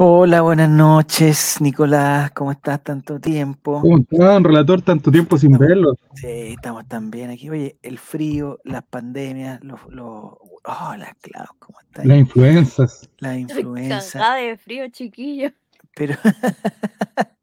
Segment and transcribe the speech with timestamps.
[0.00, 2.30] Hola, buenas noches, Nicolás.
[2.30, 2.84] ¿Cómo estás?
[2.84, 3.80] Tanto tiempo.
[3.80, 4.80] ¿Cómo está, don relator?
[4.80, 5.94] Tanto tiempo sin verlo.
[6.14, 7.50] Sí, estamos tan bien aquí.
[7.50, 9.80] Oye, el frío, las pandemias, los.
[9.88, 10.34] los...
[10.64, 12.06] Oh, las clavos, ¿cómo estás?
[12.06, 13.10] Las influencias.
[13.18, 14.20] La influenza.
[14.20, 15.50] Cagada de frío, chiquillo.
[15.96, 16.14] Pero.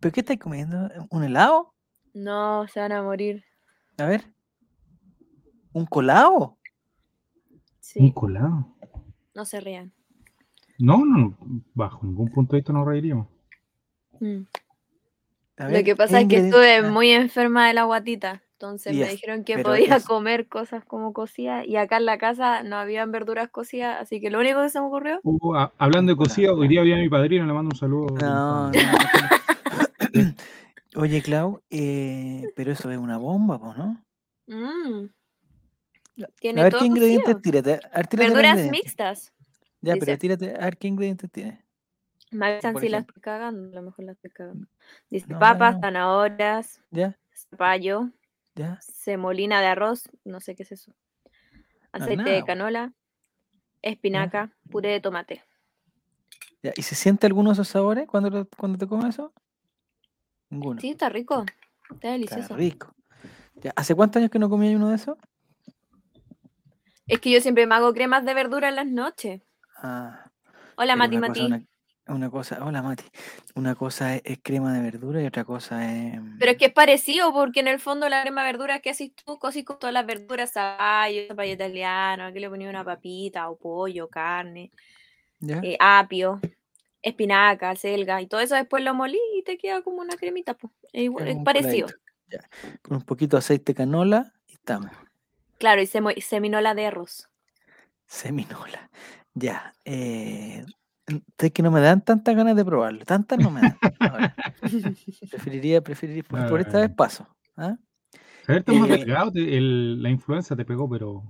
[0.00, 0.90] ¿Pero qué estáis comiendo?
[1.10, 1.72] ¿Un helado?
[2.12, 3.42] No, se van a morir.
[3.96, 4.24] A ver.
[5.72, 6.58] ¿Un colado?
[7.50, 8.68] Un Sí, colado.
[9.34, 9.94] no se rían.
[10.82, 11.36] No, no, no,
[11.74, 13.28] bajo ningún punto de vista nos reiríamos.
[14.18, 14.40] Mm.
[15.58, 18.42] A Lo ver, que ¿qué pasa es que estuve ah, muy enferma de la guatita.
[18.54, 21.64] Entonces me dijeron que podía es- comer cosas como cocidas.
[21.68, 24.00] Y acá en la casa no habían verduras cocidas.
[24.00, 25.20] Así que lo único que se me ocurrió.
[25.22, 28.16] Uh, a- hablando de cocida, hoy día viene mi padrino, le mando un saludo.
[28.20, 28.74] No, no.
[30.96, 34.02] Oye, Clau, eh, pero eso es una bomba, pues, ¿no?
[34.48, 35.04] mm,
[36.24, 37.74] A Tiene ver todo qué ingredientes tírate.
[37.92, 38.84] A ver, tírate Verduras ingredientes.
[38.84, 39.32] mixtas.
[39.82, 41.64] Ya, pero tírate, a ver qué ingredientes tiene.
[42.72, 43.68] Por si la estoy cagando.
[43.68, 44.66] A lo mejor la estoy cagando.
[45.10, 45.80] Dice No, papas, no.
[45.80, 48.10] zanahorias, Ya, zapallo,
[48.54, 48.78] ya.
[48.80, 50.94] semolina de arroz, no sé qué es eso.
[51.92, 52.92] Aceite nada, de canola,
[53.82, 55.42] espinaca, puré de tomate.
[56.62, 56.72] ya.
[56.76, 59.32] ¿Y se siente alguno de esos sabores cuando, lo- cuando te comes eso?
[60.48, 60.80] Ninguno.
[60.80, 61.44] Sí, está rico.
[61.82, 62.56] Está Está delicioso.
[62.56, 62.94] rico.
[63.56, 65.18] Ya, ¿Hace cuántos años que no comía uno de esos?
[67.06, 69.42] Es que yo siempre me hago cremas de verdura en las noches.
[69.82, 70.30] Ah,
[70.76, 71.40] Hola, Mati una Mati.
[71.40, 71.66] cosa, una,
[72.16, 73.04] una cosa, hola Mati.
[73.56, 76.20] Una cosa es, es crema de verdura y otra cosa es.
[76.38, 79.12] Pero es que es parecido porque en el fondo la crema de verdura que haces
[79.14, 83.56] tú, cosís con todas las verduras, zapallo, zapallo italiano, aquí le ponía una papita o
[83.56, 84.70] pollo, carne,
[85.48, 86.40] eh, apio,
[87.02, 90.54] espinaca, selga y todo eso después lo molí y te queda como una cremita.
[90.54, 90.72] pues.
[90.92, 91.88] Es, igual- parecido.
[92.28, 92.38] Ya.
[92.80, 94.90] Con un poquito de aceite canola y estamos.
[95.58, 95.86] Claro, y
[96.22, 97.28] seminola de arroz.
[98.06, 98.90] Seminola.
[99.34, 99.74] Ya.
[99.84, 100.64] Eh,
[101.38, 103.04] es que no me dan tantas ganas de probarlo.
[103.04, 103.78] Tantas no me dan.
[104.00, 104.36] ahora.
[105.30, 106.94] Preferiría, preferiría, por, por esta vez Ah.
[106.96, 107.26] paso.
[107.56, 107.76] ¿ah?
[108.48, 111.22] Estás más Eh, delgado, el- la influenza te pegó, pero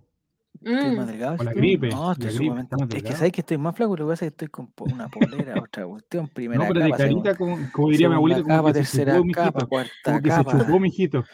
[0.61, 1.37] Estoy más Mm, delgado.
[1.41, 2.77] O la gripe, No, estoy sumamente.
[2.97, 5.09] Es que sabes que estoy más flaco, lo que pasa es que estoy con una
[5.09, 8.43] polera, otra cuestión, primera no, pero de capa, segunda, carita, como, como diría mi abuelito,
[8.43, 9.69] como capa, que se tercera chupó, capa, mijito.
[9.69, 10.59] cuarta Como que se capa.
[10.59, 11.25] chupó, mijito.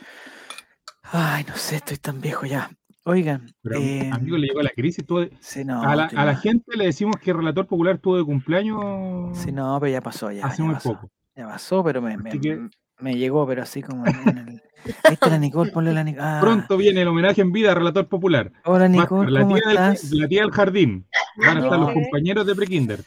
[1.02, 2.70] Ay, no sé, estoy tan viejo ya.
[3.08, 5.04] Oigan, Pero eh, amigo, le llegó la crisis.
[5.06, 6.36] de- sí, no, a, la, a mal.
[6.36, 10.30] gente le decimos que el relator popular tuvo de cumpleaños Sí, no, pero ya pasó,
[10.30, 10.92] ya, hace ya muy pasó.
[10.94, 11.10] poco.
[11.34, 12.68] Ya pasó, pero me, me, que-
[13.00, 14.62] me llegó, pero así como en, el.
[15.04, 16.22] Ahí está la Nicole, ponle la Nicole.
[16.26, 18.52] Ah, Pronto viene el homenaje en vida al relator popular.
[18.64, 20.10] hola a Nicole, la ¿cómo tía, del, estás?
[20.12, 21.06] la tía del jardín.
[21.36, 23.04] Van a estar los compañeros de prekinder.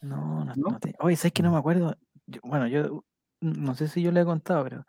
[0.00, 0.70] No, no, ¿No?
[0.70, 1.96] no te- Oye, ¿sabes que no me acuerdo?
[2.26, 3.04] Yo- bueno, yo
[3.40, 4.86] no sé si yo le he contado, pero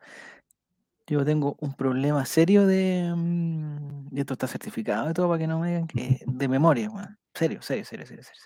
[1.07, 3.13] yo tengo un problema serio de.
[3.15, 6.19] mm, Y esto está certificado y todo para que no me digan que.
[6.25, 7.17] De memoria, weón.
[7.33, 8.41] Serio, serio, serio, serio, serio.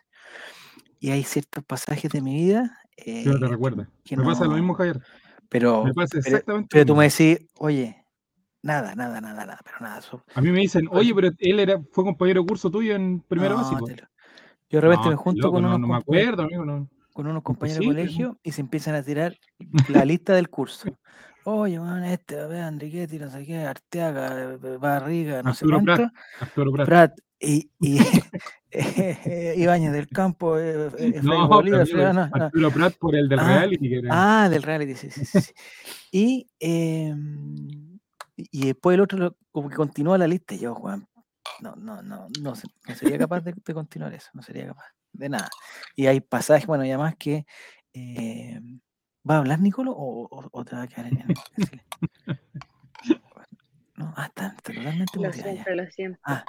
[0.99, 2.79] Y hay ciertos pasajes de mi vida.
[2.95, 3.89] Que no te eh, recuerda.
[4.03, 5.01] que Me pasa lo mismo, Javier.
[5.49, 8.03] Pero, Me pasa pero, exactamente pero tú me decís, oye,
[8.63, 10.01] nada, nada, nada, nada, pero nada.
[10.01, 13.19] so- A mí me dicen, oye, pero él era, fue compañero de curso tuyo en
[13.21, 13.87] primero no, básico.
[13.87, 13.95] lo-
[14.69, 16.65] Yo de repente No, me junto loco, con, no, unos no me compa- acuerdo, amigo.
[16.65, 16.89] No.
[17.13, 19.37] con unos compañeros de colegio y se empiezan a tirar
[19.87, 20.89] la lista del curso.
[21.47, 25.81] Oye, man, este, a ver, Enriquetti, no sé qué, Arteaga, eh, Barriga, no sé Arturo
[25.83, 25.95] cuánto.
[25.95, 26.13] Prat.
[26.41, 26.85] Arturo Prat.
[26.87, 27.97] Prat y, y
[29.61, 32.29] Ibáñez del Campo, eh, eh, No, Bolívar, no, no.
[32.33, 34.01] Arturo Prat por el del Ah, reality.
[34.09, 35.51] Ah, del reality, sí, sí, sí.
[36.11, 37.99] Y, em,
[38.37, 41.07] y después el otro como que continúa la lista y yo, Juan,
[41.61, 42.53] no, no, no, no,
[42.87, 45.49] no sería capaz de, de continuar eso, no sería capaz de nada.
[45.95, 47.45] Y hay pasajes, bueno, y además que
[47.93, 48.79] em,
[49.29, 51.27] ¿va a hablar Nicolo o, o- o te va a quedar en, en-
[51.57, 51.81] en silencio?
[53.95, 55.43] No, ah, está, totalmente Lo ya.
[55.43, 56.19] siento, lo siento.
[56.23, 56.43] Ah,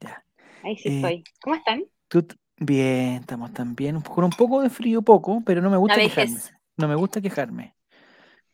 [0.00, 0.24] ya.
[0.62, 1.24] Ahí sí Eh, estoy.
[1.42, 1.84] ¿Cómo están?
[2.08, 2.26] Tú
[2.58, 6.38] bien, estamos también, con un poco de frío, poco, pero no me gusta quejarme.
[6.76, 7.74] No me gusta quejarme.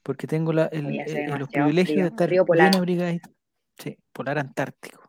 [0.03, 2.71] Porque tengo la, el, el- los privilegios de estar frío polar.
[2.71, 3.31] bien abrigadito.
[3.79, 5.03] Sí, polar antártico.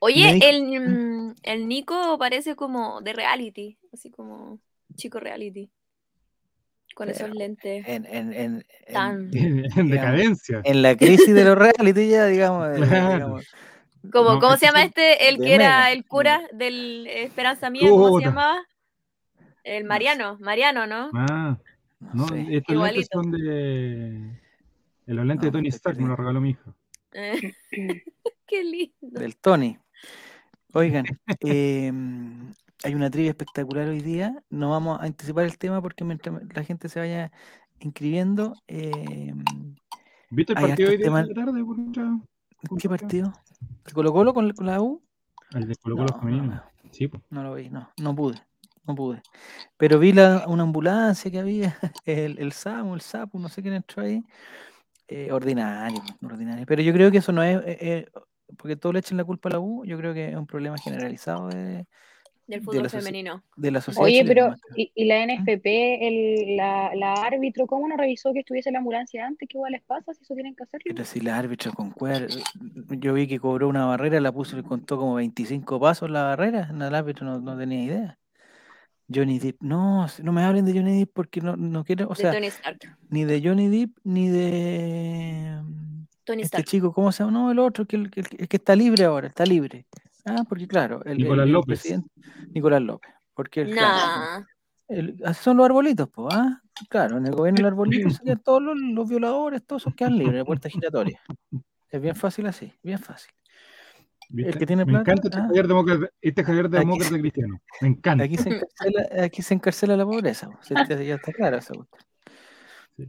[0.00, 4.60] Oye, dijo- el, mm, el Nico parece como de reality, así como
[4.96, 5.70] chico reality.
[6.98, 7.86] Con esos Pero, lentes.
[7.86, 10.60] En, en, en, en- Tan- en decadencia.
[10.64, 12.70] en la crisis de los reality ya, digamos.
[12.70, 13.14] de- Claro.
[13.14, 13.46] digamos,
[14.10, 15.28] Como, No, ¿Cómo se llama este?
[15.28, 18.58] El que era el cura del Esperanza Mía, ¿cómo se llamaba?
[19.62, 21.10] El No Mariano, Mariano, ¿no?
[21.14, 21.56] Ah,
[22.00, 22.40] no no, sé.
[22.40, 23.22] estos lentes Igualito.
[23.22, 24.40] son de.
[25.06, 26.62] de los lentes No, de Tony Stark, me lo regaló mi hija.
[27.12, 27.54] Eh,
[28.46, 29.20] Qué lindo.
[29.20, 29.78] Del Tony.
[30.74, 31.04] Oigan,
[31.40, 32.52] em,
[32.84, 34.42] hay una trivia espectacular hoy día.
[34.50, 37.32] No vamos a anticipar el tema porque mientras la gente se vaya
[37.80, 38.54] inscribiendo.
[38.66, 39.74] em,
[40.30, 41.64] ¿Viste el partido hoy de la tarde?
[42.80, 43.32] ¿Qué partido?
[43.86, 45.02] ¿El Colo Colo con, con la U?
[45.54, 46.54] El de Colo Colo No, femenino.
[46.54, 47.22] no, Sí, pues.
[47.30, 48.40] no lo vi, no, no pude.
[48.86, 49.22] no pude.
[49.76, 53.74] Pero vi la, una ambulancia que había, el, el SAMU, el SAPU, no sé quién
[53.74, 54.22] entró ahí.
[55.08, 56.66] eh, ordinario, ordinario.
[56.66, 58.06] Pero yo creo que eso no es, eh, eh,
[58.56, 60.76] porque todos le echen la culpa a la U, yo creo que es un problema
[60.78, 61.86] generalizado de,
[62.48, 63.44] Del de fútbol femenino.
[63.56, 64.04] de la sociedad.
[64.06, 68.40] Oye, chilena, pero ¿y, y la NFP, el, la, la árbitro, cómo no revisó que
[68.40, 69.48] estuviese la ambulancia antes?
[69.48, 70.84] ¿Qué igual les pasa si eso tienen que hacerlo?
[70.88, 72.28] Pero si la árbitra con cuer-
[72.98, 76.72] yo vi que cobró una barrera, la puso y contó como 25 pasos la barrera,
[76.72, 78.18] no, el árbitro no, no tenía idea.
[79.14, 82.16] Johnny Depp, no, no me hablen de Johnny Depp porque no, no quiero, o de
[82.16, 82.78] sea, Tony Stark.
[83.08, 85.62] ni de Johnny Depp ni de
[86.24, 86.64] Tony este Stark.
[86.66, 87.32] chico, ¿cómo se llama?
[87.38, 89.86] No, el otro, que, el, que- el que está libre ahora, está libre.
[90.30, 91.80] Ah, porque claro, el, el- Nicolás el López.
[91.80, 92.10] presidente-
[92.54, 93.12] Nicolás López.
[93.34, 93.96] Porque el, claro,
[94.40, 94.46] Nah.
[94.88, 96.60] el- así son los arbolitos, pues, ¿ah?
[96.88, 100.16] Claro, en el gobierno el arbolito se quedan todos los, los violadores, todos esos quedan
[100.18, 101.20] libres, de puerta giratoria.
[101.90, 103.32] Es bien fácil así, bien fácil.
[104.30, 104.58] ¿Viste?
[104.58, 105.46] que tiene Me plata, encanta este ah.
[105.46, 107.60] Javier demócrata, este Javier Aquí- demócrata cristiano.
[107.80, 108.24] Me encanta.
[108.24, 110.68] Aquí se encarcela, aquí se encarcela la pobreza, pues,
[111.06, 111.72] ya está claro esa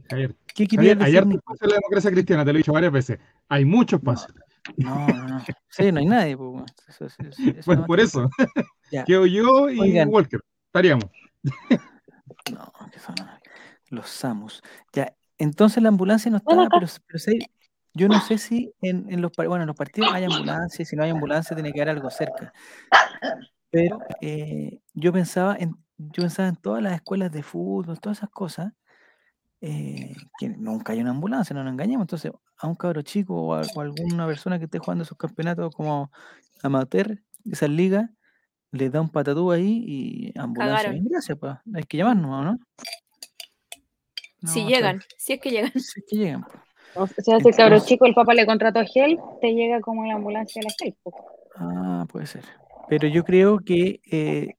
[0.08, 3.18] Javier, ¿Qué Javier, decir, en la democracia cristiana, te lo he dicho varias veces.
[3.48, 4.32] Hay mucho espacio.
[4.34, 4.40] No,
[4.76, 5.44] no, no.
[5.68, 6.66] Sí, no hay nadie, pues, bueno.
[6.88, 8.28] Eso- eso- eso- eso Bueno, no por eso.
[8.90, 9.04] Ya.
[9.06, 10.08] Quedo yo y Oigan.
[10.08, 10.40] Walker.
[10.66, 11.06] Estaríamos.
[12.52, 13.14] No, que son
[13.90, 14.62] los SAMUS.
[14.92, 17.38] Ya, entonces la ambulancia no está, pero, pero sí,
[17.94, 21.02] yo no sé si en, en los, bueno, en los partidos hay ambulancia, si no
[21.02, 22.52] hay ambulancia tiene que haber algo cerca.
[23.70, 28.30] Pero eh, yo pensaba en, yo pensaba en todas las escuelas de fútbol, todas esas
[28.30, 28.72] cosas,
[29.60, 32.04] eh, que nunca hay una ambulancia, no nos engañemos.
[32.04, 35.16] Entonces, a un cabro chico o a, o a alguna persona que esté jugando esos
[35.16, 36.10] campeonatos como
[36.62, 37.18] amateur,
[37.50, 38.08] esas ligas,
[38.72, 40.90] les da un patatú ahí y ambulancia.
[40.90, 41.54] Bien, gracias, pues.
[41.74, 42.58] Hay que llamarnos, ¿o ¿no?
[44.46, 45.72] Si No, llegan, si es que llegan.
[45.72, 46.42] Si es que llegan.
[46.42, 46.60] pues.
[46.94, 50.04] O sea, si el cabro chico, el papá le contrató a Gel, te llega como
[50.06, 50.96] la ambulancia de la Gel.
[51.02, 51.12] po.
[51.56, 52.44] Ah, puede ser.
[52.88, 54.56] Pero yo creo que eh,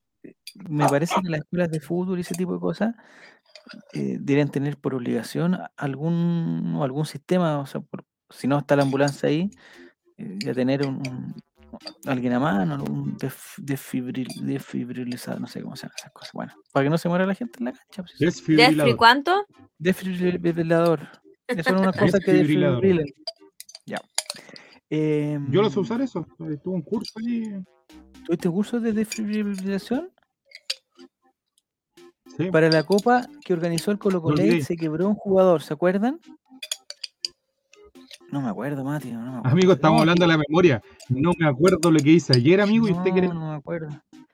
[0.68, 2.94] me parece que las escuelas de fútbol y ese tipo de cosas
[3.92, 8.76] eh, deberían tener por obligación a- algún, algún sistema, o sea, por- si no está
[8.76, 9.50] la ambulancia ahí,
[10.18, 11.34] eh, ya tener un, un-
[12.06, 16.32] alguien a mano, algún def- desfibril- desfibrilizador, no sé cómo se llama esas cosas.
[16.34, 18.02] Bueno, para que no se muera la gente en la cancha.
[18.02, 18.24] pues, eso.
[18.24, 18.96] ¿Jeffrey Desfibrilador.
[18.96, 19.46] cuánto?
[19.78, 21.08] Desfibrilador.
[21.46, 22.82] Eso son unas cosas que Desfibrilador.
[22.82, 23.06] desfibrilan.
[23.86, 23.98] Ya.
[25.50, 26.26] Yo lo sé Em, usar eso.
[26.36, 27.50] Tuve un curso ahí.
[28.26, 30.10] ¿Tuviste cursos de desfibrilación?
[32.36, 32.50] Sí.
[32.50, 36.18] Para la copa que organizó el Colo Colo se quebró un jugador, ¿se acuerdan?
[38.30, 39.10] No me acuerdo, Mati.
[39.12, 39.48] No me acuerdo.
[39.50, 40.82] Amigo, estamos No, hablando de la memoria.
[41.10, 43.28] No me acuerdo lo que hice ayer, amigo, y usted no, quiere.
[43.28, 43.88] no me acuerdo.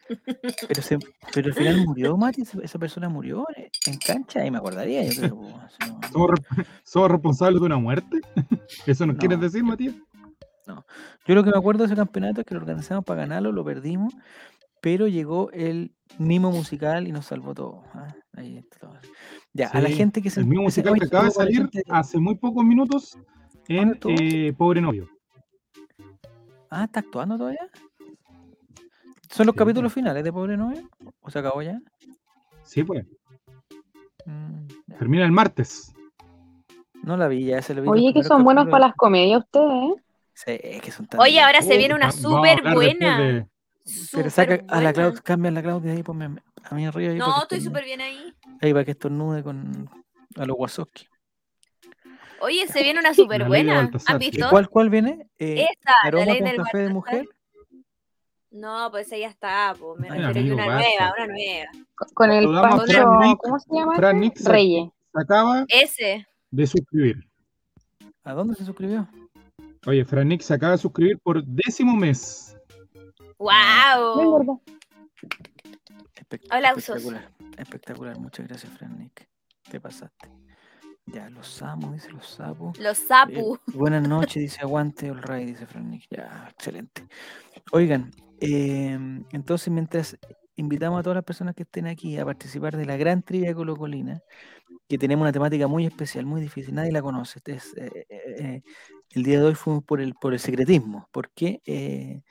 [0.69, 0.99] Pero, se-
[1.35, 2.43] pero al final murió, Mati.
[2.63, 3.45] Esa, persona murió
[3.85, 5.35] en, cancha y me acordaría, yo creo.
[5.35, 5.69] no-
[6.11, 8.21] ¿Somos, re- somos responsables de una muerte?
[8.87, 9.21] ¿Eso nos No.
[9.21, 9.95] quieres decir, Matías?
[11.27, 13.65] Yo lo que me acuerdo de ese campeonato es que lo organizamos para ganarlo, lo
[13.65, 14.15] perdimos,
[14.81, 17.83] pero llegó el mimo musical y nos salvó todo.
[17.95, 18.15] ¿ah?
[18.35, 18.99] Ahí está todo.
[19.53, 22.19] Ya, a la gente que se El se- musical que acaba de salir gente- hace
[22.19, 23.19] muy pocos minutos
[23.69, 25.09] en eh, Pobre Novio.
[26.71, 27.69] Ah, ¿está actuando todavía?
[29.31, 30.89] ¿Son los Sí, capítulos finales de Pobre Novio?
[31.21, 31.81] ¿O se acabó ya?
[32.63, 33.07] Sí, pues.
[34.27, 34.99] Mm, ya.
[34.99, 35.93] Termina el martes.
[37.03, 37.89] No la vi, ya se lo vi.
[37.89, 38.73] Oye, que son buenos capítulos.
[38.73, 40.03] para las comedias ustedes, ¿eh?
[40.35, 43.47] Sí, es que son tan Oye, ahora se Oh, viene una súper buena.
[44.13, 44.93] Pero saca a la buena.
[44.93, 46.25] Claudia, cambia a la Claudia ahí, ponme
[46.63, 47.13] a mí arriba.
[47.13, 48.35] Ahí No, estoy súper bien ahí.
[48.61, 49.89] Ahí para que estornude con
[50.37, 51.07] a los Wazowski.
[52.41, 53.91] Oye, se viene una súper buena.
[54.07, 54.47] ¿Han visto?
[54.51, 55.29] ¿Cuál, ¿Cuál viene?
[55.39, 57.29] Eh, Esa, la aroma ley con del café de mujer.
[58.51, 60.89] No, pues esa ya está, pues me Ay, refiero a una basta.
[60.89, 61.71] nueva, una nueva.
[62.15, 63.97] Con- el Nick- ¿cómo se llama?
[63.97, 64.89] Fran Nick se, Reyes.
[65.13, 66.27] acaba Ese.
[66.51, 67.29] de suscribir.
[68.25, 69.07] ¿A dónde se suscribió?
[69.87, 72.57] Oye, Fran Nick se acaba de suscribir por décimo mes.
[73.39, 74.39] ¡Wow!
[74.39, 74.55] verdad.
[76.15, 76.97] Espe- Aplausos.
[76.97, 77.31] Espectacular.
[77.57, 78.19] Espectacular.
[78.19, 79.29] Muchas gracias, Fran Nick.
[79.71, 80.29] Te pasaste.
[81.07, 82.79] Ya, los sapos, dice los sapos.
[82.79, 83.59] Los Eh, Zapu.
[83.69, 86.05] buenas noches, dice aguante el rey, dice Fran Nick.
[86.11, 87.07] Ya, excelente.
[87.73, 90.19] Oigan, em, entonces mientras
[90.57, 94.21] invitamos a todas las personas que estén aquí a participar de la gran trivia colocolina,
[94.87, 97.39] que tenemos una temática muy especial, muy difícil, nadie la conoce.
[97.39, 98.63] Este es, eh, eh, eh,
[99.11, 102.23] el día de hoy fuimos por el, por el secretismo, porque eh,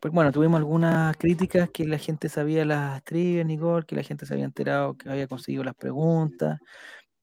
[0.00, 4.24] pues bueno, tuvimos algunas críticas que la gente sabía las trivias, Nicole, que la gente
[4.24, 6.58] se había enterado que había conseguido las preguntas,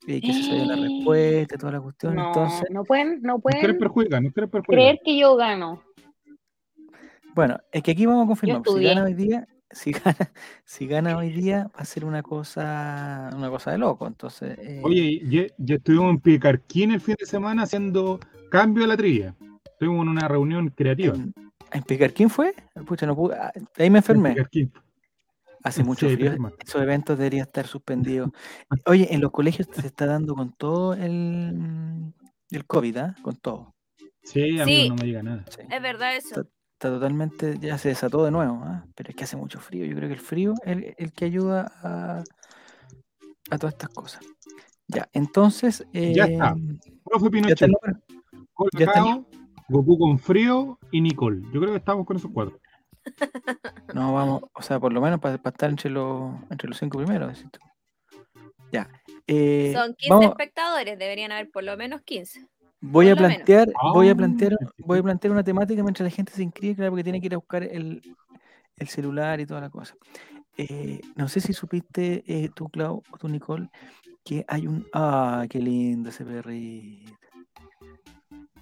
[0.08, 2.16] eh, que se sabía la respuesta, toda la cuestión.
[2.16, 4.76] No, Entonces, no pueden, no pueden perjudicar, no quieres perjudicar.
[4.76, 5.84] creer que yo gano.
[7.34, 8.62] Bueno, es que aquí vamos a confirmar.
[8.62, 10.16] pues, Si gana hoy día, si gana,
[10.66, 14.06] si gana hoy día, va a ser una cosa, una cosa de loco.
[14.06, 18.20] Entonces, eh, Oye, ya, ya estuvimos en Picarquín el fin de semana haciendo
[18.52, 19.36] cambio de la trivia.
[19.66, 21.16] Estuvimos en una reunión creativa.
[21.16, 21.34] en,
[21.72, 22.54] en Picar, ¿quién fue?
[22.86, 24.30] Pucha, no pude- ah, ahí me en enfermé.
[24.32, 24.72] Picarquín.
[25.64, 26.36] Hace mucho Sí, frío.
[26.66, 28.30] Esos eventos deberían estar suspendidos.
[28.86, 32.14] Oye, en los colegios se está dando con todo el,
[32.52, 33.16] el COVID, ¿ah?
[33.22, 33.76] Con todo.
[34.24, 34.90] Sí, amigo, Sí.
[34.90, 35.46] no me diga nada.
[35.50, 35.62] Sí.
[35.70, 36.42] Es verdad eso.
[36.80, 38.86] Está totalmente, ya se desató de nuevo, ¿ah?
[38.96, 39.84] Pero es que hace mucho frío.
[39.86, 42.24] Yo creo que el frío es el, el que ayuda a,
[43.50, 44.22] a todas estas cosas.
[44.88, 45.84] Ya, entonces.
[45.92, 46.50] Ya está.
[46.50, 48.00] em, Profe ya está Pinochet, el número.
[48.78, 49.37] ya está.
[49.70, 51.42] Goku con frío y Nicole.
[51.52, 52.60] Yo creo que estamos con esos cuatro.
[53.94, 57.44] No, vamos, o sea, por lo menos para, estar entre los, entre los cinco primeros.
[58.72, 58.90] Ya.
[59.26, 62.46] eh, Son 15 vamos, espectadores, deberían haber por lo menos 15.
[62.82, 66.16] voy a por plantear, voy a Ah, plantear, voy a plantear una temática mientras la
[66.16, 68.02] gente se inscribe, claro, porque tiene que ir a buscar el,
[68.76, 69.96] el celular y toda la cosa.
[70.58, 73.70] Eh, no sé si supiste eh, tú, Clau, o tú, Nicole,
[74.24, 74.86] que hay un.
[74.94, 77.14] ¡Ah, qué lindo ese perrito!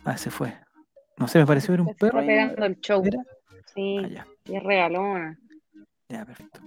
[0.03, 0.64] Ah, se fue.
[1.17, 2.19] No sé, me pareció ver un Se está perro.
[2.19, 2.29] ahí.
[2.29, 3.03] el show.
[3.05, 3.19] ¿Era?
[3.73, 5.39] Sí, Ah, es regalona.
[6.09, 6.59] Ya, perfecto.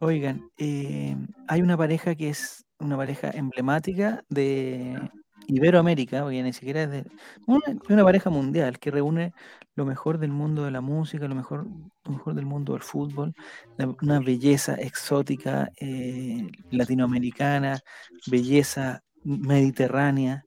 [0.00, 1.16] Oigan, eh,
[1.48, 5.00] hay una pareja que es una pareja emblemática de
[5.46, 7.04] Iberoamérica, porque ni siquiera es de
[7.46, 9.32] una, una pareja mundial que reúne
[9.76, 11.66] lo mejor del mundo de la música, lo mejor,
[12.04, 13.34] lo mejor del mundo del fútbol,
[13.78, 17.80] la- una belleza exótica eh, latinoamericana,
[18.26, 20.44] belleza mediterránea,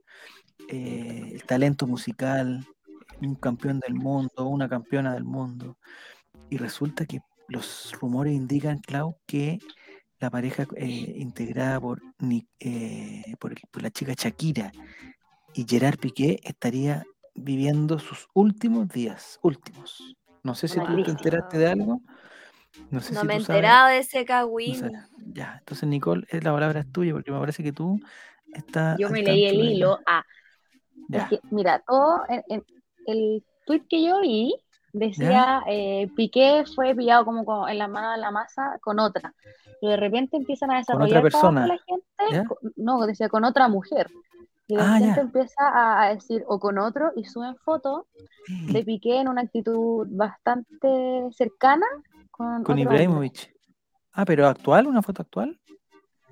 [0.67, 2.65] eh, el talento musical,
[3.21, 5.77] un campeón del mundo, una campeona del mundo.
[6.49, 9.59] Y resulta que los rumores indican, Clau, que
[10.19, 12.01] la pareja eh, integrada por,
[12.59, 14.73] eh, por, el- por la chica Shakira
[15.53, 17.03] y Gerard Piqué estaría
[17.35, 20.15] viviendo sus últimos días, últimos.
[20.43, 22.01] No sé si tú te enteraste de algo.
[22.89, 23.59] No sé No si me he sabes.
[23.59, 24.91] enterado de ese no cagüín.
[25.33, 27.99] Ya, entonces Nicole, eh, la palabra es tuya porque me parece que tú
[28.51, 28.97] estás.
[28.99, 29.99] Yo me leí el hilo.
[30.05, 30.23] Ah,
[31.07, 32.63] Ya, es que, mira, todo en- en-
[33.11, 34.55] el tweet que yo vi
[34.93, 39.33] decía eh, Piqué fue pillado como con- en la mano de la masa con otra.
[39.81, 41.23] Y de repente empiezan a Con otra desarrollar abajo
[41.55, 44.09] persona, la gente, no, decía con otra mujer.
[44.67, 45.21] Y de Ah, repente ya.
[45.21, 48.03] empieza a, a decir o con otro y suben fotos
[48.71, 51.85] de Piqué en una actitud bastante cercana
[52.31, 52.77] con, Con.
[52.79, 53.55] Ibrahimovic.
[54.13, 55.59] Ah, pero actual, una foto actual.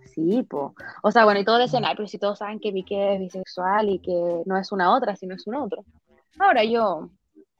[0.06, 0.74] Sí, po.
[1.04, 3.90] O sea, bueno, y todos decían, ay, pero si todos saben que Piqué es bisexual
[3.90, 5.86] y que no es una otra, sino es un otro.
[6.40, 7.10] Ahora yo,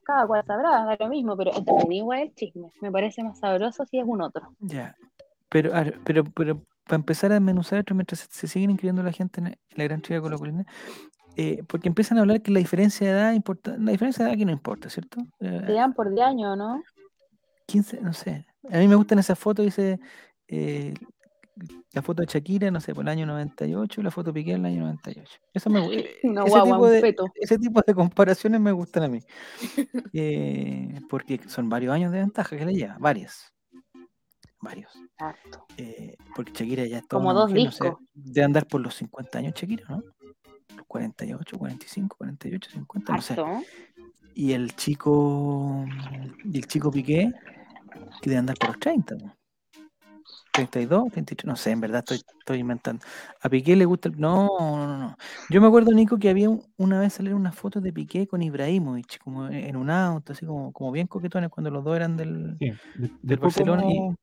[0.04, 2.70] cada cual sabrá, da lo mismo, pero entretenido igual el chisme.
[2.80, 4.54] Me parece más sabroso si es un otro.
[4.60, 4.96] Ya.
[5.48, 5.72] Pero,
[6.04, 9.46] pero, pero para empezar a desmenuzar esto mientras se, se siguen inscribiendo la gente en
[9.48, 10.66] en la gran trivia colocolina,
[11.36, 14.34] eh, porque empiezan a hablar que la diferencia de edad importa, la diferencia de edad
[14.34, 15.20] aquí no importa, ¿cierto?
[15.40, 16.82] Eh, Se llevan por 10 años, ¿no?
[17.66, 18.46] 15, no sé.
[18.70, 20.00] A mí me gustan esas fotos, dice
[20.48, 20.94] eh,
[21.92, 24.52] la foto de Shakira, no sé, por el año 98 y la foto de Piqué
[24.52, 25.40] en el año 98.
[25.52, 29.08] Eso me, eh, Una ese, guagua, tipo de, ese tipo de comparaciones me gustan a
[29.08, 29.20] mí.
[30.12, 33.52] Eh, porque son varios años de ventaja que le lleva, varias.
[34.60, 34.90] Varios.
[35.12, 35.66] Exacto.
[35.76, 38.04] Eh, porque Shakira ya está Como dos mujer, no sé, discos.
[38.14, 40.02] de andar por los 50 años Shakira, ¿no?
[40.76, 43.32] Los 48, 45, 48, 50, no sé.
[43.34, 43.62] Harto.
[44.34, 45.84] Y el chico,
[46.44, 47.32] y el chico Piqué,
[48.20, 49.37] que debe andar por los 30, ¿no?
[50.66, 53.04] 32, 33, no sé, en verdad estoy, estoy inventando.
[53.42, 54.18] A Piqué le gusta el...
[54.20, 55.16] No, no, no.
[55.50, 58.42] Yo me acuerdo, Nico, que había un- una vez salieron unas fotos de Piqué con
[58.42, 62.56] Ibrahimovic, como en un auto, así como, como bien coquetones cuando los dos eran del,
[62.58, 62.72] Sí.
[62.96, 63.84] de- del Barcelona.
[63.86, 64.14] y-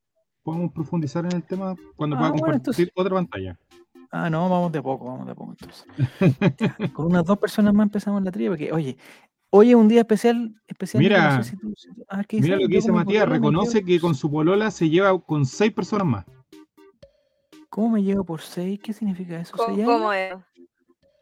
[0.43, 3.59] podemos, profundizar en el tema cuando Ah, pueda bueno, compartir entonces- otra pantalla.
[4.11, 5.85] Ah, no, vamos de poco, vamos de poco entonces.
[6.93, 8.95] Con unas dos personas más empezamos la trivia, porque, oye,
[9.57, 11.01] hoy es un día especial, especial.
[11.03, 13.83] Mira, no sé si tú- si tú- ah, ¿qué Mira lo que dice Matías, reconoce
[13.83, 16.25] que con su polola se lleva con seis personas más.
[17.69, 18.79] ¿Cómo me llevo por seis?
[18.81, 19.55] ¿Qué significa eso?
[19.57, 20.33] ¿Cómo es?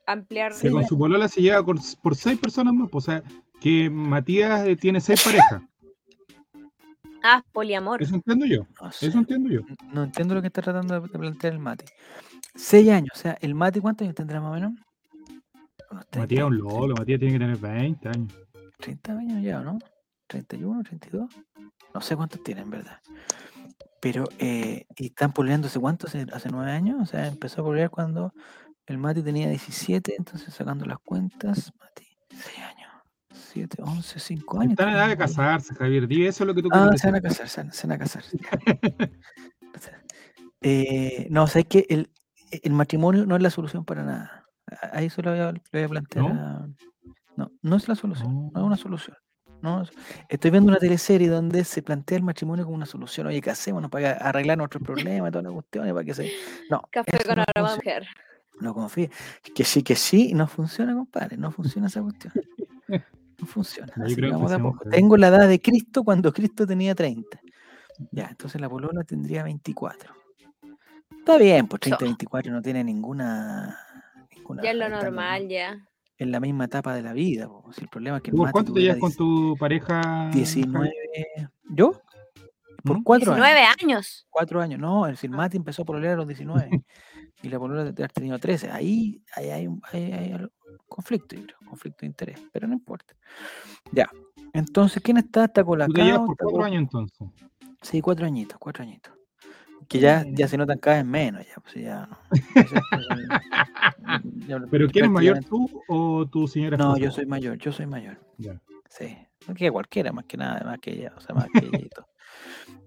[0.06, 0.52] Ampliar.
[0.52, 2.90] Que Sí, con su polola se lleva con- por seis personas más.
[2.90, 3.24] pues, O sea,
[3.62, 5.62] que Matías eh, tiene seis parejas.
[7.24, 8.04] Ah, poliamor.
[8.04, 8.68] Eso entiendo yo.
[8.82, 9.62] No sé, Eso entiendo yo.
[9.94, 11.86] no entiendo lo que está tratando de plantear el Mati.
[12.56, 14.74] Seis años, o sea, ¿el Mati cuántos años tendrá más o menos?
[15.94, 18.34] Unos 30, Matías es un lolo, Matías tiene que tener 20 años.
[18.80, 19.78] 30 años ya, ¿no?
[20.28, 21.30] 31, 32.
[21.94, 23.00] No sé cuántos tienen, en verdad.
[24.02, 26.08] Pero, eh, ¿y están poleándose cuánto?
[26.08, 26.98] Hace, hace nueve años.
[27.00, 28.34] O sea, empezó a polear cuando
[28.88, 32.92] el Mati tenía 17, entonces sacando las cuentas, Mati, 6 años,
[33.32, 34.72] 7, 11, 5 años.
[34.72, 36.08] Están en edad de casarse, Javier.
[36.08, 37.96] Di eso es lo que tú Ah, se van a casar, se van, se van
[37.96, 38.24] a casar.
[40.62, 42.10] eh, no, o sea, es que el,
[42.50, 44.43] el matrimonio no es la solución para nada.
[44.92, 46.26] Ahí eso lo voy a, lo voy a plantear.
[46.34, 46.74] ¿No?
[47.36, 48.66] No, no es la solución, no es Oh.
[48.66, 49.18] una solución.
[49.62, 49.92] No, es-
[50.30, 53.28] estoy viendo una teleserie donde se plantea el matrimonio como una solución.
[53.28, 56.32] Oye, casémonos para arreglar nuestros problemas, todas las cuestiones, para que se.
[56.70, 58.06] No, Café con no aroma mujer.
[58.60, 59.10] No confíe.
[59.56, 61.38] Que sí, que sí, no funciona, compadre.
[61.38, 62.34] No funciona esa cuestión.
[63.40, 63.92] No funciona.
[63.98, 64.86] No, Así que que vamos de a poco.
[64.90, 67.42] Tengo la edad de Cristo cuando Cristo tenía 30.
[68.12, 70.14] Ya, entonces la polola tendría 24.
[71.18, 72.06] Está bien, pues 30 So.
[72.06, 73.78] 24 no tiene ninguna.
[74.64, 75.88] Ya es lo normal, ya.
[76.18, 77.50] En la misma etapa de la vida.
[77.72, 80.30] Si el problema es que el ¿Tú por Mati cuánto te llevas con tu pareja?
[80.34, 80.92] 19.
[81.70, 82.02] ¿Yo?
[82.84, 83.04] Por ¿Mm?
[83.04, 83.46] 4 años.
[83.46, 84.28] 19 años.
[84.30, 85.18] Cuatro años, no, el.
[85.30, 86.70] Mati empezó a pololear a los 19
[87.44, 88.70] y la polola debe haber tenido 13.
[88.72, 90.48] Ahí, ahí hay, un- ahí hay
[90.88, 91.36] conflicto,
[91.68, 93.16] conflicto de interés, pero no importa.
[93.92, 94.10] Ya,
[94.54, 95.46] entonces, ¿quién está?
[95.46, 97.28] Está con la Tú te llevas por cuatro años entonces.
[97.82, 99.14] Sí, cuatro añitos, cuatro añitos.
[99.94, 102.18] Que ya, ya se notan cada vez menos, ya, pues ya no.
[104.72, 107.04] ¿Pero quién es mayor, tú o tu señora No, esposa?
[107.04, 108.20] yo soy mayor, yo soy mayor.
[108.40, 108.60] Ya.
[108.90, 109.16] Sí,
[109.56, 112.08] que cualquiera, más que nada, más que ella, o sea, más que ella y todo.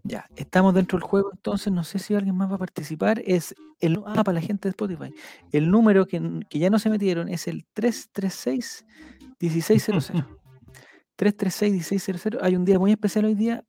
[0.03, 3.23] Ya, estamos dentro del juego, entonces no sé si alguien más va a participar.
[3.25, 5.15] Es el ah, para la gente de Spotify.
[5.53, 8.85] El número que, que ya no se metieron es el 336
[9.39, 10.07] 1600.
[11.15, 12.43] 336 1600.
[12.43, 13.63] Hay un día muy especial hoy día.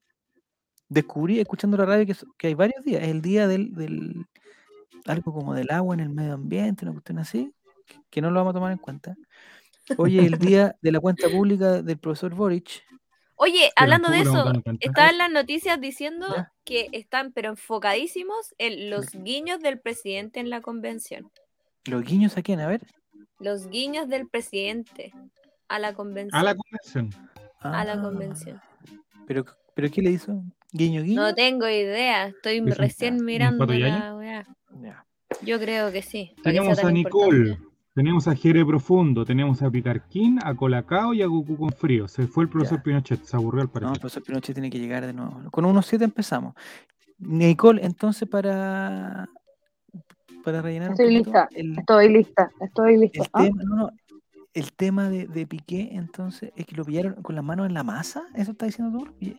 [0.90, 3.04] Descubrí escuchando la radio que, que hay varios días.
[3.04, 4.26] Es el día del, del
[5.06, 7.54] algo como del agua en el medio ambiente, una cuestión así,
[7.86, 9.16] que, que no lo vamos a tomar en cuenta.
[9.98, 12.84] Hoy es el día de la cuenta pública del profesor Boric.
[13.36, 14.52] Oye, hablando de eso,
[14.82, 16.52] en las noticias diciendo Ya.
[16.66, 21.32] que están pero enfocadísimos en los guiños del presidente en la convención.
[21.86, 22.82] Los guiños a quién, a ver.
[23.40, 25.14] Los guiños del presidente
[25.68, 26.40] a la convención.
[26.40, 27.10] A la convención.
[27.60, 28.60] a la Ah, convención.
[29.28, 30.44] Pero, pero ¿qué le hizo?
[30.72, 31.22] Guiño, guiño.
[31.22, 34.46] No tengo idea, estoy ¿Es un- recién un mirando la weá.
[35.44, 36.34] Yo creo que sí.
[36.44, 37.76] Tenemos a Nicole, importante.
[37.94, 42.08] tenemos a Jere Profundo, tenemos a Pitarquín, a Colacao y a Goku con frío.
[42.08, 42.84] Se fue el profesor Ya.
[42.84, 44.00] Pinochet, se aburrió al No, el parecer.
[44.02, 45.42] profesor Pinochet tiene que llegar de nuevo.
[45.52, 46.54] Con unos siete empezamos.
[47.20, 49.28] Nicole, entonces para
[50.44, 51.50] para rellenar Estoy lista.
[51.52, 53.20] el, Estoy lista, estoy lista.
[53.24, 53.44] el ¿Ah?
[53.44, 53.90] tema, no, no,
[54.58, 57.84] el tema de, de Piqué, entonces, es que lo pillaron con las manos en la
[57.84, 59.08] masa, ¿eso está diciendo tú?
[59.20, 59.36] Y- y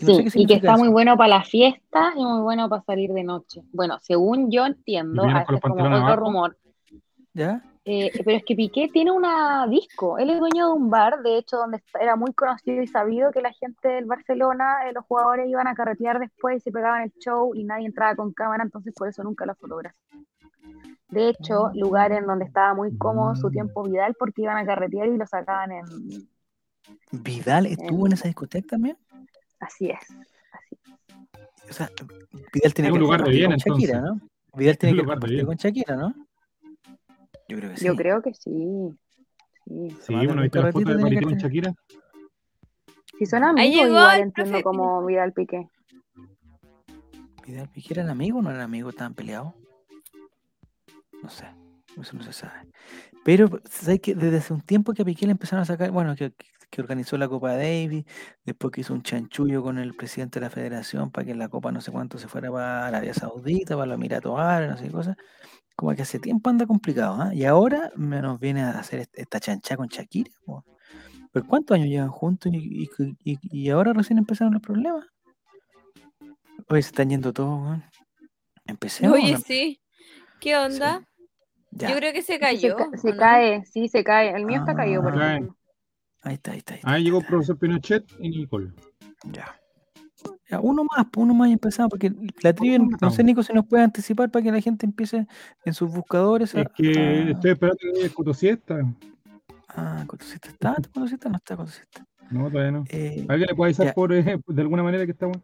[0.00, 2.82] no sé Sí, y que está muy bueno para la fiesta y muy bueno para
[2.82, 3.62] salir de noche.
[3.72, 6.16] Bueno, según yo entiendo, a es como otro abajo?
[6.16, 6.56] rumor,
[7.34, 7.62] ¿Ya?
[7.84, 11.38] eh, pero es que Piqué tiene una disco, él es dueño de un bar, de
[11.38, 15.48] hecho, donde era muy conocido y sabido que la gente del Barcelona, eh, los jugadores
[15.48, 18.94] iban a carretear después y se pegaban el show y nadie entraba con cámara, entonces
[18.94, 20.00] por eso nunca lo fotografió.
[21.10, 25.08] De hecho, lugar en donde estaba muy cómodo su tiempo Vidal porque iban a carretear
[25.08, 25.84] y lo sacaban en...
[27.12, 28.96] ¿Vidal estuvo en esa discoteca también?
[29.60, 29.98] Así es,
[30.52, 30.78] así.
[31.68, 31.90] O sea,
[32.52, 34.20] Vidal tiene que lugar de compartir bien, con Shakira, ¿no?
[34.54, 36.14] Vidal tiene que compartir con Shakira, ¿no?
[37.48, 37.86] Yo creo que sí.
[37.86, 38.98] Yo creo que sí.
[39.64, 39.96] sí.
[40.02, 41.36] Sí, bueno, ¿viste la foto de con tener.
[41.38, 41.74] Shakira?
[43.18, 45.68] Si son amigos, llegó igual entiendo como Vidal Piqué.
[47.46, 48.92] ¿Vidal Piqué eran amigos o no eran amigos?
[48.92, 49.54] ¿Estaban peleados?
[51.22, 51.46] No sé,
[52.00, 52.68] eso no se sabe.
[53.24, 56.14] Pero, ¿sabes que Desde hace un tiempo que a Piqué le empezaron a sacar, bueno,
[56.16, 56.32] que,
[56.70, 58.04] que organizó la Copa Davis,
[58.44, 61.72] después que hizo un chanchullo con el presidente de la federación para que la Copa
[61.72, 64.90] no sé cuánto se fuera para Arabia Saudita, para los Emiratos Árabes, no sé qué
[64.92, 65.16] cosas.
[65.76, 67.34] Como que hace tiempo anda complicado, ¿ah?
[67.34, 70.30] Y ahora nos viene a hacer est- esta chancha con Shakira.
[70.44, 70.64] po.
[71.32, 75.04] ¿Pero cuántos años llevan juntos y, y- y- y ahora recién empezaron los problemas?
[76.68, 77.84] Hoy se están yendo todos, weón.
[78.66, 79.14] Empecemos.
[79.18, 79.80] Oye, sí.
[80.40, 81.02] ¿Qué onda?
[81.70, 82.76] Yo creo que se Se, cayó.
[82.76, 84.34] ca- se cae, sí, se cae.
[84.34, 85.32] El mío está caído, por Ah.
[85.34, 85.56] Ejemplo.
[86.22, 86.72] ahí está, ahí está.
[86.74, 88.72] Ahí está, Ahí llegó el profesor Pinochet y Nicole.
[89.24, 89.54] Ya.
[90.50, 92.10] Ya, uno más, pues, uno más y empezamos, porque
[92.42, 93.22] la trivia, no sé.
[93.22, 95.26] Nico, si nos puede anticipar para que la gente empiece
[95.64, 96.62] en sus buscadores a.
[96.62, 98.78] Es que a- estoy esperando que llegue Cotosiesta.
[99.68, 102.04] Ah, Cotosita está, Cotosita no está, Cotosita.
[102.30, 102.84] No, todavía no.
[102.88, 105.36] Eh, ¿Alguien le puede avisar por, eh, de alguna manera que estamos?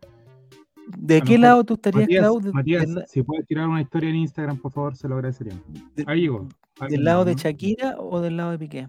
[0.87, 2.41] ¿De qué lado tú estarías, Matías, Clau?
[2.41, 5.55] De- Matías, la- si puedes tirar una historia en Instagram, por favor, se lo agradecería.
[5.95, 6.49] de- Ahí llegó.
[6.89, 7.35] ¿Del lado de.
[7.35, 8.89] Shakira o del lado de Piqué?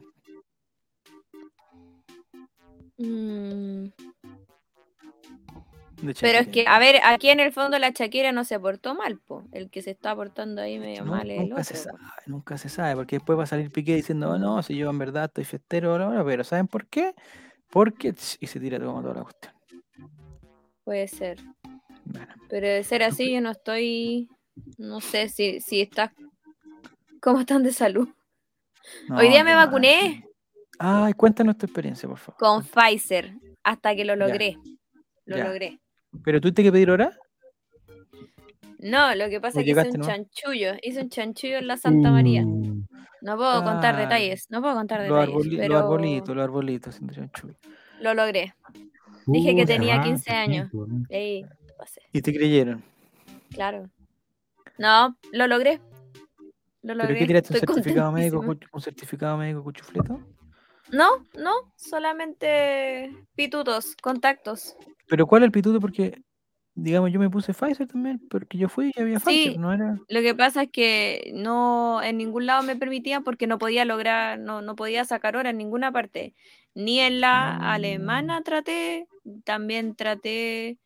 [2.97, 3.87] Mm,
[6.21, 9.17] Pero es que, a ver, aquí en el fondo la Shakira no se portó mal,
[9.19, 9.43] po.
[9.51, 11.99] El que se está portando ahí medio No, mal es el nunca se otro, sabe,
[12.27, 14.97] nunca se sabe, porque después va a salir Piqué diciendo, "Oh, no, si yo en
[14.97, 17.15] verdad estoy festero, bla, bla", pero ¿saben por qué?
[17.71, 19.53] Porque, y se tira todo toda la cuestión.
[20.83, 21.39] Puede ser.
[22.49, 24.29] Pero de ser así, yo no estoy.
[24.77, 26.11] No sé si, si estás.
[27.21, 28.07] ¿Cómo están de salud?
[29.09, 30.23] Hoy día me vacuné
[30.77, 32.37] Ay, cuéntanos tu experiencia, por favor.
[32.37, 34.57] con Pfizer hasta que lo Ya, logré.
[35.25, 35.45] Lo ya.
[35.47, 35.79] logré.
[36.23, 37.11] ¿Pero tuviste que pedir hora?
[38.79, 40.73] No, lo que pasa ¿O es que hice un chanchullo.
[40.83, 42.43] Hice un chanchullo en la Santa María.
[42.43, 44.45] No puedo contar Ah, detalles.
[44.51, 45.35] No puedo contar Los, detalles.
[45.47, 47.01] arboli- pero los arbolitos, los arbolitos.
[48.01, 48.53] lo logré.
[49.25, 50.69] Dije que tenía va, 15 qué años.
[50.69, 51.05] tiempo, ¿no?
[51.09, 51.45] Ey,
[51.85, 52.01] pasé.
[52.11, 52.83] Y te creyeron.
[53.51, 53.89] Claro.
[54.77, 55.79] No, lo logré.
[56.81, 57.19] Lo ¿Pero logré.
[57.19, 57.53] qué tiraste?
[57.53, 58.39] ¿Un Estoy certificado, médico,
[58.73, 60.19] ¿Un certificado médico cuchufleto?
[60.91, 64.75] No, no, solamente pitutos, contactos.
[65.07, 65.79] ¿Pero cuál es el pituto?
[65.79, 66.21] Porque
[66.77, 69.25] digamos, yo me puse Pfizer también, porque yo fui y había Sí.
[69.25, 69.97] Pfizer, no era.
[70.09, 74.37] Lo que pasa es que no en ningún lado me permitían porque no podía lograr,
[74.39, 76.33] no, no podía sacar hora en ninguna parte.
[76.75, 77.73] Ni en la Ah.
[77.75, 79.07] alemana traté,
[79.45, 80.77] también traté,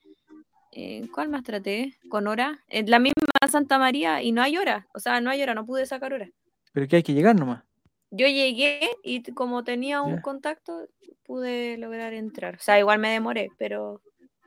[0.71, 1.95] eh, ¿cuál más traté?
[2.09, 2.59] Con hora.
[2.69, 3.13] En la misma
[3.49, 6.29] Santa María y no hay hora, o sea, no hay hora, no pude sacar hora.
[6.73, 7.63] Pero que hay que llegar nomás.
[8.11, 10.21] Yo llegué y como tenía un Ya.
[10.21, 10.87] contacto,
[11.25, 12.55] pude lograr entrar.
[12.55, 14.01] O sea, igual me demoré, pero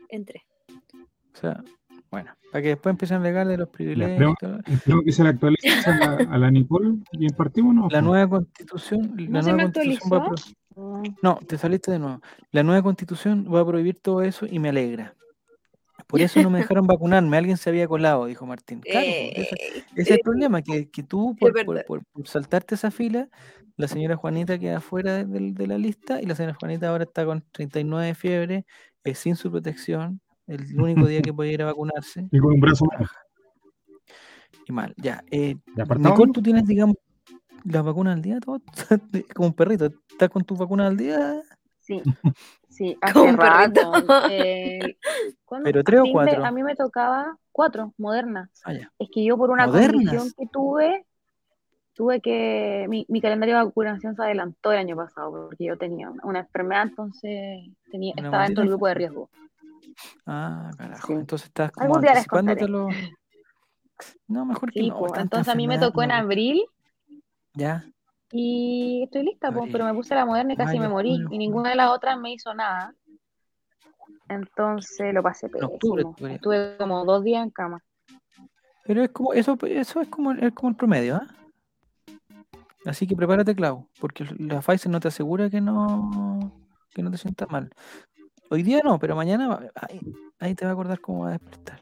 [0.09, 0.43] entré.
[1.35, 1.63] O sea,
[2.11, 4.35] bueno, para que después empiecen a alegar de los privilegios.
[4.39, 4.59] creo-.
[4.67, 7.89] Espero que se le actualice a la, a la Nicole y partimos, ¿no?
[7.91, 10.37] La nueva constitución, la ¿No se nueva me constitución va a pro-
[10.75, 12.23] Mm, No, te saliste de nuevo.
[12.51, 15.15] La nueva constitución va a prohibir todo eso y me alegra.
[16.13, 17.37] Por eso no me dejaron vacunarme.
[17.39, 18.81] Alguien se había colado, dijo Martín.
[18.81, 21.85] Claro, pues, ese, Eh, ese es el problema, que, que tú, por, por- verdad.
[21.87, 23.29] por- por saltarte esa fila,
[23.79, 27.05] la señora Juanita queda fuera de, de- de la lista y la señora Juanita ahora
[27.05, 28.67] está con 39 de fiebre,
[29.05, 32.29] eh, sin su protección, el único día que puede ir a vacunarse.
[32.31, 33.09] Y con un brazo más.
[34.69, 35.25] Y mal, ya.
[35.31, 35.57] Eh.
[35.99, 36.97] Nicole, tú tienes, digamos,
[37.65, 38.61] las vacunas al día, todo,
[39.35, 41.41] como un perrito, ¿estás con tus vacunas al día?
[41.83, 42.01] Sí,
[42.69, 43.93] sí, Como hace un perrito.
[43.93, 44.29] rato.
[44.31, 44.97] eh.
[45.65, 46.45] ¿Pero A tres o cuatro?
[46.45, 48.49] a mí me tocaba cuatro, modernas.
[48.65, 48.73] Ah.
[48.99, 49.93] Es que yo por una ¿Modernas?
[49.93, 51.07] condición que tuve,
[51.95, 56.09] tuve que, mi, mi calendario de vacunación se adelantó el año pasado, porque yo tenía
[56.09, 59.29] una, una enfermedad, entonces tenía, Una estaba dentro del grupo de riesgo.
[60.25, 61.07] Ah, carajo.
[61.09, 61.13] Sí.
[61.13, 62.89] Entonces estás como lo...
[64.27, 64.99] No, mejor que Sí, no.
[64.99, 66.65] po, tanta entonces a mí me tocó en abril
[67.55, 67.85] Ya.
[68.33, 69.69] Y estoy lista, Abril.
[69.71, 72.33] pero me puse la moderna y casi me morí, y ninguna de las otras me
[72.33, 72.95] hizo nada.
[74.29, 76.35] Entonces lo pasé octubre pésimo.
[76.35, 77.83] Estuve como dos días en cama.
[78.85, 81.27] Pero es como, eso, eso es como, es como el promedio, ¿ah?
[82.85, 86.51] Así que prepárate, Clau, porque la Pfizer no te asegura que no,
[86.91, 87.71] que no te sientas mal.
[88.51, 90.01] Hoy día no, pero mañana ahí,
[90.41, 91.81] ahí te va a acordar cómo va a despertar.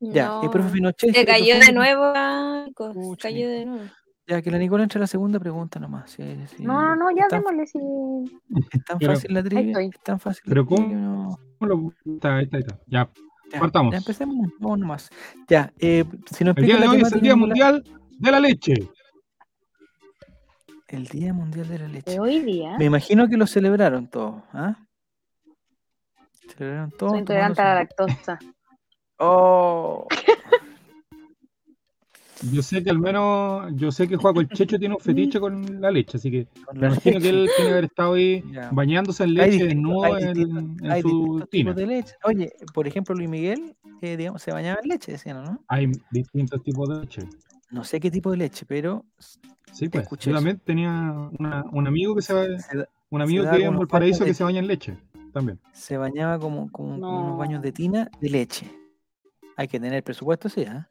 [0.00, 0.72] Ya, el profe No.
[0.72, 1.14] Pinochet.
[1.14, 3.90] Se cayó profe- de nuevo, ah, Pucha, cayó de nuevo.
[4.26, 6.10] Ya, que la Nicole entre a la segunda pregunta nomás.
[6.10, 6.22] sí.
[6.60, 7.78] No, no, no, ya démosle si.
[8.72, 9.80] es tan Pero- fácil la trivia.
[9.80, 10.88] Es tan fácil Pero ¿cómo?
[10.88, 12.78] no- ¿Cómo lo- está, ahí está, ahí está.
[12.86, 13.10] Ya,
[13.52, 13.92] Ya, Partamos.
[13.92, 15.10] Ya empecemos, vamos nomás.
[15.48, 17.36] Ya, eh, si nos el día de hoy es el Día.
[17.36, 17.84] Mundial
[18.18, 18.74] de la Leche.
[20.88, 22.12] El Día Mundial de la Leche.
[22.12, 22.76] de hoy día.
[22.78, 24.76] Me imagino que lo celebraron todos, ¿ah?
[26.56, 27.12] Celebraron todos.
[27.12, 28.38] Soy intolerante a la lactosa.
[29.16, 30.08] Oh,
[32.52, 35.80] Yo sé que al menos, yo sé que Juaco el Checho tiene un fetiche con
[35.80, 38.70] la leche, así que me imagino que él tiene que haber estado ahí Ya.
[38.70, 41.70] bañándose en leche desnudo hay en, en Hay su tina.
[41.70, 42.14] tipos de leche.
[42.24, 45.64] Oye, por ejemplo, Luis Miguel, eh, digamos, se bañaba en leche, decían, ¿no?
[45.68, 47.22] Hay distintos tipos de leche.
[47.70, 49.04] No sé qué tipo de leche, pero
[49.72, 50.02] Sí, pues.
[50.04, 53.76] Escuché Yo también tenía una- un amigo que se va- se, un amigo que en
[53.76, 54.96] Valparaíso que se baña en leche
[55.32, 55.58] también.
[55.72, 57.36] se bañaba como, como con unos No.
[57.36, 58.70] baños de tina de leche.
[59.56, 60.88] Hay que tener presupuesto, sí, ¿ah?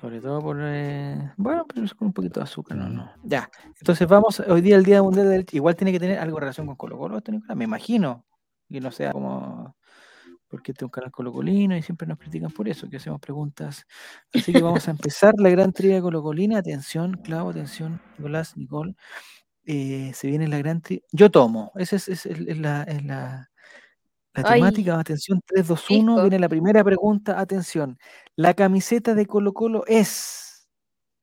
[0.00, 0.56] Sobre todo por.
[0.60, 3.12] eh, bueno, pero es con un poquito de azúcar, no, no.
[3.22, 3.50] Ya.
[3.78, 5.56] Entonces vamos, hoy día el Día Mundial de la Leche.
[5.58, 8.24] Igual tiene que tener algo en relación con Colo Colo, esto, Nicolás, me imagino.
[8.68, 9.76] Que no sea como.
[10.48, 13.84] Porque este es un canal colocolino y siempre nos critican por eso, que hacemos preguntas.
[14.34, 16.58] Así que vamos a empezar la gran trivia colocolina.
[16.58, 18.94] Atención, Clavo, atención, Nicolás, Nicole.
[19.66, 21.04] Eh, se viene la gran trivia.
[21.12, 21.72] Yo tomo.
[21.76, 23.49] Esa es, es- es la, es la,
[24.34, 24.60] la Ay.
[24.60, 24.98] temática.
[24.98, 26.12] Atención, 3, 2, 1.
[26.12, 26.22] Listo.
[26.22, 27.38] Viene la primera pregunta.
[27.40, 27.98] Atención.
[28.36, 30.68] La camiseta de Colo Colo es.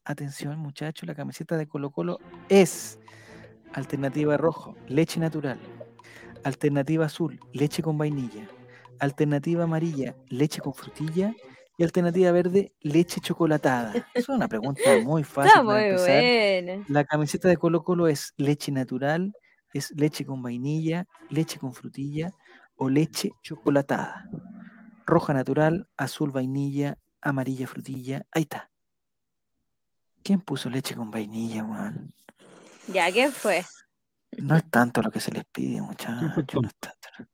[0.06, 1.08] Atención, muchachos.
[1.08, 3.00] La camiseta de Colo Colo es.
[3.74, 5.60] Alternativa rojo, leche natural.
[6.44, 8.48] Alternativa azul, leche con vainilla.
[9.00, 11.34] Alternativa amarilla, leche con frutilla.
[11.78, 13.94] Y alternativa verde, leche chocolatada.
[14.14, 15.50] Es una pregunta muy fácil.
[15.50, 16.22] Está para muy empezar.
[16.22, 16.86] buena.
[16.88, 19.34] La camiseta de Colo Colo es leche natural,
[19.74, 22.32] es leche con vainilla, leche con frutilla
[22.78, 24.30] o leche chocolatada.
[25.06, 28.26] Roja natural, azul vainilla, amarilla frutilla.
[28.32, 28.70] Ahí está.
[30.24, 32.14] ¿Quién puso leche con vainilla, weón?
[32.88, 33.66] Ya, ¿qué fue?
[34.38, 36.22] No es tanto lo que se les pide, muchachos.
[36.62, 37.10] No es tanto.
[37.20, 37.26] No,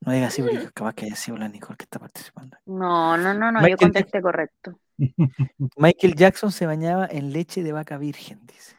[0.00, 2.56] no diga así porque capaz que haya sido la Nicole que está participando.
[2.64, 4.80] No, no, no, no, Michael yo contesté correcto.
[5.76, 8.76] Michael Jackson se bañaba en leche de vaca virgen, dice.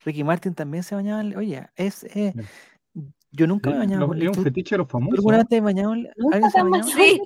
[0.00, 1.36] Ricky Martin también se bañaba en...
[1.36, 2.04] Oye, es...
[2.04, 2.34] eh,
[3.30, 5.18] yo nunca me he bañado es un ¿Tú- fetiche de los ¿Tú famosos.
[5.18, 5.94] alguna vez te bañado
[6.84, 7.20] Sí.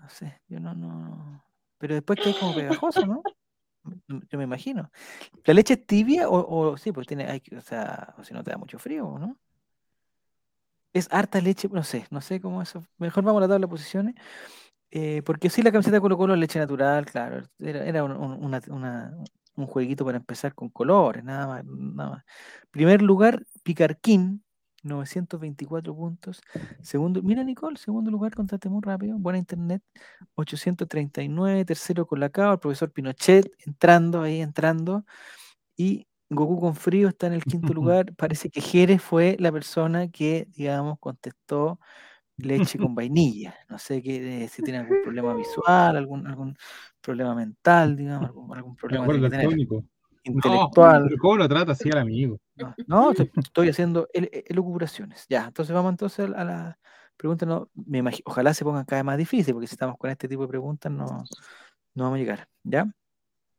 [0.00, 1.44] No sé, yo no, no.
[1.78, 3.22] Pero después que es como pegajoso, ¿no?
[4.08, 4.90] Yo me imagino.
[5.44, 8.42] ¿La leche es tibia o, o sí, pues tiene, hay o sea, o si no
[8.44, 9.36] te da mucho frío, ¿no?
[10.92, 12.84] Es harta leche, no sé, no sé cómo eso.
[12.98, 14.14] Mejor vamos a la tabla de posiciones.
[14.90, 17.42] eh, porque sí, la camiseta de Colo Colo es leche natural, claro.
[17.60, 19.14] Era, era un, un- una- una-
[19.60, 22.24] un jueguito para empezar con colores, nada más, nada más.
[22.70, 24.42] Primer lugar, Picarquín,
[24.82, 26.40] 924 puntos.
[26.82, 29.82] Segundo, mira Nicole, segundo lugar, contate muy rápido, buena internet,
[30.34, 35.04] 839, tercero Colacao, el profesor Pinochet entrando ahí, entrando,
[35.76, 38.14] y Goku con frío está en el quinto lugar.
[38.16, 41.80] Parece que Jerez fue la persona que, digamos, contestó
[42.40, 43.54] leche con vainilla.
[43.68, 46.56] No sé qué, eh, si tiene algún problema visual, algún, algún
[47.00, 49.06] problema mental, digamos, algún, algún problema.
[49.06, 49.88] No,
[50.22, 51.04] intelectual.
[51.04, 52.38] pero ¿cómo lo trata así al amigo?
[52.56, 55.26] No, no, te- estoy haciendo el- el- elucubraciones.
[55.28, 56.78] Ya, entonces vamos entonces a la
[57.16, 57.46] pregunta.
[57.46, 60.28] No, me imagi- ojalá se pongan cada vez más difícil, porque si estamos con este
[60.28, 61.06] tipo de preguntas no,
[61.94, 62.48] no vamos a llegar.
[62.64, 62.86] ¿Ya?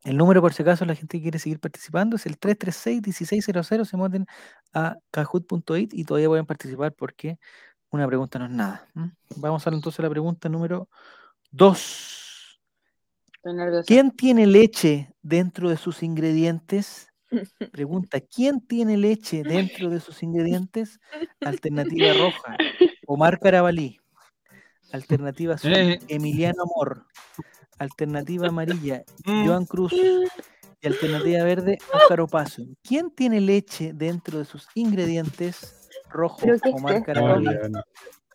[0.04, 3.88] El número, por si acaso, la gente que quiere seguir participando es el 336-1600.
[3.88, 4.26] Se meten
[4.72, 7.38] a kahoot.it y todavía pueden participar porque
[7.92, 8.88] una pregunta no es nada.
[9.36, 10.88] Vamos a ver entonces a la pregunta número
[11.50, 12.60] 2.
[13.36, 13.84] Estoy nerviosa.
[13.86, 17.08] ¿Quién tiene leche dentro de sus ingredientes?
[17.72, 21.00] Pregunta, ¿quién tiene leche dentro de sus ingredientes?
[21.40, 22.56] Alternativa roja,
[23.06, 23.98] Omar Carabalí.
[24.92, 25.98] Alternativa azul, Eh.
[26.08, 27.06] Emiliano Amor.
[27.78, 29.46] Alternativa amarilla, Mm.
[29.46, 29.92] Joan Cruz.
[29.94, 31.78] Y alternativa verde,
[32.12, 32.64] Óscar Opaso.
[32.82, 35.81] ¿Quién tiene leche dentro de sus ingredientes?
[36.12, 37.02] Rojo, ¿Pero qué es Omar?
[37.04, 37.48] Carabalí.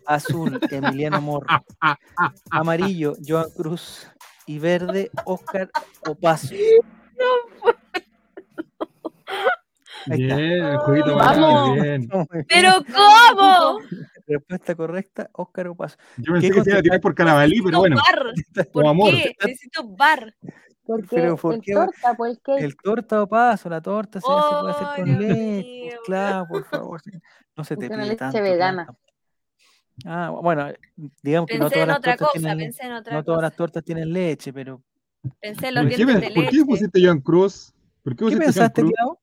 [0.05, 1.45] Azul, Emiliano Amor.
[2.51, 4.07] Amarillo, Joan Cruz.
[4.45, 5.69] Y verde, Óscar
[6.07, 6.55] Opaso.
[10.09, 10.35] Ahí está.
[10.37, 11.73] Bien, el jueguito Vamos.
[11.81, 12.07] bien.
[12.11, 12.45] Muy bien.
[12.47, 13.79] ¿Pero cómo?
[14.25, 15.97] Respuesta correcta, Óscar Opaso.
[16.17, 17.97] Yo pensé ¿Qué que se iba a tirar por Carabalí, pero bueno.
[18.35, 18.71] Necesito bar.
[18.71, 19.09] Como ¿Por amor.
[19.11, 19.35] qué?
[19.45, 20.33] Necesito bar.
[20.88, 21.73] Porque Pero, ¿por el qué?
[21.73, 22.63] torta, pues el cake.
[22.63, 25.80] El torta Opaso, la torta se, se puede hacer Oh, con leche.
[25.82, 27.02] pues, Claro, por favor.
[27.58, 28.41] No se te pide leche tanto.
[28.41, 28.86] vegana.
[28.86, 29.02] tanto.
[30.06, 30.71] Ah, bueno,
[31.21, 33.23] digamos que no Pensé todas en las otra tortas cosa, tienen, pensé en otra no
[33.23, 33.47] todas cosa.
[33.47, 34.82] las tortas tienen leche, pero
[35.41, 37.73] Pensé en los ¿Por qué, dientes de ¿Por qué pusiste Joan Cruz?
[38.04, 38.93] ¿Por qué ¿qué pensaste, Cruz?
[38.95, 39.19] Clau?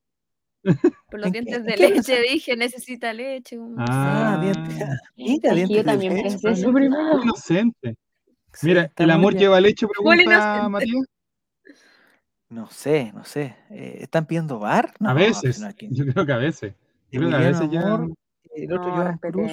[1.11, 2.23] Por los ¿En dientes de leche pensaste?
[2.23, 3.57] dije, necesita leche.
[3.79, 4.75] Ah, Ah, dientes.
[5.17, 6.29] Mira, Es que dientes yo de también leche.
[6.29, 7.23] pensé eso primero.
[7.23, 7.97] inocente.
[8.63, 9.43] Mira, ¿el amor bien.
[9.45, 9.87] lleva leche?
[9.87, 10.69] Pregunta.
[10.69, 11.07] Matías.
[12.55, 13.57] No sé, no sé.
[13.71, 14.95] Eh, ¿Están pidiendo bar?
[15.01, 15.59] No, A veces.
[15.61, 16.75] no, aquí- Yo creo que a veces.
[17.11, 17.81] Yo creo que a veces ya.
[17.83, 18.15] Amor,
[18.55, 19.53] el otro No, Joan Cruz.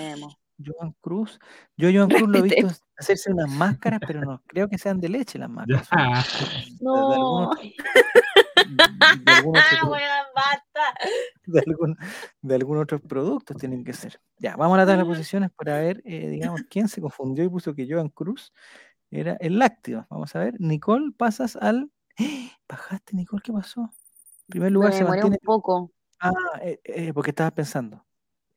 [0.63, 1.39] Joan Cruz.
[1.75, 5.09] Yo Joan Cruz lo he visto hacerse unas máscaras, pero no creo que sean de
[5.09, 5.87] leche las máscaras.
[5.87, 7.51] son de- de No.
[7.51, 7.59] algunos-
[9.25, 9.95] de algún otro
[10.75, 10.93] Ah,
[11.47, 11.97] de algún,
[12.41, 14.21] de algún otros productos tienen que ser.
[14.37, 17.49] Ya, vamos a la tabla de posiciones para ver, eh, digamos, quién se confundió y
[17.49, 18.53] puso que Joan Cruz
[19.09, 20.05] era el lácteo.
[20.09, 21.91] Vamos a ver, Nicole, pasas al...
[22.71, 23.81] Bajaste, Nicole, ¿qué pasó?
[23.81, 25.37] En primer lugar Me se mantiene...
[25.41, 25.91] un poco.
[26.21, 26.31] Ah,
[26.61, 28.05] eh, eh, porque estabas pensando.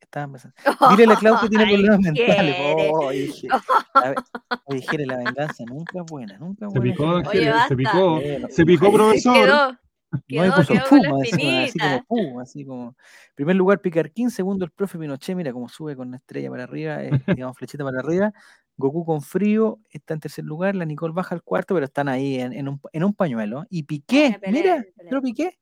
[0.00, 0.54] Estabas pensando.
[0.96, 2.56] Dile a la Clau que tiene problemas mentales.
[2.92, 3.48] Oh, dije,
[5.06, 6.92] la venganza nunca es buena, nunca es Se buena.
[6.94, 7.46] picó, Jere.
[7.46, 8.18] don Oye, se picó.
[8.20, 9.34] Eh, no, Se picó, profesor.
[9.34, 12.96] Quedó, no, quedó, puso quedó con la puma, encima, así como puma, así como.
[13.34, 14.30] Primer lugar, Picarquín.
[14.30, 15.34] Segundo, el profe Pinochet.
[15.34, 18.32] Mira cómo sube con la estrella para arriba, eh, digamos, flechita para arriba.
[18.76, 20.74] Goku con frío está en tercer lugar.
[20.74, 23.64] La Nicole baja al cuarto, pero están ahí en, en un, en un pañuelo.
[23.70, 25.58] Y Piqué, Pelea, mira, pero Piqué.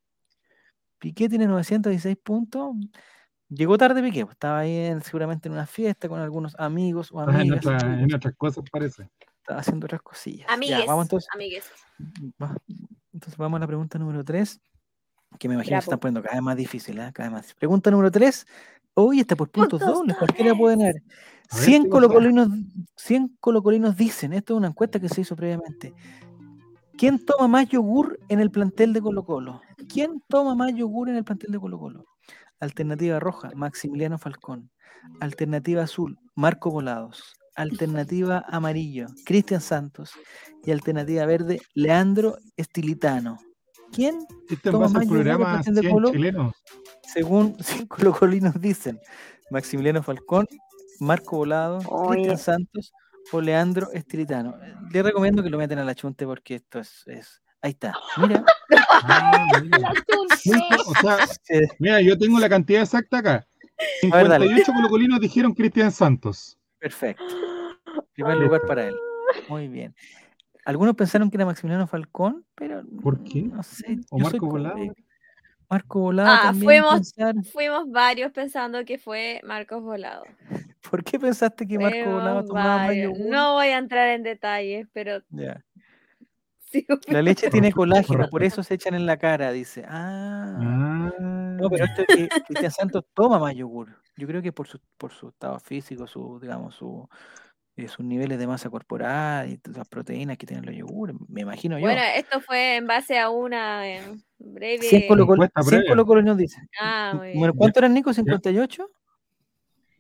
[0.98, 2.74] Piqué tiene 916 puntos.
[3.48, 7.20] Llegó tarde Piqué, pues, estaba ahí en- seguramente en una fiesta con algunos amigos o
[7.20, 7.66] Ah, En, amigas.
[7.66, 9.10] otra- en otras cosas parece.
[9.38, 10.46] Estaba haciendo otras cosillas.
[10.48, 11.28] Ya, Amigues, vamos entonces.
[11.34, 11.70] amigues.
[12.42, 12.56] Va-
[13.12, 14.60] Entonces vamos a la pregunta número 3,
[15.38, 16.00] que me imagino que se están Bravo.
[16.00, 17.10] poniendo cada vez más difícil, ¿eh?
[17.12, 17.54] cada vez más.
[17.54, 18.46] Pregunta número 3.
[18.94, 20.94] Hoy está por puntos Puntos dobles, cualquiera puede ganar.
[21.50, 21.90] A ver, 100 ¿qué pasó?
[21.90, 22.48] colocolinos,
[22.96, 25.94] 100 colocolinos dicen, esto es una encuesta que se hizo previamente.
[26.96, 29.60] ¿Quién toma más yogur en el plantel de Colo Colo?
[29.88, 32.04] ¿Quién toma más yogur en el plantel de Colo Colo?
[32.60, 34.70] Alternativa roja, Maximiliano Falcón.
[35.20, 37.34] Alternativa azul, Marco Volados.
[37.56, 40.12] Alternativa amarillo, Cristian Santos.
[40.64, 43.38] Y alternativa verde, Leandro Estilitano.
[43.92, 44.26] ¿Quién?
[44.48, 46.10] Este Toma más programa plantel de 100 Colo.
[46.12, 46.54] chilenos.
[47.12, 48.98] Según 100 colocolinos dicen,
[49.50, 50.46] Maximiliano Falcón,
[51.00, 51.80] Marco Volado.
[52.10, 52.92] Cristian Santos
[53.32, 54.54] o Leandro Estilitano.
[54.90, 57.94] Le recomiendo que lo metan a la chunte porque esto es, es- ahí está.
[58.18, 58.44] Mira,
[59.04, 59.92] Ah, mira.
[60.86, 63.46] O sea, yo tengo la cantidad exacta acá.
[64.12, 64.46] A ver, dale.
[64.46, 66.58] 58 colocolinos dijeron Cristian Santos.
[66.78, 67.24] perfecto.
[68.14, 68.94] Primer lugar para él.
[69.48, 69.94] Muy bien.
[70.64, 73.42] Algunos pensaron que era Maximiliano Falcón, pero ¿Por qué?
[73.42, 73.98] no sé.
[74.10, 74.76] ¿O Marco soy Volado?
[75.68, 77.44] Marco Volado Ah, también fuimos- pensaron.
[77.44, 80.24] Fuimos varios pensando que fue Marcos Volado.
[80.90, 83.12] ¿Por qué pensaste que Marco Fuimos Volado tomaba más varios.
[83.18, 83.30] yogur?
[83.30, 85.64] No voy a entrar en detalles, pero Ya.
[86.70, 86.86] sí.
[87.08, 89.84] La leche tiene colágeno, por eso se echan en la cara, dice.
[89.88, 90.56] Ah.
[90.60, 91.12] Ah,
[91.60, 93.88] No, pero esto es que Cristian Santos toma más yogur.
[94.16, 97.08] Yo creo que por su, por su estado físico, su, digamos, su,
[97.88, 101.78] sus niveles de masa corporal y todas las proteínas que tienen los yogures, me imagino
[101.78, 101.82] yo.
[101.86, 104.02] Bueno, esto fue en base a una eh,
[104.38, 104.82] breve.
[104.82, 105.88] 100 Colo Colo, Encuesta 100 previa.
[105.90, 106.60] Colo Colo nos dice.
[106.80, 107.54] Ah, muy Bueno.
[107.54, 108.10] ¿cuánto eran Nico?
[108.12, 108.86] ¿58?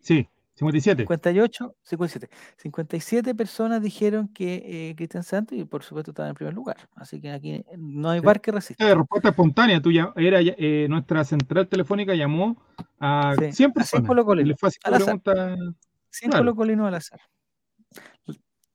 [0.00, 1.02] Sí, 57.
[1.04, 2.28] 58, 57.
[2.58, 6.76] 57 personas dijeron que eh, Cristian Santos y por supuesto estaba en primer lugar.
[6.94, 8.26] Así que aquí no hay Sí.
[8.26, 8.84] bar que resista.
[8.84, 12.62] Esta respuesta espontánea, tú ya, era, eh, nuestra central telefónica llamó
[13.00, 13.88] a Sí, 100 a personas.
[14.02, 15.20] 100 colocolinos, y les fue haciendo al azar.
[15.20, 15.74] preguntas.
[16.10, 16.44] 100 claro.
[16.44, 17.20] colocolinos al azar.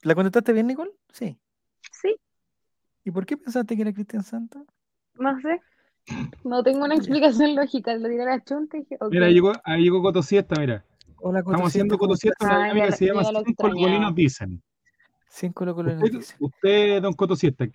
[0.04, 0.92] ¿La contestaste bien, Nicole?
[1.12, 1.38] Sí.
[1.92, 2.16] Sí,
[3.04, 4.64] ¿Y por qué pensaste que era Cristian Santos?
[5.16, 5.62] no sé.
[6.44, 7.96] No tengo una explicación lógica.
[7.96, 8.98] Lo diré a la chunta y dije.
[9.10, 10.86] Mira, ahí llegó, ahí llegó Coto Siesta, mira.
[11.18, 12.22] Hola, Coto Estamos haciendo ¿cómo Coto estás?
[12.38, 14.16] Siesta, una Ah, dinámica ya que se llama ya lo 100 colocolinos extrañaba.
[14.16, 14.64] dicen.
[15.30, 17.68] 100 colocolinos Usted, don Coto Siesta,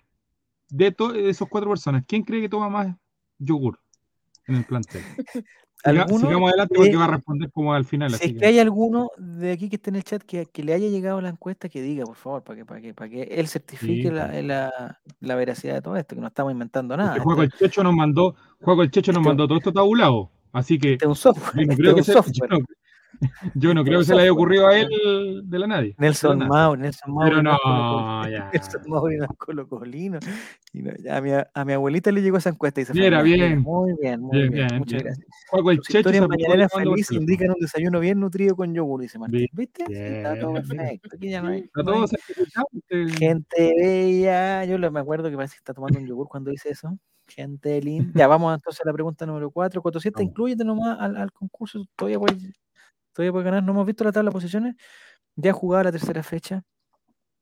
[0.69, 2.95] de to- esos cuatro personas, ¿quién cree que toma más
[3.37, 3.79] yogur
[4.47, 5.01] en el plantel?
[5.83, 8.09] Siga- ¿Alguno sigamos adelante de- porque va a responder como al final.
[8.11, 10.45] Si así es que que- hay alguno de aquí que esté en el chat que,
[10.45, 13.09] que le haya llegado la encuesta, que diga, por favor, para que, para que, para
[13.09, 14.43] que él certifique Sí, la, pues.
[14.45, 17.09] la- la veracidad de todo esto, que no estamos inventando nada.
[17.09, 19.73] Porque Esto, Juego el Checho nos mandó, Juego el Checho nos Esto- mandó todo esto
[19.73, 20.29] tabulado.
[20.53, 21.63] Así que este es un software.
[21.63, 22.49] este creo es que un software.
[22.51, 22.57] no,
[23.55, 25.95] yo no creo que se le haya ocurrido a él de la nadie.
[25.97, 26.39] Nelson.
[26.47, 27.23] Mau, Nelson Mau.
[27.25, 28.49] Pero no, ya.
[28.53, 30.19] Nelson Mau y los colocolino.
[31.09, 33.59] A, mi, a mi abuelita le llegó esa encuesta y se Mira, bien.
[33.61, 34.67] Muy bien, muy Bien, bien.
[34.67, 35.15] bien, Muchas bien.
[35.15, 35.27] gracias.
[35.53, 39.47] El historias mañaneras felices indican un desayuno bien nutrido con yogur, dice Martín.
[39.53, 39.85] ¿Viste?
[39.87, 41.09] Sí, está todo perfecto.
[41.15, 42.05] Aquí ya no hay, Está no todo
[42.89, 46.69] hay- Gente bella, yo me acuerdo que parece que está tomando un yogur cuando dice
[46.69, 46.97] eso.
[47.27, 48.11] Gente linda.
[48.15, 49.81] Ya vamos entonces a la pregunta número 4.
[49.81, 50.29] Cotosieta, Vamos.
[50.31, 51.85] incluyete nomás al, al concurso.
[51.95, 52.51] Todavía puedes,
[53.13, 53.63] todavía puedes ganar.
[53.63, 54.75] No hemos visto la tabla de posiciones.
[55.35, 56.63] Ya jugaba la tercera fecha,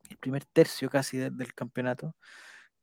[0.09, 2.15] el primer tercio casi de- del campeonato.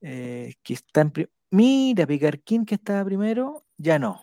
[0.01, 1.13] eh, que está en
[1.51, 4.23] Mira, Picarquín que estaba primero, ya no.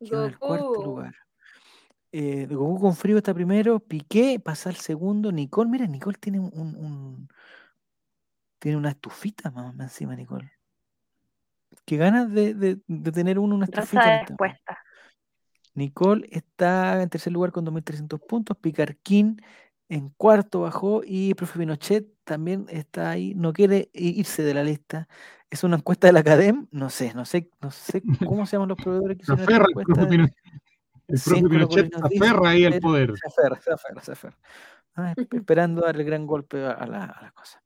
[0.00, 1.14] Quedó en el cuarto lugar.
[2.12, 6.50] Eh, Goku con frío está primero, Piqué pasa al segundo, Nicole, mira, Nicole tiene un,
[6.54, 7.28] un- un-
[8.58, 10.50] tiene una estufita más, encima, Nicole.
[11.84, 14.02] Qué ganas de, de- de tener uno una estufita.
[14.02, 14.78] De respuesta.
[15.76, 19.40] Nicole está en tercer lugar con 2.300 puntos, Picarquín
[19.88, 24.64] en cuarto bajó y el profe Pinochet también está ahí, no quiere irse de la
[24.64, 25.06] lista.
[25.48, 28.70] Es una encuesta de la Academ, no sé, no sé, no sé cómo se llaman
[28.70, 30.34] los proveedores que Se aferra el Pinochet.
[31.06, 33.12] El Pinochet se aferra ahí al poder.
[33.16, 34.38] Se aferra, se aferra, se aferra.
[34.96, 37.62] Ah, esp- esperando dar el gran golpe a la, a la cosa.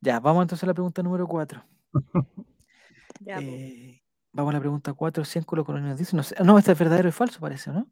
[0.00, 1.64] Ya, vamos entonces a la pregunta número 4.
[3.20, 3.38] Ya.
[3.40, 4.02] Eh,
[4.34, 5.24] vamos a la pregunta 4.
[5.24, 6.18] 100 colocolinos dicen.
[6.18, 7.86] No, sé- no, esta es verdadero y falso, parece, ¿no?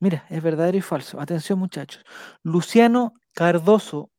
[0.00, 1.20] Mira, es verdadero y falso.
[1.20, 2.04] Atención, muchachos.
[2.42, 4.10] Luciano Cardoso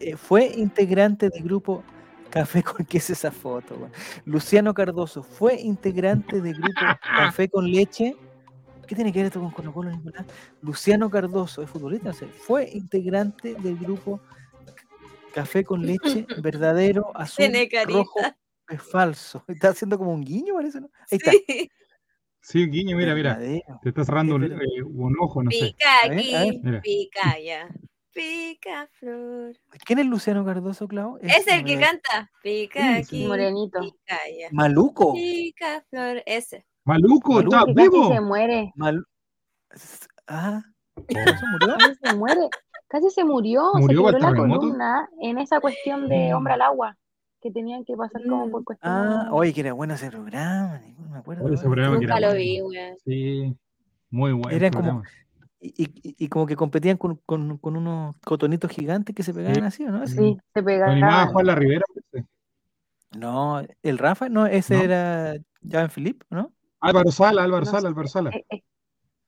[0.00, 1.82] eh, fue integrante del grupo
[2.30, 3.90] Café con ¿Qué es esa foto?
[4.24, 6.80] Luciano Cardoso fue integrante del grupo
[7.16, 8.16] Café con Leche.
[8.86, 10.26] ¿Qué tiene que ver esto con Colo Colo, Nicolás?
[10.62, 14.20] Luciano Cardoso, es futbolista, no sé, fue integrante del grupo
[15.34, 17.44] Café con Leche, verdadero, azul,
[17.86, 18.20] rojo,
[18.68, 19.44] es falso.
[19.48, 20.90] Está haciendo como un guiño, parece, ¿no?
[21.10, 21.30] Ahí está.
[21.32, 21.70] Sí.
[22.40, 23.36] Sí, Guiño, mira, mira.
[23.38, 25.66] Te está cerrando Es un, eh, un ojo, no sé.
[25.66, 26.54] Pica A ver, aquí, a ver.
[26.62, 26.80] Mira.
[26.80, 27.68] pica allá.
[28.14, 29.54] Pica flor.
[29.84, 31.18] ¿Quién es Luciano Cardoso, Clau?
[31.20, 32.30] Es el no que canta.
[32.42, 33.80] Pica aquí, Morenito.
[33.80, 34.48] pica allá.
[34.52, 35.12] Maluco.
[35.12, 36.22] Pica flor.
[36.24, 36.64] Ese.
[36.84, 38.08] Maluco, Maluco, ¿estás Que casi vivo?
[38.14, 38.72] se muere.
[38.76, 39.04] Mal...
[40.26, 40.62] Ah,
[41.06, 41.76] ¿Cardoso murió?
[41.78, 42.40] Casi se muere.
[42.88, 43.70] Casi se murió.
[43.74, 46.96] Se ¿Murió por quebró la columna en esa cuestión de hombre al agua.
[47.40, 48.92] Que tenían que pasar como por cuestión.
[48.92, 51.44] Ah, oye, que era bueno ese programa, no me acuerdo.
[51.44, 51.74] Oye, ese ahora.
[51.74, 52.44] programa que Nunca era lo bueno.
[52.44, 52.96] vi, weón.
[53.04, 53.56] Sí,
[54.10, 54.50] muy bueno.
[54.56, 55.02] Eran como-
[55.60, 59.64] Y, y- y como que competían con, con- con unos cotonitos gigantes que se pegaban
[59.64, 60.06] así, ¿o ¿no?
[60.06, 61.28] Sí, se Lo animaba pegaban.
[61.32, 61.84] Juan La Rivera.
[63.16, 64.82] No, el Rafa, no, ese No.
[64.82, 65.34] era
[65.68, 66.52] Javan Philippe, ¿no?
[66.80, 67.88] Álvaro Sala, Álvaro No Sala.
[67.88, 68.30] Álvaro Sala.
[68.30, 68.62] Es, es-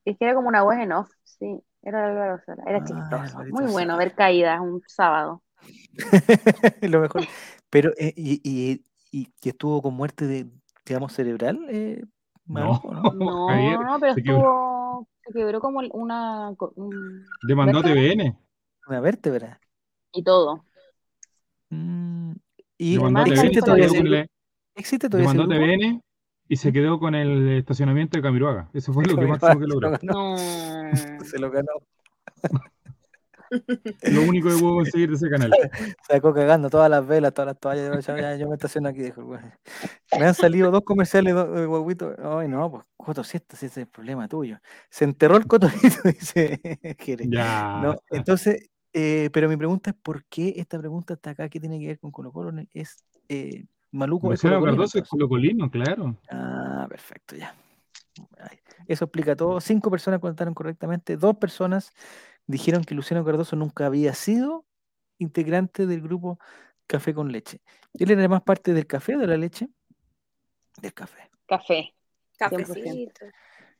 [0.04, 1.60] es que era como una voz en off, sí.
[1.82, 3.44] Era Álvaro Sala, Era Ah, chistoso.
[3.50, 5.42] Muy bueno ver caídas un sábado.
[6.82, 7.22] Lo mejor.
[7.70, 10.46] Pero, eh, y, y, y que estuvo con muerte de,
[10.84, 12.04] digamos, cerebral, eh,
[12.46, 13.02] No, Maluco, ¿no?
[13.12, 14.38] No, Javier, no, pero se quebró.
[14.38, 15.08] estuvo.
[15.24, 16.50] Se quebró como una.
[16.76, 17.82] un- Demandó.
[17.82, 18.36] TVN.
[18.88, 19.60] Una vértebra.
[20.12, 20.64] y todo.
[21.68, 22.32] Mm,
[22.78, 23.32] y Demandó a Demanda TVN.
[23.46, 24.30] existe se todavía el-
[24.74, 25.54] ¿Existe todavía Demandó?
[25.54, 26.02] TVN
[26.48, 28.68] y se quedó con el estacionamiento de Camiroaga.
[28.72, 29.90] Eso fue lo que máximo que se lo logró.
[29.90, 31.24] ganó, No.
[31.24, 31.72] Se lo ganó.
[34.02, 35.50] Lo único que puedo conseguir de ese canal.
[36.08, 38.06] Sacó cagando todas las velas, todas las toallas.
[38.06, 39.40] Yo, ya, yo me estaciono aquí, dijo güey.
[40.18, 42.16] Me han salido dos comerciales, dos eh, guaguitos.
[42.18, 44.58] Ay, no, pues, Coto, si este si ese es el problema tuyo.
[44.88, 46.60] Se enterró el cotonito, dice
[46.98, 47.26] Jere.
[47.28, 47.80] Ya.
[47.82, 51.48] No, entonces, eh, pero mi pregunta es: ¿por qué esta pregunta está acá?
[51.48, 52.52] ¿Qué tiene que ver con Colo Colo?
[52.72, 54.28] Es eh, Maluco.
[54.28, 56.16] colocolino, Cardoso es colocolino, claro.
[56.30, 57.54] Ah, perfecto, ya.
[58.86, 59.60] Eso explica todo.
[59.60, 61.16] Cinco personas contaron correctamente.
[61.16, 61.92] Dos personas
[62.50, 64.64] dijeron que Luciano Cardoso nunca había sido
[65.18, 66.38] integrante del grupo
[66.86, 67.60] Café con Leche.
[67.94, 69.68] ¿Él era más parte del café o de la leche?
[70.80, 71.30] Del café.
[71.46, 71.94] Café.
[72.38, 73.12] 100%.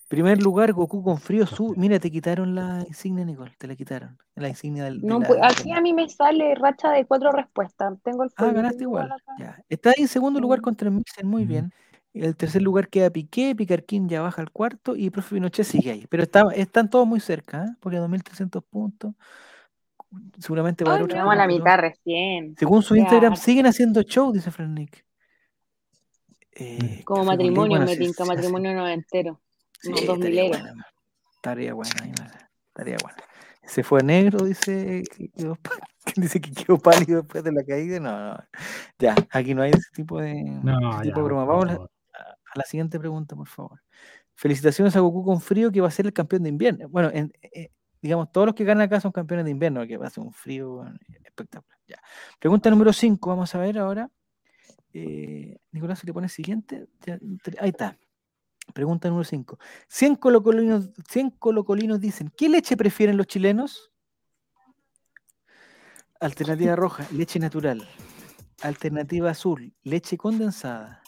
[0.09, 1.77] Primer lugar, Goku con frío sube.
[1.79, 3.55] Mira, te quitaron la insignia, Nicole.
[3.59, 4.18] Te la quitaron.
[4.35, 5.01] La insignia del.
[5.01, 7.95] de No, la- pues, de aquí la- a mí me sale racha de cuatro respuestas.
[8.03, 9.14] Tengo el Ah, ganaste igual.
[9.39, 9.62] Ya.
[9.68, 11.49] Está ahí en segundo lugar contra el Mixer, muy Mm.
[12.13, 16.07] El tercer lugar queda Piqué, Picarquín ya baja al cuarto y Profe Pinochet sigue ahí.
[16.09, 17.77] Pero está- están todos muy cerca, ¿eh?
[17.81, 19.15] porque 2.300 puntos.
[20.41, 22.57] Seguramente va a haber otro Llegamos a la mitad recién.
[22.59, 23.03] Según su Ya.
[23.03, 25.05] Instagram, siguen haciendo show, dice Fran Nick.
[26.53, 28.25] Eh, Como con Leche, matrimonio, bueno, me sí.
[28.27, 29.41] matrimonio noventero.
[29.81, 30.61] Sí, No, dos mileros.
[30.61, 32.31] bueno, ahí, man,
[32.69, 33.19] estaría bueno.
[33.65, 35.57] Se fue negro, dice que quedó,
[36.17, 38.01] dice que quedó pálido después de la caída.
[38.01, 38.45] No, no.
[38.99, 41.45] Ya, aquí no hay ese tipo de, No, ese ya, tipo de por broma.
[41.45, 41.89] Vamos
[42.55, 43.82] a, la siguiente pregunta, por favor.
[44.34, 46.88] Felicitaciones a Goku con frío que va a ser el campeón de invierno.
[46.88, 47.70] Bueno, en- eh,
[48.03, 50.32] digamos, todos los que ganan acá son campeones de invierno, que va a ser un
[50.32, 50.84] frío
[51.24, 51.78] espectacular.
[51.86, 52.01] Ya.
[52.38, 54.11] Pregunta número 5, vamos a ver ahora.
[54.92, 56.88] Eh, Nicolás, si le pones siguiente,
[57.59, 57.96] ahí está.
[58.72, 59.59] Pregunta número 5.
[59.88, 63.92] 100 colocolinos, 100 colocolinos dicen, ¿qué leche prefieren los chilenos?
[66.20, 67.88] Alternativa roja, leche natural.
[68.62, 71.03] Alternativa azul, leche condensada.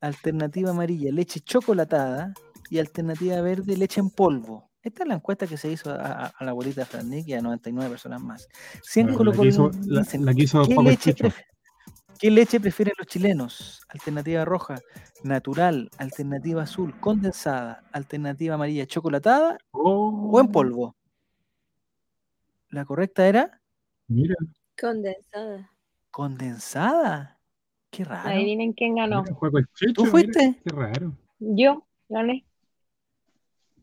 [0.00, 2.32] Alternativa amarilla, leche chocolatada.
[2.70, 4.70] Y alternativa verde, leche en polvo.
[4.82, 5.96] Esta es la encuesta que se hizo a,
[6.26, 8.46] a- a la abuelita de Fran Nick y a 99 personas más.
[8.82, 11.14] 100 Bueno, la que hizo, colocolinos la, dicen, la que hizo ¿Qué leche,
[12.18, 13.80] qué leche prefieren los chilenos?
[13.88, 14.78] Alternativa roja,
[15.24, 15.90] natural.
[15.98, 17.82] Alternativa azul, condensada.
[17.92, 20.94] Alternativa amarilla, chocolatada o en Oh, polvo.
[22.70, 23.62] La correcta era
[24.08, 24.34] Mira,
[24.78, 25.70] Condensada.
[26.10, 27.37] condensada.
[27.90, 28.28] Qué raro.
[28.28, 29.24] Adivinen quién ganó.
[29.74, 29.92] Chicho.
[29.94, 30.60] ¿Tú mira, fuiste?
[30.64, 31.12] Qué raro.
[31.38, 32.44] Yo gané.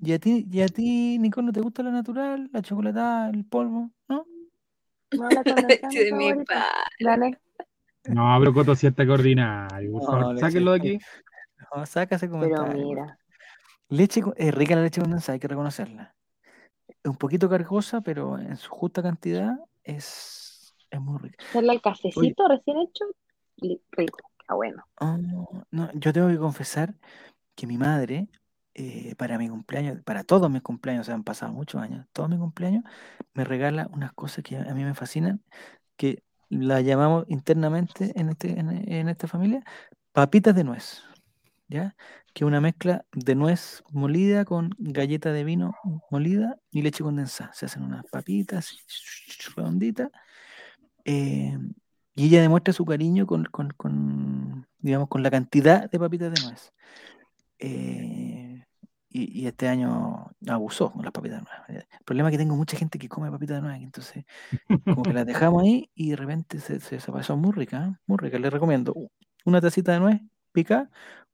[0.01, 3.45] ¿Y a ti, y a ti, Nicole, no te gusta la natural, la chocolatada, el
[3.45, 3.91] polvo?
[4.07, 4.25] ¿No?
[5.11, 6.53] No, la condensada De mi mi favorita.
[6.53, 7.37] pa- Gané.
[8.07, 9.91] No, pero Coto sí está coordinario.
[9.93, 10.99] Por No, favor, leche- sáquenlo de aquí.
[11.75, 12.85] No, saca ese Pero comentario.
[12.85, 13.19] mira.
[13.89, 16.13] Leche, es rica la leche condensada, hay que reconocerla.
[16.87, 21.43] Es un poquito cargosa, pero en su justa cantidad es, es muy rica.
[21.49, 23.05] Hacerle el cafecito recién hecho.
[23.57, 24.19] Li- Rico.
[24.39, 24.83] Está bueno.
[24.97, 25.17] Ah,
[25.71, 26.95] no, yo tengo que confesar
[27.55, 28.29] que mi madre,
[28.73, 32.29] eh, para mi cumpleaños, para todos mis cumpleaños, o sea, han pasado muchos años, todos
[32.29, 32.83] mis cumpleaños,
[33.33, 35.43] me regala unas cosas que a mí me fascinan,
[35.97, 39.63] que la llamamos internamente en, este, en esta familia
[40.13, 41.03] papitas de nuez,
[41.67, 41.95] ¿ya?
[42.33, 45.73] Que es una mezcla de nuez molida con galleta de vino
[46.11, 47.53] molida y leche condensada.
[47.53, 48.77] Se hacen unas papitas
[49.55, 50.09] redonditas.
[51.05, 51.57] eh,
[52.15, 56.41] y ella demuestra su cariño con, con- con, digamos, con la cantidad de papitas de
[56.45, 56.73] nuez.
[57.59, 58.63] Eh,
[59.09, 61.85] y, y este año abusó con las papitas de nuez.
[61.91, 64.25] El problema es que tengo mucha gente que come papitas de nuez, entonces
[64.83, 67.37] como que las dejamos ahí y de repente se, se desapareció.
[67.37, 67.95] Muy rica, ¿eh?
[68.07, 68.39] muy rica.
[68.39, 68.93] Les recomiendo
[69.45, 70.89] una tacita de nuez pica,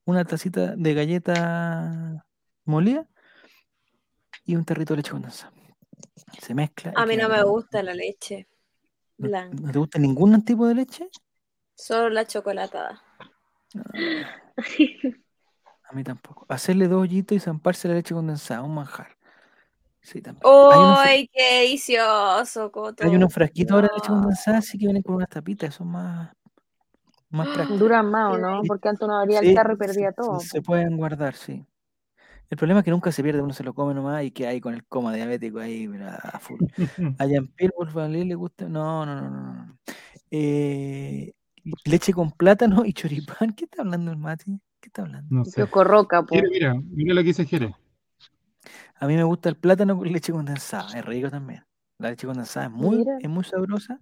[0.05, 2.25] una tacita de galleta
[2.65, 3.07] molida
[4.45, 5.51] y un tarrito de leche condensada.
[6.39, 6.93] Se mezcla.
[6.95, 8.50] A mí no me gusta la leche ¿No,
[9.27, 11.07] blanca, no te gusta ningún tipo de leche?
[11.75, 13.01] solo la chocolatada.
[15.83, 16.45] A mí tampoco.
[16.49, 19.17] Hacerle dos hoyitos y zamparse la leche condensada, un manjar.
[20.01, 20.33] Sí, fra-
[21.03, 23.03] ¡Ay, qué delicioso, Coto!
[23.03, 26.31] hay unos frasquitos ahora de leche condensada, así que vienen con unas tapitas, son más,
[27.29, 27.79] más prácticos.
[27.79, 28.61] Duran más, ¿o no?
[28.67, 30.39] Porque antes uno abría Sí, el tarro y perdía todo.
[30.39, 31.63] Se, pueden guardar, sí.
[32.51, 34.59] El problema es que nunca se pierde, uno se lo come nomás y que hay
[34.59, 36.59] con el coma diabético ahí, mira, a full.
[37.17, 38.67] A Jean-Pierre Wolfgang le gusta.
[38.67, 39.53] No, no, no, no.
[39.53, 39.77] no.
[40.29, 41.33] Eh,
[41.85, 43.53] leche con plátano y choripán.
[43.53, 44.59] ¿Qué está hablando el Mati?
[44.81, 45.33] ¿Qué está hablando?
[45.33, 45.55] No sé.
[45.55, 46.35] Kiosco Roca, po.
[46.35, 47.73] Jere, mira, mira lo que dice Jere.
[48.99, 51.63] A mí me gusta el plátano con leche condensada, es rico también.
[51.99, 53.17] La leche condensada es muy, Mira.
[53.19, 53.99] es muy sabrosa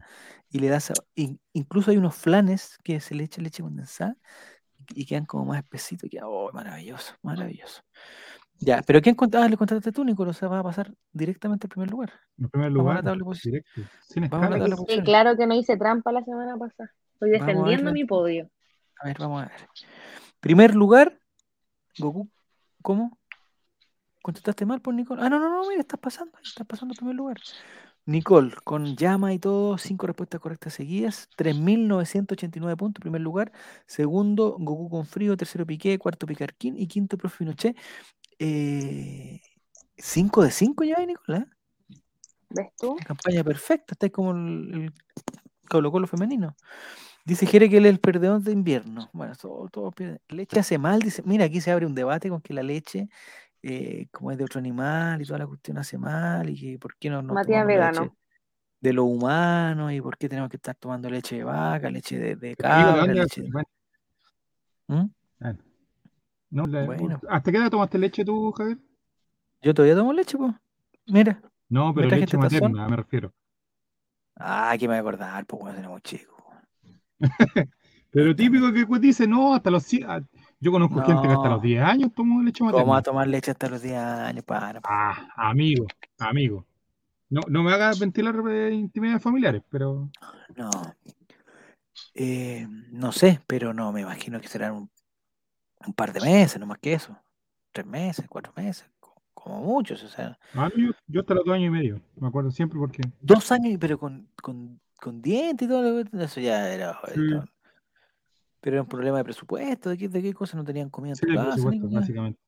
[0.49, 1.05] y le da sabor.
[1.15, 4.15] in- incluso hay unos flanes que se le echa leche condensada
[4.95, 6.05] y quedan como más espesitos.
[6.07, 7.81] y queda- oh, maravilloso, maravilloso.
[8.59, 9.47] Ya, pero ¿quién contaba?
[9.47, 10.35] le contaste tú, Nicolás?
[10.35, 12.11] O sea, va a pasar directamente al primer lugar.
[12.37, 13.81] En primer Vamos a la lugar, directo.
[14.01, 14.75] Sin Vamos a la escala.
[14.87, 16.91] Sí, claro que no hice trampa la semana pasada.
[17.13, 18.49] Estoy defendiendo mi podio.
[19.01, 19.55] A ver, vamos a ver.
[20.39, 21.19] Primer lugar,
[21.97, 22.29] Goku.
[22.81, 23.17] ¿Cómo?
[24.21, 25.21] ¿Contestaste mal por Nicole?
[25.21, 27.37] Ah, no, no, no, mira, estás pasando, estás pasando al primer lugar.
[28.05, 33.51] Nicole, con llama y todo, cinco respuestas correctas seguidas, 3.989 puntos, primer lugar.
[33.85, 37.77] Segundo, Goku con frío, tercero Piqué, cuarto Picarquín y quinto Profe Pinochet.
[38.39, 39.41] Eh,
[39.97, 41.45] cinco de cinco ya, Nicolás.
[42.49, 42.95] ¿Ves tú?
[43.05, 44.93] Campaña perfecta, está como el, el
[45.69, 46.55] Colo Colo femenino.
[47.25, 49.09] Dice Jere que él es el perdedor de invierno.
[49.13, 50.21] Bueno, todo, todo pierde.
[50.29, 51.21] Leche hace mal, dice.
[51.25, 53.07] Mira, aquí se abre un debate con que la leche,
[53.61, 56.95] eh, como es de otro animal y toda la cuestión hace mal, y que por
[56.97, 58.01] qué no, no Matías vegano.
[58.01, 58.13] leche
[58.81, 62.35] de lo humano, y por qué tenemos que estar tomando leche de vaca, leche de,
[62.37, 63.49] de Pero amigo, ¿de cabra, leche de-
[64.87, 65.11] ¿Mm?
[65.39, 65.59] bueno.
[66.51, 67.19] No, la- Bueno.
[67.29, 68.77] ¿Hasta qué edad tomaste leche tú, Javier?
[69.61, 70.53] Yo todavía tomo leche, pues.
[71.07, 71.41] Mira.
[71.69, 72.71] No, pero leche este tazón?
[72.71, 73.33] materna, me refiero.
[74.35, 76.35] Ah, que me voy a acordar, pues cuando éramos chicos.
[78.11, 80.09] Pero típico que pues, dice, no, hasta los 100.
[80.09, 80.21] ah,
[80.59, 83.01] Yo conozco gente que hasta los 10 años tomó leche ¿Cómo va a materna.
[83.03, 84.43] tomar leche hasta los 10 años?
[84.45, 85.85] Para, Ah, amigo,
[86.17, 86.65] amigo.
[87.29, 90.09] No, no me hagas ventilar eh, intimidades familiares, pero
[90.55, 90.71] No.
[92.15, 94.89] Eh, no sé, pero no, me imagino que serán un,
[95.85, 97.17] un par de meses, no más que eso.
[97.71, 100.37] Tres meses, cuatro meses, co- como muchos, o sea.
[100.55, 102.01] ah, yo, yo hasta los dos años y medio.
[102.15, 103.01] Me acuerdo siempre porque.
[103.21, 106.99] Dos años, pero con, con, con dientes y todo, lo- eso ya era.
[107.13, 107.21] Sí.
[108.61, 111.15] Pero era un problema de presupuesto, ¿de qué, de qué cosas no tenían comida en
[111.15, 111.63] Sí, tu casa?
[111.91, 112.39] básicamente.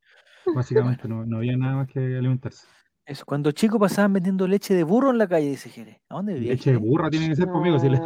[0.53, 2.67] Básicamente no, no había nada más que alimentarse.
[3.05, 5.97] Eso, cuando chicos pasaban vendiendo leche de burro en la calle, dice Jerez.
[6.09, 7.79] ¿A dónde vivía Leche de burra tiene que ser conmigo.
[7.79, 7.97] Si le.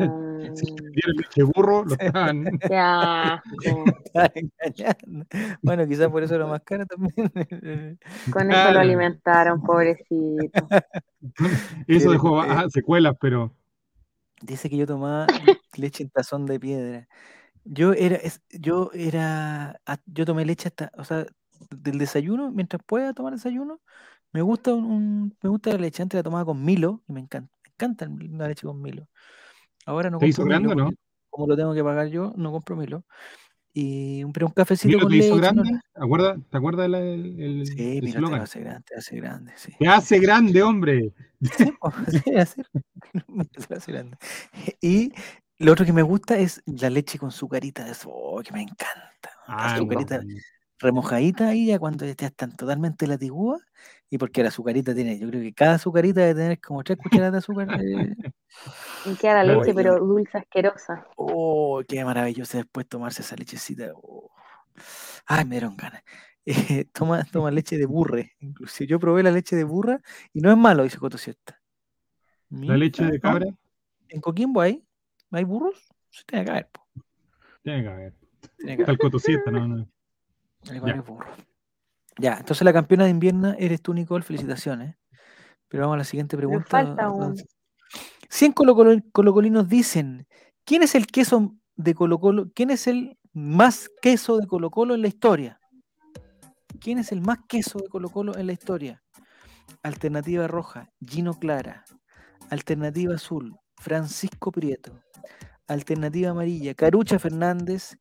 [0.53, 1.95] Si burro, lo.
[5.61, 7.99] Bueno, quizás por eso era más cara también.
[8.31, 10.67] Con eso lo alimentaron, pobrecito.
[11.87, 13.55] Eso dejó ah, secuelas, pero.
[14.41, 15.27] Dice que yo tomaba
[15.77, 17.07] leche en tazón de piedra.
[17.63, 21.25] Yo era, es- yo era, yo tomé leche hasta, o sea,
[21.71, 23.81] del desayuno, mientras pueda tomar desayuno,
[24.33, 26.03] me gusta un, un- me gusta la leche.
[26.03, 29.07] Antes la tomaba con Milo y me encanta, me encanta la leche con Milo.
[29.85, 30.91] Ahora no ¿Te hizo grande o no?
[31.29, 33.03] como lo tengo que pagar yo, no compro Milo.
[33.73, 35.53] Y un- pero un cafecito con te hizo leche.
[35.53, 35.61] ¿no?
[35.63, 35.79] grande.
[35.95, 39.73] ¿Acuerda- ¿Te acuerdas el, el- Sí, el Milo te hace grande, te hace grande, sí.
[39.77, 41.11] Te hace grande, hombre.
[42.23, 42.31] Sí,
[43.75, 44.17] hace grande.
[44.81, 45.11] Y
[45.57, 48.61] lo otro que me gusta es la leche con sucarita de eso, oh, que me
[48.61, 49.29] encanta.
[49.47, 50.05] Ah, bueno.
[50.79, 53.61] Remojadita ahí ya cuando ya están totalmente latigudas.
[54.09, 57.31] Y porque la azucarita tiene, yo creo que cada azucarita debe tener como tres cucharadas
[57.33, 57.81] de azúcar.
[57.81, 58.15] eh,
[59.05, 61.05] Y queda la leche, pero dulce asquerosa.
[61.17, 63.91] Oh, qué maravilloso después tomarse esa lechecita.
[63.95, 64.29] oh.
[65.25, 66.03] Ay, me dieron ganas.
[66.47, 68.33] Eh, toma, toma leche de burre.
[68.39, 69.99] Inclusive yo probé la leche de burra
[70.31, 71.59] y no es malo, dice Coto Siesta.
[72.51, 73.47] La leche de cabra
[74.09, 74.85] ¿En Coquimbo hay?
[75.31, 75.75] ¿Hay burros?
[76.11, 76.85] Sí, tiene que haber, po.
[77.63, 78.13] tiene que haber.
[78.59, 78.89] Tiene que Está haber.
[78.91, 79.89] el cotosieta, no, no.
[80.71, 81.35] Hay varios burros.
[82.17, 84.23] Ya, entonces la campeona de invierno eres tú, Nicole.
[84.23, 84.95] Felicitaciones.
[85.67, 86.65] Pero vamos a la siguiente pregunta.
[86.69, 87.35] falta un.
[88.29, 90.27] 100 colocolo- colocolinos dicen:
[90.63, 92.51] ¿Quién es el queso de Colo Colo?
[92.53, 95.59] ¿Quién es el más queso de Colo Colo en la historia?
[96.79, 99.03] ¿Quién es el más queso de Colo Colo en la historia?
[99.83, 101.83] Alternativa roja, Gino Clara.
[102.49, 105.01] Alternativa azul, Francisco Prieto.
[105.67, 107.97] Alternativa amarilla, Carucha Fernández.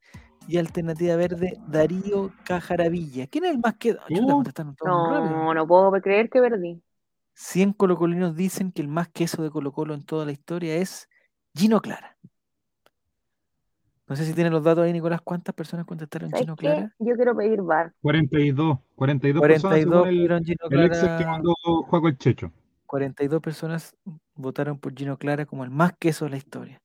[0.47, 3.27] Y alternativa verde, Darío Cajaravilla.
[3.27, 3.99] ¿Quién es el más queso?
[4.07, 4.85] Chuta, Uh.
[4.85, 6.81] No, no puedo creer que perdí.
[7.33, 11.09] 100 colocolinos dicen que el más queso de Colo Colo en toda la historia es
[11.53, 12.15] Gino Clara.
[14.07, 16.67] No sé si tienen los datos ahí, Nicolás, cuántas personas contestaron ¿Sabes Gino qué?
[16.67, 16.95] Clara.
[16.99, 17.91] Yo quiero pedir bar.
[18.01, 18.77] 42.
[18.95, 21.31] 42 personas 42 según el, Gino el Excel que Clara.
[21.31, 21.55] mandó
[21.87, 22.51] Juaco el Checho.
[22.85, 23.95] 42 personas
[24.35, 26.81] votaron por Gino Clara como el más queso de la historia.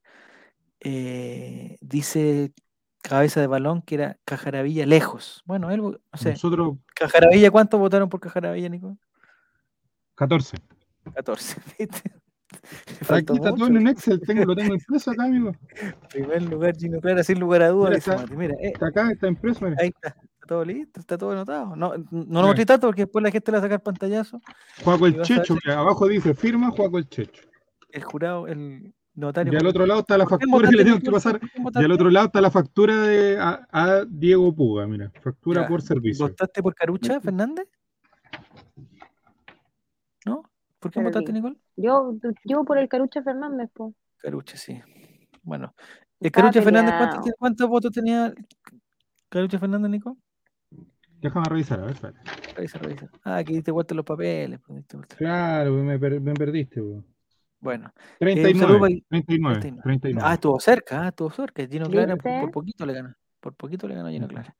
[0.81, 2.53] Eh, dice
[3.03, 5.43] Cabeza de Balón que era Cajaravilla lejos.
[5.47, 6.31] Bueno, él, no sé.
[6.33, 8.97] Nosotros, Cajaravilla, ¿cuántos votaron por Cajaravilla, Nico?
[10.17, 10.57] 14.
[11.15, 11.61] 14.
[11.79, 12.13] ¿viste?
[13.09, 15.53] Aquí está todo en un Excel, tengo, lo tengo impreso acá, amigo.
[16.11, 18.37] Primer lugar, Gino Clara, sin lugar a dudas, Mira, dice está- Mati.
[18.37, 19.65] Mira, eh, Está acá, está impreso.
[19.65, 19.77] mira.
[19.81, 20.09] ahí está.
[20.09, 21.77] Está todo listo, está todo anotado.
[21.77, 24.41] No, no lo mostré tanto porque después la gente le va a sacar pantallazo.
[24.85, 27.43] Juaco el ver Checho, mira, abajo dice firma Juaco el Checho.
[27.91, 29.53] El jurado, el notario.
[29.53, 31.41] Y al otro lado está la ¿Por qué factura que le tengo que pasar.
[31.41, 35.11] ¿Por qué Y al otro lado está la factura de a, a Diego Puga, mira.
[35.23, 36.29] Factura Ya, por servicio.
[36.29, 37.69] ¿Votaste por Carucha Fernández?
[40.27, 40.43] ¿No?
[40.79, 41.57] ¿Por qué votaste, Nicole?
[41.77, 43.95] Yo, yo por el Carucha Fernández, pues.
[44.19, 44.81] Carucha, sí.
[45.43, 45.75] Bueno,
[46.21, 46.95] el Estaba Carucha Fernández.
[46.99, 48.33] ¿cuántos, cuántos votos tenía
[49.29, 50.17] Carucha Fernández, Nico?
[51.21, 52.23] Déjame revisar, a ver, espera.
[52.57, 53.11] Revisa, revisa.
[53.25, 54.59] Ah, aquí diste vuelta los papeles.
[54.67, 54.85] pues.
[55.19, 57.05] Claro, me, per- me perdiste, weón.
[57.61, 59.83] Bueno, 39, saludo para- 39, 39.
[60.01, 60.29] 39.
[60.29, 61.67] ah, estuvo cerca, ah, estuvo cerca.
[61.67, 63.15] Gino Clara por, poquito le ganó.
[63.41, 64.55] Por poquito le ganó Gino Clara.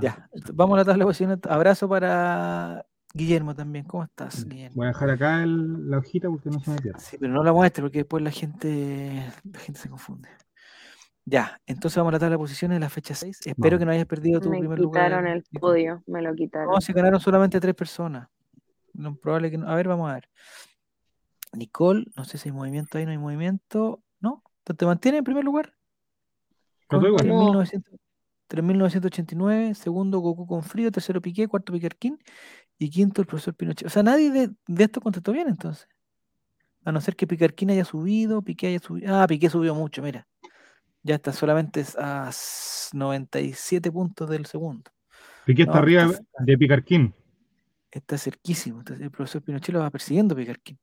[0.00, 1.38] Ya, vamos a la tabla de posiciones.
[1.48, 3.84] Abrazo para Guillermo también.
[3.84, 4.76] ¿Cómo estás, Guillermo?
[4.76, 7.00] Voy a dejar acá el- la hojita porque no se me pierde.
[7.00, 10.28] Sí, pero no la muestre porque después la gente, la gente se confunde.
[11.24, 13.40] Ya, entonces vamos a la tabla de posiciones de la fecha 6.
[13.44, 15.06] Espero que no hayas perdido tu Me primer lugar.
[15.06, 16.70] quitaron el podio, me lo quitaron.
[16.72, 18.28] No, se ganaron solamente tres personas.
[18.92, 19.68] No, probable que no.
[19.68, 20.28] A ver, vamos a ver.
[21.56, 24.02] Nicole, no sé si hay movimiento ahí, no hay movimiento.
[24.20, 24.42] ¿No?
[24.64, 25.74] ¿Te mantiene en primer lugar?
[26.88, 27.26] Con igual.
[27.26, 27.98] 3.900
[28.48, 32.18] 3.989, segundo Goku con frío, tercero Piqué, cuarto Piquerquín
[32.78, 33.86] y quinto el profesor Pinochet.
[33.86, 35.88] O sea, nadie de, de esto contestó bien entonces.
[36.84, 39.16] A no ser que Piquerquín haya subido, Piqué haya subido.
[39.16, 40.28] Ah, Piqué subió mucho, mira.
[41.02, 44.90] Ya está solamente a s- 97 puntos del segundo.
[45.44, 47.14] Piqué está arriba está- de Picarquín.
[47.90, 48.78] Está cerquísimo.
[48.78, 50.78] Entonces, el profesor Pinochet lo va persiguiendo Picarquín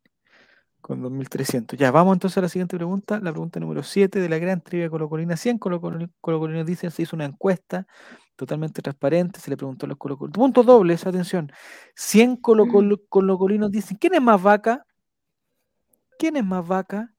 [0.83, 1.77] con 2.300.
[1.77, 3.19] Ya, vamos entonces a la siguiente pregunta.
[3.21, 5.57] La pregunta número 7 de la gran trivia colocolina 100.
[5.57, 7.87] Colocol- Colocolinos dicen, se hizo una encuesta
[8.35, 10.35] totalmente transparente, se le preguntó a los colocolinos.
[10.35, 11.51] Puntos dobles, atención.
[11.95, 14.85] 100 colocol- colocolinos dicen, ¿quién es más vaca?
[16.19, 17.13] ¿Quién es más vaca?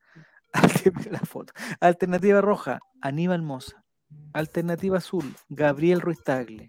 [1.11, 1.53] La foto.
[1.81, 3.83] Alternativa roja, Aníbal Moza.
[4.35, 6.69] Alternativa azul, Gabriel Ruiz Tagle.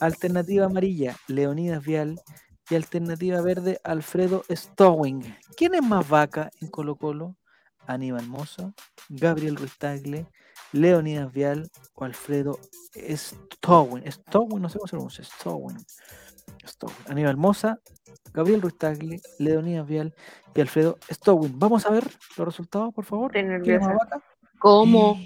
[0.00, 2.18] Alternativa amarilla, Leonidas Vial.
[2.70, 5.22] Y alternativa verde, Alfredo Stowing.
[5.56, 7.36] ¿Quién es más vaca en Colo Colo?
[7.86, 8.72] Aníbal Moza,
[9.08, 10.26] Gabriel Ruiz Tagle,
[10.72, 12.58] Leonidas Vial o Alfredo
[12.94, 14.04] Stowing.
[14.10, 15.24] Stowing, no sé cómo se pronuncia.
[15.24, 15.78] Stowing.
[16.64, 16.94] Stowing.
[17.08, 17.80] Aníbal Moza,
[18.32, 20.14] Gabriel Ruiz Tagle, Leonidas Vial
[20.54, 21.58] y Alfredo Stowing.
[21.58, 22.04] Vamos a ver
[22.36, 23.36] los resultados, por favor.
[23.36, 24.04] Estoy ¿Quién es más nerviosa.
[24.04, 24.24] vaca?
[24.60, 25.18] ¿Cómo?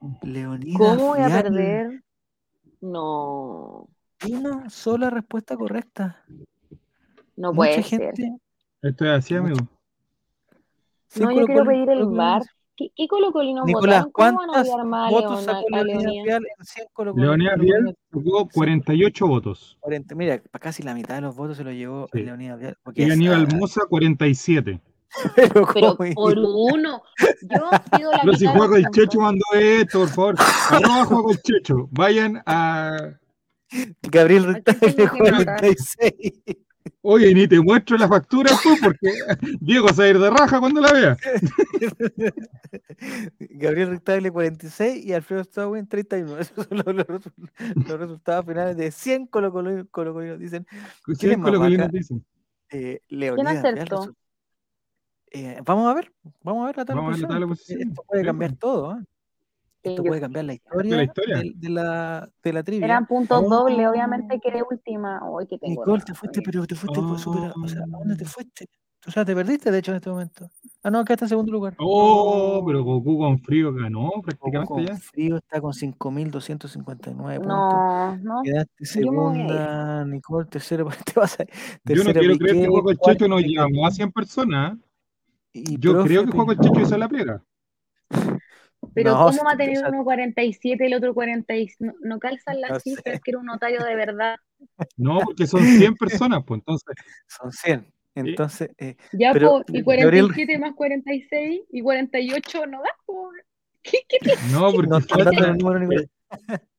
[0.22, 1.42] Leonidas ¿Cómo voy a Vial.
[1.42, 2.04] perder?
[2.80, 3.88] No,
[4.30, 6.24] Una sola respuesta correcta.
[7.36, 8.12] No Mucha puede gente.
[8.16, 8.30] ser.
[8.82, 9.56] Esto es así, amigo.
[11.08, 14.12] sí, No, yo quiero pedir el dice- ¿Qué, qué colocolinos Nicolás, votaron?
[14.12, 16.24] ¿Cómo van a ¿cuántos odiar más a, votos a Leonidas Leonidas?
[16.24, 17.24] Vial en 100 Colo Colo?
[17.24, 18.38] Leonidas Colo Vial Colo?
[18.38, 19.76] sacó 48 votos.
[19.80, 22.22] 40, mira, casi la mitad de los votos se lo llevó Sí.
[22.22, 22.76] Leonidas Vial.
[22.94, 24.80] Y Aníbal Moza 47.
[25.36, 27.02] pero Pero por uno.
[27.42, 28.86] Yo pido la Pero si mitad Juego el.
[28.90, 30.34] Checho mandó esto, por favor.
[30.70, 31.88] Arroba Juego el Checho.
[31.92, 32.96] Vayan a.
[34.02, 35.44] Gabriel Retagle que anotar.
[35.60, 36.42] 46.
[37.02, 39.08] Oye, ni te muestro la factura tú, porque
[39.60, 41.16] Diego se va a ir de raja cuando la vea.
[43.38, 46.38] Gabriel Retagle 46 y Alfredo Stowin 31.
[46.38, 47.32] Esos son los, los resu-
[47.88, 49.86] los resultados finales de 100 colocolinos.
[49.90, 50.38] colocolinos.
[50.38, 50.66] Dicen
[51.18, 51.84] Sí, es más con lo que vaca?
[51.84, 52.24] nos dicen.
[52.70, 54.14] eh, Leonidas resu-
[55.32, 56.12] Eh, vamos a ver,
[56.42, 57.54] vamos a ver la tabla Vamos a ver la tabla.
[57.80, 58.60] Esto puede cambiar pues.
[58.60, 58.90] todo.
[58.90, 59.02] ¿ah?
[59.90, 62.86] Esto puede cambiar la historia, De, la, de la trivia.
[62.86, 63.48] Eran puntos Oh.
[63.48, 65.20] dobles, obviamente quedé última.
[65.28, 65.82] Hoy que tengo.
[65.82, 68.28] Nicole, te fuiste, pero te fuiste por súper- O sea, ¿a dónde te Ah.
[68.28, 68.66] fuiste?
[69.06, 70.48] O sea, te perdiste, de hecho, en este momento.
[70.82, 71.74] Ah, no, acá está en segundo lugar.
[71.78, 74.96] Oh, pero Goku con frío ganó Goku prácticamente con ya.
[74.96, 77.46] frío está con 5.259 puntos.
[77.46, 78.42] No, no.
[78.42, 81.44] Quedaste segunda, Nicole, tercero, te vas a
[81.84, 84.78] Yo no quiero creer que Juego Checho nos llamó a 100 personas.
[85.52, 86.54] y Yo profe, creo que Juego.
[86.54, 87.42] Checho hizo la pega.
[88.94, 91.76] Pero No, ¿cómo va a te- tener uno 47 y el otro 46?
[91.80, 94.36] No, no calzan las No cifras, que era un notario de verdad.
[94.96, 96.94] No, porque son 100 personas, pues entonces.
[97.26, 97.86] Son 100.
[98.16, 102.90] Entonces, eh, Ya, Pero, po, y Gabriel- 47 más 46 y 48 no da.
[103.82, 104.32] ¿Qué, qué, qué?
[104.52, 105.04] No, porque no el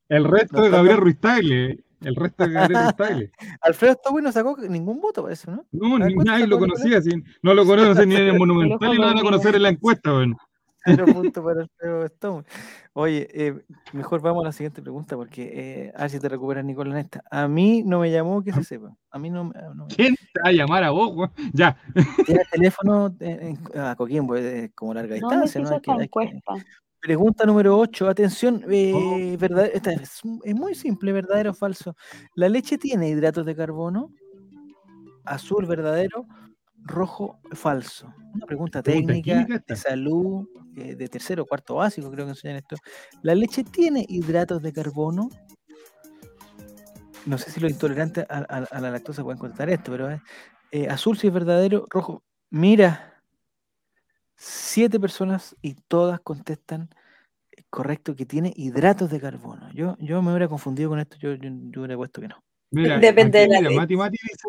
[0.07, 1.79] el resto no de Gabriel Ruiz Tagle.
[2.01, 3.31] El resto de Gabriel Ruiz Tagle.
[3.61, 5.65] Alfredo Stowin no sacó ningún voto, parece, ¿no?
[5.71, 7.01] No, ni ¿cuánto nadie lo conocía.
[7.01, 7.09] si
[7.41, 10.13] no lo conocen ni en el Monumental y lo van a conocer en la encuesta.
[10.13, 10.37] Bueno.
[10.85, 11.05] Cero
[12.21, 12.45] para.
[12.93, 15.51] Oye, eh, mejor vamos a la siguiente pregunta, porque
[15.87, 17.23] eh, a ver si te recuperas, Nicolás, en esta.
[17.31, 18.95] A mí no me llamó que se sepa.
[19.11, 21.13] A mí no, me- no me ¿Quién te va a llamar a vos?
[21.13, 21.29] güey?
[21.53, 21.77] Ya.
[22.25, 25.69] Tiene teléfono en, en- a Coquimbo, es como larga ¿Dónde distancia, ¿no?
[25.99, 26.61] Hay que- hay?
[27.01, 29.37] Pregunta número 8, atención, eh, Oh.
[29.39, 31.95] verdad- esta es, es muy simple, verdadero o falso.
[32.35, 34.11] ¿La leche tiene hidratos de carbono?
[35.25, 36.25] Azul, verdadero,
[36.85, 38.13] rojo, falso.
[38.33, 42.75] Una pregunta técnica, de salud, eh, de tercero o cuarto básico, creo que enseñan esto.
[43.23, 45.29] ¿La leche tiene hidratos de carbono?
[47.25, 50.21] No sé si los intolerantes a, a- a la lactosa pueden contestar esto, pero eh,
[50.71, 52.23] eh, azul si es verdadero, rojo.
[52.51, 53.23] Mira,
[54.35, 56.89] siete personas y todas contestan
[57.69, 59.71] correcto que tiene hidratos de carbono.
[59.73, 62.43] Yo, yo me hubiera confundido con esto, yo, yo, yo hubiera puesto que no.
[62.71, 63.79] Mira, Depende aquí, de la mira, leche.
[63.81, 64.47] Mati Mati dice.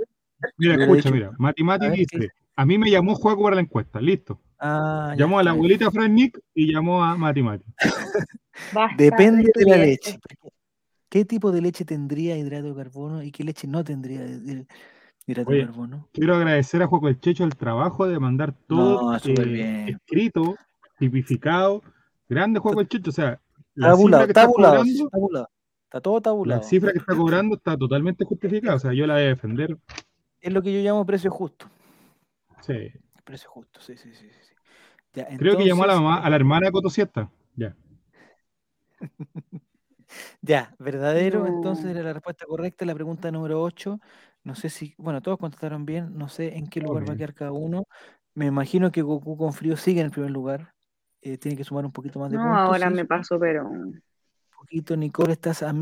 [0.59, 1.33] Mira, escucha, mira.
[1.39, 2.33] Mati Mati A ver, ¿qué dice.
[2.57, 4.01] A mí me llamó Juego para la encuesta.
[4.01, 4.41] Listo.
[4.59, 7.65] Ah, ya, Llamó a la abuelita Fran Nick y llamó a Mati Mati.
[8.97, 10.19] Depende de la leche.
[11.09, 14.25] ¿Qué tipo de leche tendría hidrato de carbono y qué leche no tendría
[15.27, 16.09] hidrato Oye, de carbono?
[16.13, 19.89] Quiero agradecer a Juego el Checho el trabajo de mandar todo No, eh, bien.
[19.89, 20.57] escrito,
[20.99, 21.83] tipificado.
[22.29, 23.11] Grande Juego el Checho.
[23.11, 23.41] O sea,
[23.75, 25.49] la Tabulado, cifra que está tabulado, cobrando, tabulado.
[25.85, 26.63] Está todo la tabulado.
[26.65, 28.77] cifra que está cobrando está totalmente justificada.
[28.77, 29.79] O sea, yo la voy a defender.
[30.47, 31.67] Es lo que yo llamo precio justo.
[32.63, 32.93] Sí.
[33.25, 34.29] Precio justo, sí, sí, sí.
[34.31, 34.55] sí.
[35.13, 37.29] Ya, Creo que llamó a la mamá, a la hermana de Cotosieta.
[37.57, 37.75] Ya.
[40.41, 41.91] Ya, verdadero, entonces No.
[41.91, 42.85] era la respuesta correcta.
[42.85, 43.99] La pregunta número 8,
[44.45, 47.35] no sé si, bueno, todos contestaron bien, no sé en qué lugar va a quedar
[47.35, 47.85] cada uno.
[48.35, 50.75] Me imagino que Goku con frío sigue en el primer lugar.
[51.23, 52.61] Eh, tiene que sumar un poquito más de No, puntos.
[52.69, 53.69] ahora sí, me paso, pero.
[53.69, 54.03] un
[54.57, 55.73] poquito, Nicole, estás a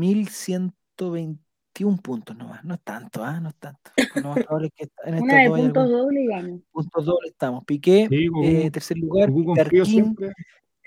[1.75, 2.63] 1121 puntos nomás.
[2.63, 3.39] No es tanto, ¿ah?
[3.39, 3.91] No es tanto.
[4.15, 7.65] Lo más probable es que en estos dos puntos algún dobles puntos estamos.
[7.65, 9.29] Piqué, Sí, Goku- eh, tercer lugar.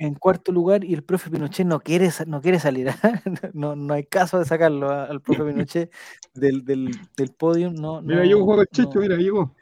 [0.00, 2.88] En cuarto lugar, y el profe Pinochet no quiere, no quiere salir.
[2.90, 2.94] ¿ah?
[3.52, 5.92] No, no hay caso de sacarlo a- al profe Pinochet
[6.34, 7.70] del, del, del podio.
[7.72, 9.00] No, Mira, no, llegó Juan Checho, no.
[9.00, 9.54] mira, llegó.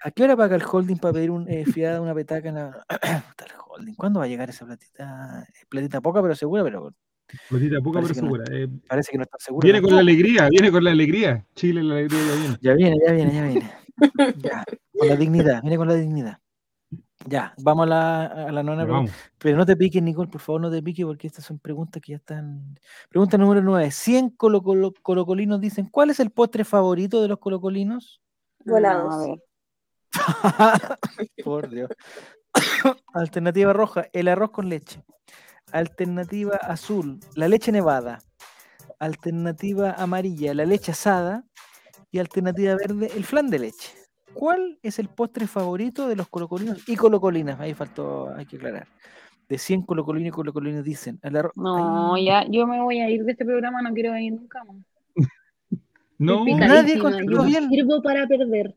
[0.00, 2.84] ¿A qué hora paga el holding para pedir un eh, fiada, una petaca en la.
[3.74, 3.94] Holding?
[3.94, 5.46] ¿Cuándo va a llegar esa platita?
[5.68, 6.92] Platita poca, pero segura, pero
[7.48, 8.44] Platita poca Parece pero que no.
[8.44, 8.58] segura.
[8.58, 9.64] eh, parece que no está segura.
[9.64, 11.46] viene con la alegría, viene con la alegría.
[11.54, 12.58] Chile, la alegría ya viene.
[12.60, 13.72] Ya viene, ya viene, ya viene.
[14.42, 14.64] Ya,
[14.98, 16.38] con la dignidad, viene con la dignidad.
[17.26, 19.12] Ya, vamos a la, a la nona pregunta.
[19.38, 22.10] Pero no te piques, Nicole, por favor, no te piques, porque estas son preguntas que
[22.12, 22.76] ya están.
[23.08, 23.90] Pregunta número 9.
[23.92, 28.20] 100 colo- colo- colocolinos dicen: ¿Cuál es el postre favorito de los colocolinos?
[28.64, 29.14] Volados.
[29.14, 29.38] A ver.
[31.44, 31.90] por Dios.
[33.14, 35.04] Alternativa roja: el arroz con leche.
[35.72, 38.18] Alternativa azul: la leche nevada.
[38.98, 41.44] Alternativa amarilla: la leche asada.
[42.10, 43.90] Y alternativa verde: el flan de leche.
[44.34, 47.60] ¿Cuál es el postre favorito de los colocolinos y colocolinas?
[47.60, 48.88] Ahí faltó, hay que aclarar.
[49.48, 51.52] De 100 colocolinos y colocolinas dicen: el arroz.
[51.56, 54.62] No, Ay, ya, yo me voy a ir de este programa, no quiero ir nunca
[54.64, 54.76] más.
[56.18, 57.68] No, Nadie no bien.
[57.68, 58.66] sirvo para perder.
[58.66, 58.76] Eres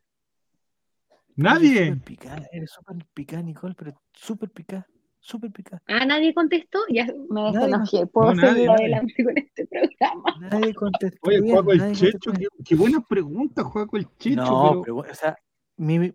[1.35, 1.87] nadie.
[1.89, 4.87] súper picada, eres súper picada, Nicole, pero súper picada,
[5.25, 5.81] súper picada.
[5.87, 8.05] Ah, nadie contestó, ya me desenojé.
[8.07, 8.85] Puedo No, seguir nadie.
[8.85, 10.35] adelante con este programa.
[10.39, 14.07] Nadie contestó Oye, Juaco el Checho, qué, qué buena pregunta, Juaco el.
[14.17, 14.41] Checho.
[14.43, 15.35] No, pero o sea,
[15.77, 16.09] mi, mi,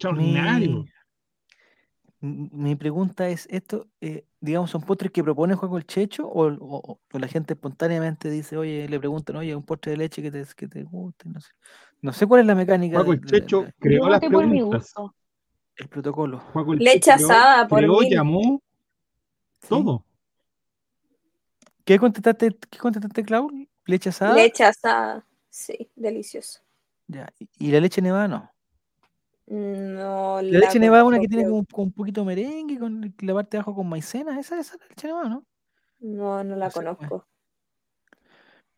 [2.23, 7.01] mi- pregunta es esto, eh, digamos, ¿son postres que propone Juego el Checho o, o-
[7.13, 10.45] o la gente espontáneamente dice, oye, le preguntan, oye, un postre de leche que te,
[10.55, 11.29] que te guste?
[11.31, 11.51] No sé.
[12.03, 14.31] No sé cuál es la mecánica Juaco el de- de- Checho de- creó las voté
[14.33, 14.83] por mi preguntas.
[14.95, 15.15] gusto.
[15.77, 16.39] el protocolo.
[16.39, 18.11] Juaco el Leche Checho asada por creó, mil.
[18.11, 18.63] llamó.
[19.69, 20.05] Todo.
[21.85, 23.51] ¿Qué contestaste, qué contestaste, Clau?
[23.87, 24.35] ¿Leche asada?
[24.35, 25.25] Leche asada.
[25.49, 26.61] Sí, delicioso.
[27.09, 27.29] Ya.
[27.59, 28.51] ¿Y la leche nevada no?
[29.47, 33.13] No, La leche nevada es una que tiene como, con un poquito de merengue, con
[33.21, 34.39] la parte de abajo con maicena.
[34.39, 35.45] Esa, esa es la leche nevada, ¿no?
[35.99, 36.97] No, no la No sé, bueno.
[36.97, 37.27] conozco.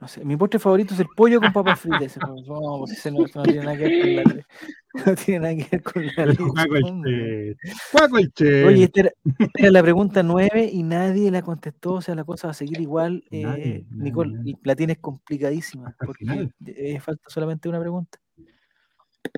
[0.00, 2.18] No sé, mi postre favorito es el pollo con papas fritas.
[2.18, 4.46] Pues, no, pues ese no, no tiene nada que ver con la le-
[5.06, 6.26] No tiene nada que ver con la
[8.18, 8.64] leche.
[8.64, 11.94] Oye, esta era, esta era la pregunta nueve y nadie la contestó.
[11.94, 13.24] O sea, la cosa va a seguir igual.
[13.30, 14.58] Eh, nadie, Nicole, nadie.
[14.62, 18.18] la tienes complicadísima porque eh, falta solamente una pregunta.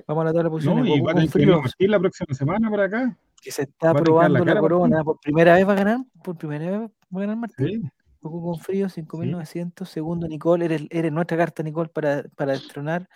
[0.07, 0.85] Vamos a la tabla de posiciones.
[0.85, 3.17] No, y va a que frío, Martín la próxima semana para acá.
[3.41, 4.61] que se está va la probando la, Martín.
[4.61, 5.03] corona.
[5.03, 5.99] Por primera vez va a ganar.
[6.23, 7.81] Por primera vez va a ganar Martín.
[7.83, 7.89] Sí.
[8.19, 9.85] Goku con frío, 5.900.
[9.85, 13.07] Segundo, Nicole, eres, eres nuestra carta, Nicole, para, para destronar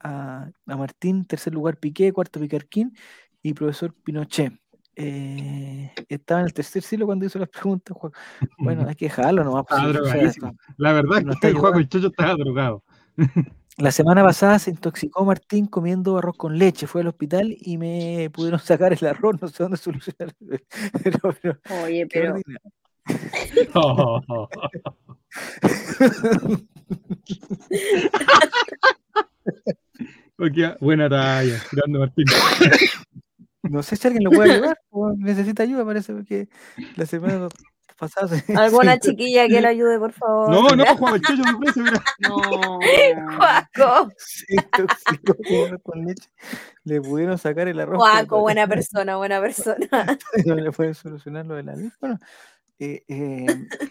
[0.00, 1.24] a, a Martín.
[1.24, 2.12] Tercer lugar, Piqué.
[2.12, 2.96] Cuarto, Picarquín.
[3.42, 4.52] Y profesor Pinochet.
[4.98, 8.12] Eh, estaba en el tercer siglo cuando hizo las preguntas, Juan.
[8.58, 9.64] Bueno, hay que dejarlo nomás.
[9.68, 10.38] pues,
[10.78, 12.82] La verdad no es que el Checho estaba drogado.
[13.78, 16.86] La semana pasada se intoxicó Martín comiendo arroz con leche.
[16.86, 19.36] Fue al hospital y me pudieron sacar el arroz.
[19.42, 20.34] No sé dónde solucionar.
[21.04, 22.36] Pero, pero, Oye, pero
[30.80, 32.26] buena talla, grande Martín.
[33.70, 36.48] No sé si alguien lo puede ayudar o necesita ayuda, parece, porque
[36.94, 37.48] la semana
[37.98, 40.50] pasada se, ¿Alguna chiquilla que lo ayude, por favor?
[40.50, 42.04] No, no, Juaco el Checho me ofrece, mira.
[42.20, 42.78] no.
[43.36, 44.12] Juaco.
[44.48, 46.28] intoxicó con leche.
[46.84, 47.98] Le pudieron sacar el arroz.
[47.98, 49.88] Juaco, buena persona, buena persona.
[50.44, 51.90] No le pueden solucionar lo de la ley.
[52.00, 52.18] Bueno,
[52.78, 53.46] eh, eh,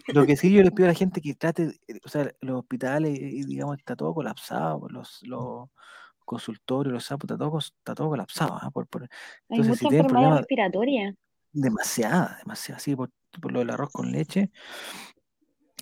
[0.07, 2.59] lo que sí yo les pido a la gente que trate, eh, o sea, los
[2.59, 5.69] hospitales, digamos, está todo colapsado, los, los
[6.25, 8.57] consultorios, los sapos, está todo, está todo colapsado.
[8.61, 8.69] ¿ah?
[8.71, 9.09] Por, por- Hay
[9.49, 11.15] entonces, si mucha tienen enfermedad problemas, respiratoria.
[11.51, 13.09] demasiada, demasiada, sí, por,
[13.39, 14.51] por lo del arroz con leche,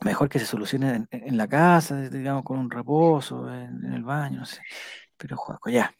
[0.03, 4.03] mejor que se solucione en, en la casa, digamos, con un reposo, en, en el
[4.03, 4.61] baño, no sé.
[5.17, 5.93] Pero, Juaco, ya.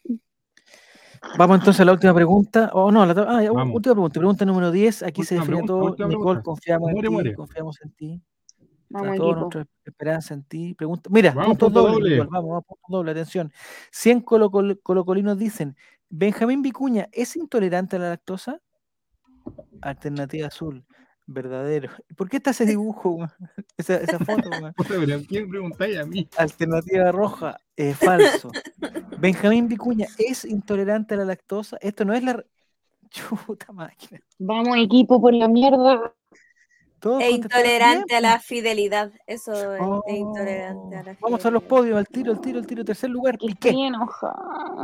[1.38, 2.70] Vamos entonces a la última pregunta.
[2.74, 4.20] O no, la, ah, última pregunta.
[4.20, 5.02] Pregunta número 10.
[5.02, 6.08] Aquí se define pregunta, todo.
[6.08, 6.42] Nicole, pregunta.
[6.42, 7.08] confiamos en ti.
[7.08, 7.34] muere.
[7.34, 8.22] Confiamos en ti.
[8.88, 10.74] Vamos, toda nuestra esperanza en ti.
[10.74, 12.10] Pregunta, mira, Vamos, punto punto doble, doble.
[12.10, 13.52] Nicole, vamos, vamos, punto doble, atención.
[13.90, 15.76] 100 colo- col- colocolinos dicen,
[16.08, 18.60] Benjamín Vicuña, ¿es intolerante a la lactosa?
[19.80, 20.84] Alternativa azul,
[21.26, 21.90] verdadero.
[22.16, 23.18] ¿Por qué está ese dibujo,
[23.76, 24.48] esa, esa foto?
[24.88, 26.28] pero ¿quién preguntáis a mí?
[26.36, 28.50] Alternativa roja, eh, falso.
[29.18, 31.76] Benjamín Vicuña, ¿es intolerante a la lactosa?
[31.80, 32.44] Esto no es la...
[33.10, 34.20] Chuta máquina.
[34.38, 36.14] Vamos, equipo, por la mierda.
[37.04, 39.12] Todos bien, intolerante a la fidelidad.
[39.26, 41.68] Eso es, Oh, intolerante a la Vamos a los fidelidad.
[41.68, 42.82] podios, al tiro, al tiro, al tiro.
[42.82, 43.74] Tercer lugar, Piqué.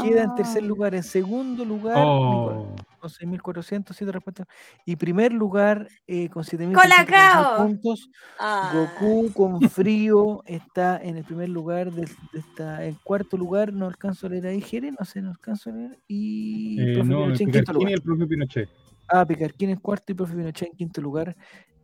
[0.03, 0.95] Queda en tercer lugar.
[0.95, 4.47] En segundo lugar, Oh, con 6.400, siete respuestas.
[4.85, 7.57] Y primer lugar, eh, con 7.646 ¡Colacao!
[7.67, 8.11] puntos.
[8.39, 11.91] Ah, Goku con frío está en el primer lugar.
[11.91, 15.31] de- de esta, en cuarto lugar, no alcanzo a leer ahí, Jere, no sé, no
[15.31, 15.99] alcanzo a leer.
[16.07, 17.93] Y eh, profe no, Pinochet en quinto y lugar.
[17.95, 18.69] el propio Pinochet.
[19.13, 21.35] Ah, Picarquín en cuarto y profe Pinochet en quinto lugar.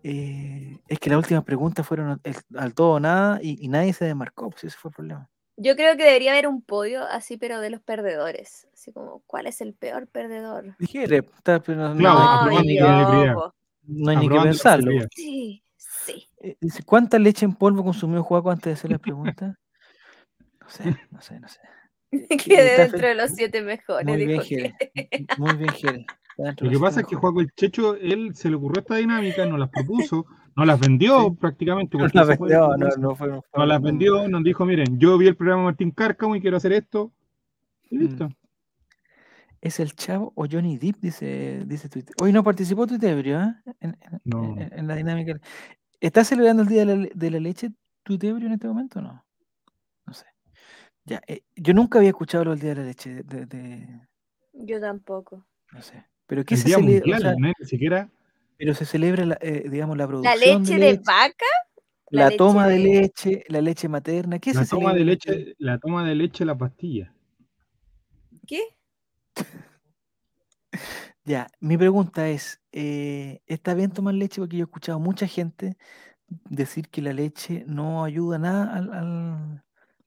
[0.08, 3.92] Eh, es que las últimas preguntas fueron el- al todo o nada y, y nadie
[3.92, 5.28] se desmarcó, pues ese fue el problema.
[5.56, 8.68] Yo creo que debería haber un podio así, pero de los perdedores.
[8.74, 10.76] Así como, ¿cuál es el peor perdedor?
[10.78, 12.40] Dijere, está, pero no, no
[13.88, 14.92] no hay ni que pensarlo.
[15.14, 16.28] Sí, sí.
[16.40, 19.58] Eh, Dice, ¿cuánta leche en polvo consumió Juaco antes de hacer la pregunta?
[20.60, 21.60] No sé, no sé, no sé.
[22.44, 24.06] Quedé dentro de los siete mejores.
[24.06, 24.74] Muy bien, dijo Jere.
[25.36, 26.06] Muy bien, Jere.
[26.36, 27.16] Lo que pasa es que.
[27.16, 31.34] Juaco el Checho, él se le ocurrió esta dinámica, nos las propuso, nos las vendió
[31.34, 31.96] prácticamente.
[31.96, 33.28] No porque la eso fue- vendió, no, no fue.
[33.28, 36.36] no fue- nos las vendió, nos dijo, miren, yo vi el programa de Martín Cárcamo
[36.36, 37.12] y quiero hacer esto.
[37.90, 38.00] Y Mm.
[38.00, 38.28] listo.
[39.60, 40.96] ¿Es el Chavo o Johnny Depp?
[41.00, 42.14] Dice, dice Twitter.
[42.20, 43.54] Hoy no participó Tutebrio, ¿eh?
[43.80, 44.44] En, en- No.
[44.58, 45.40] en- en la dinámica.
[46.00, 47.70] ¿Está celebrando el Día de la, de la Leche
[48.02, 49.24] Tutebrio en este momento o no?
[50.06, 50.26] No sé.
[51.04, 53.22] Ya, eh, yo nunca había escuchado lo del Día de la Leche.
[53.24, 54.00] De, de-
[54.52, 55.46] Yo tampoco.
[55.72, 56.04] no sé.
[56.26, 57.00] ¿Pero qué El se día celebra?
[57.00, 58.10] mundial, O sea, no es ni siquiera
[58.58, 61.44] pero se celebra, la, eh, digamos, la ¿La producción leche de leche, vaca?
[62.10, 64.38] la, la leche toma de de- leche, la leche materna.
[64.38, 67.12] ¿Qué la se toma de celebra este- leche, la toma de leche, la pastilla.
[68.46, 68.62] ¿Qué?
[71.24, 74.40] Ya, mi pregunta es, eh, ¿está bien tomar leche?
[74.40, 75.76] Porque yo he escuchado a mucha gente
[76.28, 79.64] decir que la leche no ayuda nada al, al-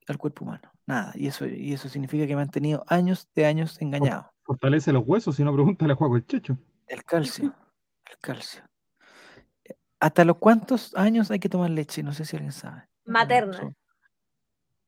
[0.08, 1.12] al cuerpo humano, nada.
[1.16, 4.26] Y eso, y eso significa que me han tenido años de años engañados.
[4.54, 6.58] Fortalece los huesos, si no pregúntale a Juaco el Checho.
[6.88, 7.54] El calcio,
[8.10, 8.64] el calcio.
[10.00, 12.02] ¿Hasta los cuántos años hay que tomar leche?
[12.02, 12.82] No sé si alguien sabe.
[13.06, 13.72] Materna.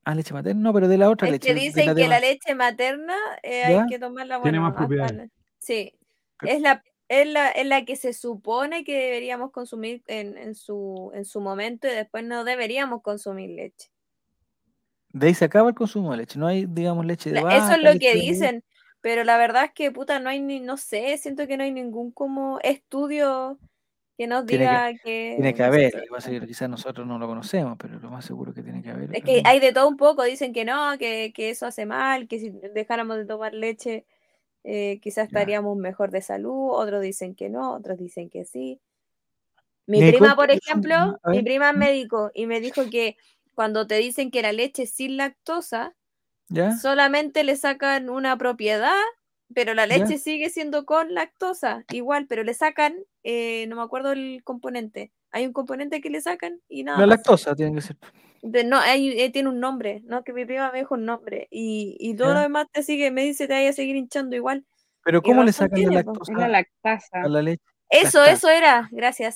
[0.04, 1.50] Ah, leche materna, no, pero de la otra Es leche.
[1.50, 4.80] que dicen la que la leche materna eh, hay que tomarla Tiene bueno, más hasta
[4.80, 5.16] propiedades.
[5.16, 5.28] la-
[5.60, 5.94] Sí.
[6.42, 11.12] Es la, es, la, es la que se supone que deberíamos consumir en, en, su,
[11.14, 13.90] en su momento y después no deberíamos consumir leche.
[15.10, 16.40] De ahí se acaba el consumo de leche.
[16.40, 17.58] No hay, digamos, leche de La- vaca.
[17.58, 18.64] Eso es lo que dicen,
[19.02, 21.72] pero la verdad es que puta no hay ni, no sé, siento que no hay
[21.72, 23.58] ningún como estudio
[24.18, 25.34] que nos Tiene diga que...
[25.36, 28.24] Tiene que no haber, sé, que que quizás nosotros no lo conocemos, pero lo más
[28.24, 29.16] seguro que tiene que haber.
[29.16, 32.28] Es que hay de todo un poco, dicen que no, que, que eso hace mal,
[32.28, 34.06] que si dejáramos de tomar leche
[34.64, 35.40] eh, quizás Ya.
[35.40, 38.80] estaríamos mejor de salud, otros dicen que no, otros dicen que sí.
[39.88, 43.18] Mi prima, por ejemplo, mi prima es médico y me dijo que
[43.56, 45.96] cuando te dicen que la leche es sin lactosa,
[46.52, 46.76] ¿Ya?
[46.78, 48.94] solamente le sacan una propiedad,
[49.54, 49.98] pero la Ya.
[49.98, 55.12] leche sigue siendo con lactosa, igual, pero le sacan, eh, no me acuerdo el componente.
[55.32, 57.18] Hay un componente que le sacan y nada La más.
[57.18, 57.98] lactosa tiene que ser.
[58.42, 60.24] De- no, hay- eh, tiene un nombre, ¿no?
[60.24, 61.48] Que mi prima me dijo un nombre.
[61.52, 62.34] Y, y todo Ya.
[62.36, 64.66] lo demás te sigue, me dice te vaya a seguir hinchando igual.
[65.04, 67.22] Pero ¿cómo le sacan la tiene, lactosa la lactasa.
[67.24, 67.64] a la leche?
[67.90, 69.36] Eso, eso era, gracias.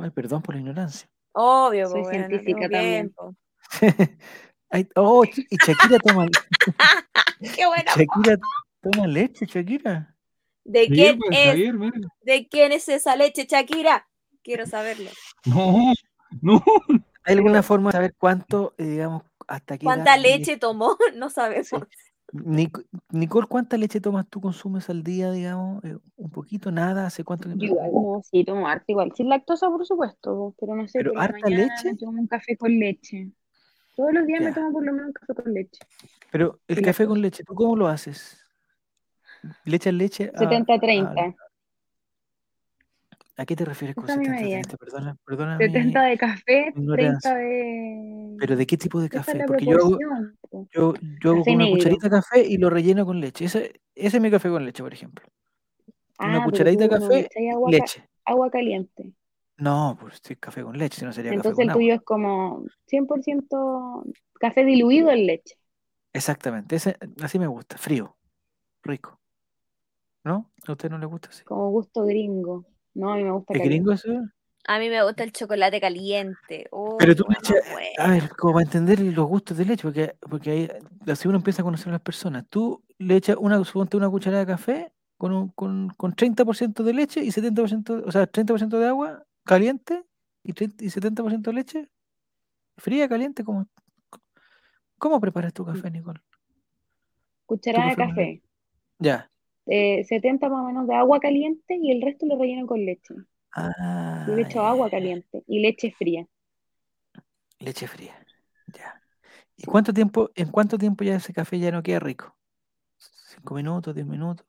[0.00, 1.08] Ay, perdón por la ignorancia.
[1.32, 3.14] Obvio, Soy científica tengo también.
[4.70, 6.26] Ay, oh, y Shakira toma,
[7.56, 7.92] Qué buena.
[7.96, 8.38] Shakira
[8.80, 10.14] toma leche, Shakira.
[10.64, 11.72] ¿De Sí, quién pues, es?
[12.22, 14.08] ¿De quién es esa leche, Shakira?
[14.42, 15.10] Quiero saberlo.
[15.44, 15.92] No,
[16.42, 16.62] no.
[17.24, 20.96] ¿Hay alguna forma de saber cuánto, eh, digamos, hasta qué ¿Cuánta edad- leche tomó?
[21.16, 21.70] No sabemos.
[22.32, 25.82] Nic- Nicole, ¿cuánta leche tomas tú, consumes al día, digamos?
[25.84, 26.72] Eh, ¿Un poquito?
[26.72, 27.06] ¿Nada?
[27.06, 29.12] ¿Hace cuánto igual, no, sí, tomo harta igual.
[29.16, 31.94] Sin lactosa, por supuesto, pero no sé, ¿Pero harta leche?
[31.98, 33.30] tomo un café con leche.
[33.96, 35.80] Todos los días me tomo por lo menos un café con leche.
[36.30, 38.44] Pero el Y café con leche, ¿tú cómo lo haces?
[39.64, 41.34] ¿Le echas leche a, 70-30.
[43.36, 44.60] a, a qué te refieres con Esa es mi medida.
[44.60, 44.76] 70-30?
[44.76, 47.30] Perdona, perdona mi- 70 de café, ignorancia.
[47.30, 48.36] 30 de...
[48.38, 49.44] ¿Pero de qué tipo de café?
[49.46, 49.98] Porque yo hago,
[50.72, 53.46] yo, yo hago una cucharita de café y lo relleno con leche.
[53.46, 55.24] Ese, ese es mi café con leche, por ejemplo.
[56.18, 58.04] Una Ah, pero cucharadita de café agua, leche.
[58.26, 59.12] agua caliente.
[59.58, 62.00] No, pues sí, café con leche, si no sería Entonces café el con tuyo agua.
[62.02, 64.04] es como 100%
[64.38, 65.56] café diluido en leche.
[66.12, 68.16] Exactamente, ese, así me gusta, frío,
[68.82, 69.18] rico.
[70.24, 70.50] ¿No?
[70.66, 71.44] ¿A usted no le gusta así?
[71.44, 72.64] Como gusto gringo.
[72.94, 73.74] No, a mí me gusta ¿Es caliente.
[73.76, 74.10] gringo eso?
[74.66, 76.66] A mí me gusta el chocolate caliente.
[76.72, 77.88] Oh, Pero tú le echas- más bueno.
[77.98, 80.68] A ver, como para entender los gustos de leche, porque, porque ahí,
[81.06, 82.44] así uno empieza a conocer a las personas.
[82.48, 86.92] Tú le echas una, suponte una cucharada de café con, un, con, con 30% de
[86.94, 90.04] leche y 70%, o sea, 30% de agua caliente
[90.42, 91.88] y, 30 y 70% de leche
[92.76, 93.44] fría, caliente.
[93.44, 93.66] ¿Cómo,
[94.98, 96.20] ¿Cómo preparas tu café, Nicole?
[97.46, 98.42] Cucharada de café.
[98.98, 99.30] Ya.
[99.66, 103.14] eh, 70 más o menos de agua caliente y el resto lo relleno con leche.
[103.52, 106.26] Ah, Yo le echo agua caliente y leche fría.
[107.58, 108.14] Leche fría.
[108.66, 109.00] Ya.
[109.56, 112.36] ¿Y cuánto tiempo, en cuánto tiempo ya ese café ya no queda rico?
[112.98, 114.46] ¿Cinco minutos, diez minutos?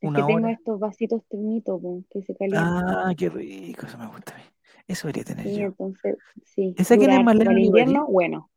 [0.00, 0.52] Es ¿Una que tengo hora?
[0.52, 1.80] estos vasitos termitos
[2.10, 2.84] que se calientan.
[2.88, 4.44] Ah, qué rico, eso me gusta a mí.
[4.88, 5.66] Eso debería tener Sí, yo.
[5.66, 6.74] entonces, sí.
[6.78, 7.24] ¿Esa quién es.
[7.24, 7.66] Marlene Para Olivari?
[7.66, 8.50] invierno, bueno.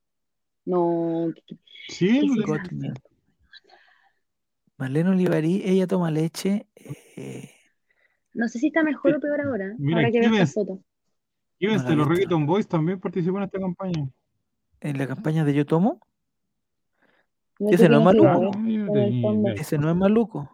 [0.66, 1.34] No,
[1.90, 2.22] Sí.
[2.48, 2.94] Gottman.
[4.78, 6.68] Marlene Olivari, ella toma leche.
[6.76, 7.50] eh,
[8.34, 9.76] no sé si está mejor o peor ahora.
[9.78, 10.54] Mira, Habrá que ¿quién esta es?
[10.54, 10.80] foto.
[11.60, 12.08] De he los.
[12.08, 14.10] Reggaeton Boys también participó en esta campaña.
[14.82, 16.00] En la campaña de Yo Tomo,
[17.60, 18.28] No Ese no es que maluco.
[18.34, 19.54] No, no idea.
[19.54, 20.50] ese no es maluco.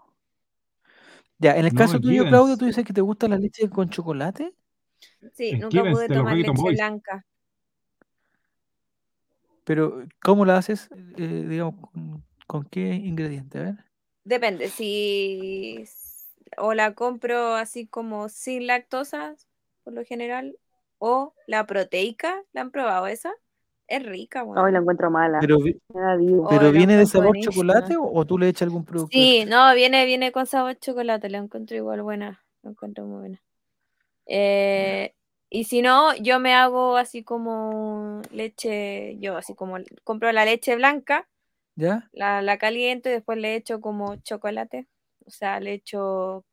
[1.39, 2.29] Ya, en el No, caso tuyo, Givens.
[2.29, 4.53] Claudio, tú dices que te gusta la leche con chocolate,
[5.33, 6.77] Sí, nunca Givens pude tomar leche Boys.
[6.77, 7.25] blanca.
[9.63, 10.89] pero ¿cómo la haces?
[11.17, 13.59] Eh, digamos, ¿con, con qué ingrediente?
[13.59, 13.75] A ver.
[14.23, 15.85] Depende, si
[16.57, 19.35] o la compro así como sin lactosa,
[19.83, 20.57] por lo general,
[20.97, 23.31] o la proteica, ¿la han probado esa?
[23.89, 24.73] Es rica, Ay, weón.
[24.73, 25.39] la encuentro mala.
[25.41, 25.57] Pero.
[25.57, 27.53] Oh, pero ¿viene de sabor buenísima.
[27.53, 29.11] chocolate o, o tú le echas algún producto?
[29.11, 33.41] Sí, no, viene, viene con sabor chocolate, la encuentro igual buena, la encuentro muy buena.
[34.27, 35.15] Eh,
[35.49, 40.75] y si no, yo me hago así como leche, yo así como compro la leche
[40.75, 41.27] blanca,
[41.75, 42.07] ¿Ya?
[42.11, 44.87] la, la caliento y después le echo como chocolate,
[45.25, 46.45] o sea, le echo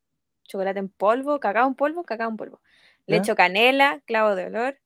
[0.45, 2.62] chocolate en polvo, cacao en polvo, cacao en polvo.
[3.07, 3.22] Le ¿Ya?
[3.22, 4.78] echo canela, clavo de olor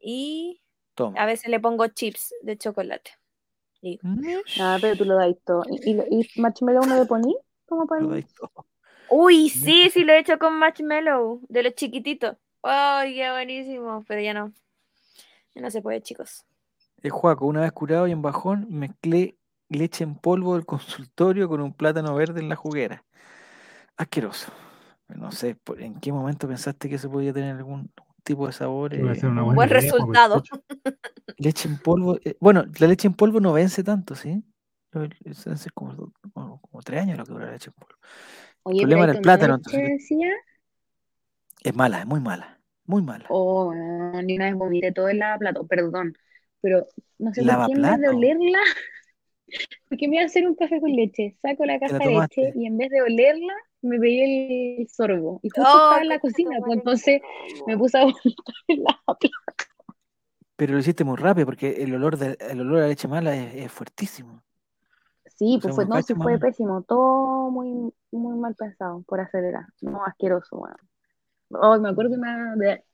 [0.00, 0.60] y
[0.94, 1.20] Toma.
[1.20, 3.12] a veces le pongo chips de chocolate.
[3.80, 5.64] Y Mish, Ah, pero tú lo dais todo.
[5.68, 7.36] ¿Y, y, y marshmallow uno le poní?
[7.66, 8.66] ¿Cómo para lo dais todo.
[9.10, 12.36] Uy, sí, sí lo he hecho con marshmallow, de los chiquititos.
[12.62, 14.04] ¡Ay, qué buenísimo!
[14.06, 14.52] Pero ya no.
[15.54, 16.44] Ya no se puede, chicos.
[17.02, 19.36] El Juaco, una vez curado y en bajón, mezclé
[19.68, 23.04] leche en polvo del consultorio con un plátano verde en la juguera.
[23.96, 24.52] Asqueroso.
[25.08, 28.94] No sé, ¿en qué momento pensaste que eso podía tener algún tipo de sabor?
[28.94, 30.42] Eh, Un buen resultado.
[31.38, 32.18] Leche en polvo.
[32.24, 34.44] eh, bueno, la leche en polvo no vence tanto, ¿sí?
[35.46, 37.98] Hace como, do- como, como tres años lo que dura la leche en polvo.
[38.64, 39.92] Oye, problema pero era el plátano, leche, entonces.
[39.92, 40.30] decía.
[41.64, 42.60] Es mala, es muy mala.
[42.86, 43.28] Muy mala.
[43.28, 46.14] Oh, no, ni una vez vomité todo el lavaplato, perdón.
[46.60, 46.86] Pero
[47.18, 48.58] no sé por qué en vez de olerla,
[49.88, 51.36] ¿por qué me iba a hacer un café con leche?
[51.42, 55.40] Saco la la caja de leche y en vez de olerla, me pegué el sorbo.
[55.42, 57.20] Y justo Oh, estaba en la cocina, pues entonces
[57.66, 59.28] me puse a vomitar el lavaplato.
[60.56, 63.54] Pero lo hiciste muy rápido porque el olor, de, el olor a leche mala es,
[63.64, 64.42] es fuertísimo.
[65.36, 69.02] Sí, O sea, pues fue, uno no, sí fue pésimo, todo muy, muy mal pensado
[69.02, 69.66] por acelerar.
[69.80, 70.76] No, asqueroso, bueno.
[71.50, 72.84] Oh, me acuerdo que me...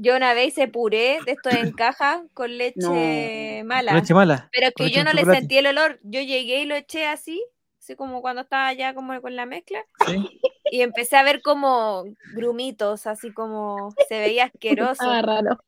[0.00, 3.68] Yo una vez hice puré de esto en caja con leche No.
[3.68, 3.92] Mala.
[3.94, 4.48] leche mala.
[4.52, 5.98] Pero es que yo no le sentí el olor.
[6.04, 7.44] Yo llegué y lo eché así,
[7.80, 9.84] así como cuando estaba ya como con la mezcla.
[10.06, 10.40] ¿sí?
[10.70, 15.02] Y empecé a ver como grumitos, así como se veía asqueroso.
[15.02, 15.58] Ah, raro.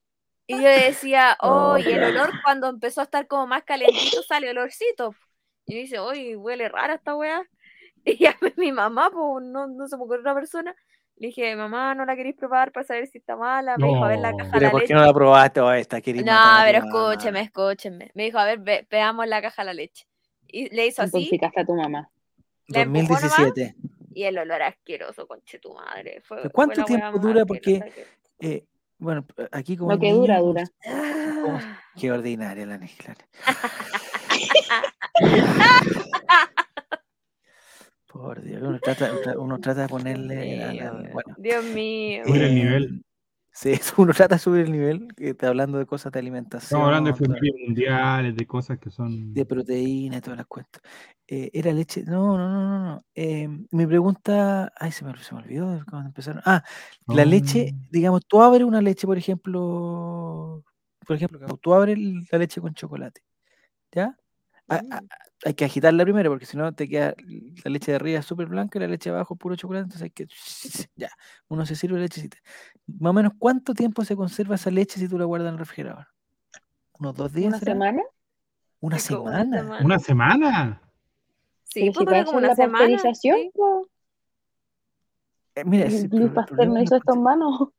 [0.46, 4.22] Y yo decía, oh, Oh, y el olor cuando empezó a estar como más calentito
[4.22, 5.14] sale olorcito.
[5.66, 7.42] Y yo dice, uy, huele rara esta weá.
[8.02, 10.74] Y ya mi mamá, pues no, no se me ocurrió otra persona.
[11.20, 13.76] Le dije, mamá, ¿no la queréis probar para saber si está mala?
[13.76, 14.38] Me dijo, a ver la No.
[14.38, 14.88] caja de Pero la ¿por leche.
[14.94, 15.60] qué no la probaste?
[15.60, 18.10] Oh, esta querida No, matar a pero escúcheme, escúcheme.
[18.14, 20.06] Me dijo, a ver, ve- veamos la caja de la leche.
[20.48, 22.08] Y le hizo así Intoxicaste a tu mamá.
[22.68, 23.20] la empujó nomás.
[23.20, 23.74] 2017.
[24.14, 26.22] y el olor asqueroso, conche tu madre.
[26.24, 27.44] Fue, ¿Pero fue cuánto la tiempo dura?
[27.44, 27.92] Porque
[28.40, 28.64] Eh,
[28.98, 30.64] bueno, aquí como Lo que dura, niños, dura.
[31.42, 31.78] ¿cómo- Ah.
[32.00, 33.14] Qué ordinaria la Nisla.
[38.20, 40.62] Por Dios, uno trata, uno trata de ponerle.
[40.62, 42.22] a la- Dios, bueno, Dios mío.
[42.26, 43.04] Subir el nivel.
[43.52, 46.86] Sí, uno trata de subir el nivel, que está hablando de cosas de alimentación, Estamos
[46.86, 49.32] hablando de efemérides mundiales, de cosas que son.
[49.34, 50.82] de proteína y todas las cuentas.
[51.26, 52.04] Eh, era leche.
[52.04, 52.84] No, no, no, no.
[52.94, 53.04] no.
[53.14, 54.72] Eh, mi pregunta.
[54.76, 56.42] Ay, se me, se me olvidó cuando empezaron.
[56.44, 56.62] Ah,
[57.08, 60.62] la leche, digamos, tú abres una leche, por ejemplo.
[61.06, 61.98] Por ejemplo, tú abres
[62.30, 63.22] la leche con chocolate.
[63.92, 64.16] ¿Ya?
[64.70, 65.08] A- a- Mm.
[65.46, 67.14] hay que agitarla primero porque si no te queda
[67.64, 70.10] la leche de arriba súper blanca y la leche de abajo puro chocolate, entonces hay
[70.10, 70.26] que
[70.96, 71.10] ya,
[71.48, 72.38] uno se sirve lechecita.
[72.86, 75.58] Más o menos cuánto tiempo se conserva esa leche si tú la guardas en el
[75.58, 76.06] refrigerador?
[76.98, 77.48] ¿Unos dos días?
[77.48, 77.72] ¿Una será?
[77.72, 78.02] semana?
[78.80, 79.84] ¿Una Es como una semana?
[79.84, 80.82] ¿Una semana?
[81.64, 82.78] Sí, Pero pues como una la semana.
[82.78, 83.50] pasteurización, sí.
[85.56, 87.72] Eh, mira, El el Pasteur problema no hizo es esto en mano.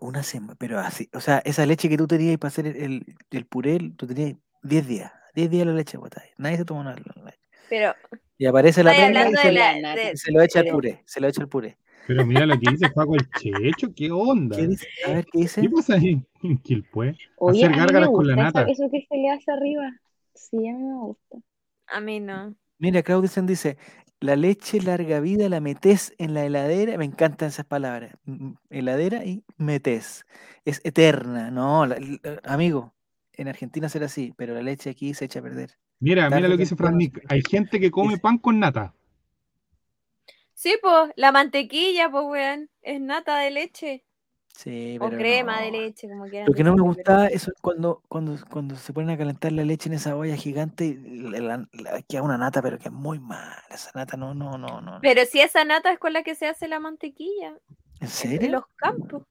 [0.00, 3.16] una semana, pero así, o sea, esa leche que tú tenías para hacer el, el,
[3.30, 6.26] el puré, tú tenías 10 días, 10 días la leche botada.
[6.38, 7.38] Nadie se toma una la leche.
[7.68, 7.94] Pero
[8.38, 9.78] Y aparece la perla y se, la.
[9.80, 11.76] la- de- se lo echa al pero- puré, se lo echa al puré.
[12.06, 14.56] Pero mira lo que dice Paco el Checho, ¿qué onda?
[14.56, 14.86] ¿Qué dice?
[15.06, 15.60] A ver, ¿qué dice?
[15.62, 16.26] ¿Qué pasa ahí en?
[17.38, 18.62] Oye, Hacer gárgaras con la nata.
[18.62, 19.90] eso que se le hace arriba.
[20.34, 21.38] Sí, a mí me gusta.
[21.86, 22.54] A mí no.
[22.78, 23.78] Mira, Claudicen dice,
[24.20, 29.24] la leche larga vida la metes en la heladera, me encantan esas palabras, mm, heladera
[29.24, 30.26] y metes,
[30.64, 32.93] es eterna, no, la- la- amigo,
[33.36, 35.76] en Argentina será así, pero la leche aquí se echa a perder.
[36.00, 37.20] Mira, Tarde mira o lo que dice Fran Nick.
[37.28, 38.94] Hay gente que come Dice- pan con nata.
[40.54, 44.04] Sí, pues, la mantequilla, pues, weón, es nata de leche.
[44.56, 45.62] Sí, O pero crema no.
[45.64, 46.46] de leche, como quieran.
[46.46, 49.64] Lo que no me gustaba eso es cuando, cuando, cuando se ponen a calentar la
[49.64, 52.92] leche en esa olla gigante y la, la- la- queda una nata, pero que es
[52.94, 53.60] muy mala.
[53.68, 55.00] Esa nata no, no, no, no.
[55.02, 57.58] Pero si esa nata es con la que se hace la mantequilla,
[58.00, 58.48] ¿En serio?
[58.52, 59.24] los campos.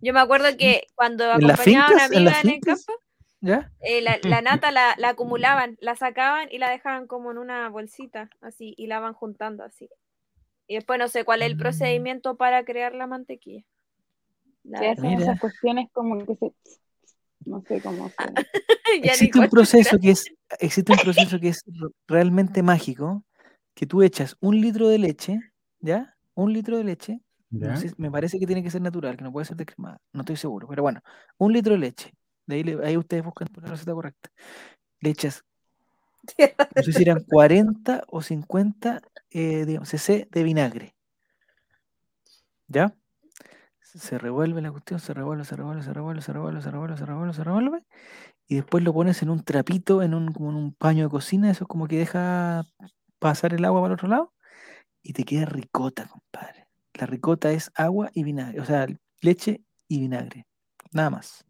[0.00, 2.12] Yo me acuerdo que cuando ¿En las acompañaba a una fincas?
[2.12, 2.92] ¿En las amiga en, el campo,
[3.40, 3.72] ¿Ya?
[3.80, 7.68] eh, la, la nata la, la acumulaban, la sacaban y la dejaban como en una
[7.68, 9.88] bolsita, así, y la van juntando así.
[10.66, 11.60] Y después no sé cuál es el Mm.
[11.60, 13.64] procedimiento para crear la mantequilla.
[14.64, 15.04] La Se verdad.
[15.04, 15.22] hacen Mira.
[15.32, 16.52] esas cuestiones como que se.
[17.44, 18.12] No sé cómo
[19.02, 20.24] Existe un proceso que es,
[20.58, 21.62] existe un proceso que es
[22.08, 23.24] realmente mágico,
[23.74, 25.38] que tú echas un litro de leche,
[25.80, 26.16] ¿ya?
[26.34, 27.20] Un litro de leche,
[27.58, 27.76] no ¿Ya?
[27.76, 30.36] sé, me parece que tiene que ser natural, que no puede ser descremada, no estoy
[30.36, 31.00] seguro, pero bueno,
[31.38, 32.12] un litro de leche,
[32.46, 34.30] de ahí, le- ahí ustedes buscan la receta correcta.
[35.00, 35.44] Le echas,
[36.76, 39.00] no sé si eran 40 o 50
[39.30, 40.94] eh, digamos, cc de vinagre,
[42.68, 42.94] ¿ya?
[43.80, 47.06] Se revuelve la cuestión, se revuelve, se revuelve, se revuelve, se revuelve, se revuelve, se
[47.06, 47.84] revuelve, se revuelve,
[48.48, 51.50] y después lo pones en un trapito, en un, como en un paño de cocina,
[51.50, 52.66] eso es como que deja
[53.20, 54.34] pasar el agua para el otro lado,
[55.02, 56.65] y te queda ricota, compadre.
[56.98, 58.86] La ricota es agua y vinagre, o sea,
[59.20, 60.46] leche y vinagre,
[60.92, 61.44] nada más.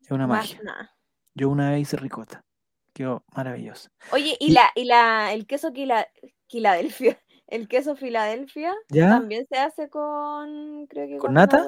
[0.00, 0.60] Es una más magia.
[0.64, 0.96] nada.
[1.34, 2.44] Yo una vez hice ricota,
[2.92, 3.88] quedó maravillosa.
[4.12, 5.72] Oye, Y- y la, y la, el queso
[6.48, 9.10] Filadelfia, el queso Filadelfia ¿Ya?
[9.10, 11.64] también se hace con, creo que ¿Con nata?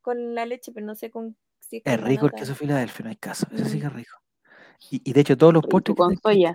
[0.00, 3.10] con la leche, pero no sé con si Es con rico el queso Filadelfia, no
[3.10, 3.80] hay caso, ese sí Mm.
[3.80, 4.16] que es rico.
[4.90, 6.54] Y, y de hecho todos los postres con soya.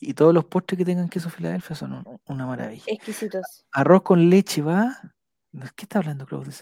[0.00, 2.84] Y todos los postres que tengan queso Filadelfia son un- una maravilla.
[2.86, 3.64] Exquisitos.
[3.72, 4.96] Arroz con leche va.
[5.50, 6.52] ¿de ¿Qué está hablando Claudio?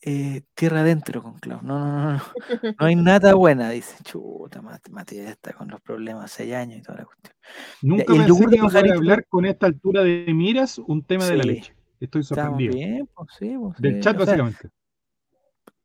[0.00, 1.66] Eh, tierra adentro con Claudio.
[1.66, 2.22] No, no, no, no.
[2.80, 3.96] No hay nada buena, dice.
[4.04, 7.34] Chuta, Matías está con los problemas seis años y toda la cuestión.
[7.82, 11.36] Nunca el pensé que iba a hablar con esta altura de miras un tema de
[11.36, 11.48] la Sí.
[11.48, 11.74] leche.
[12.00, 12.74] Estoy Estamos sorprendido.
[12.74, 14.68] bien, pues sí, pues, Del sí, chat, o sea, básicamente.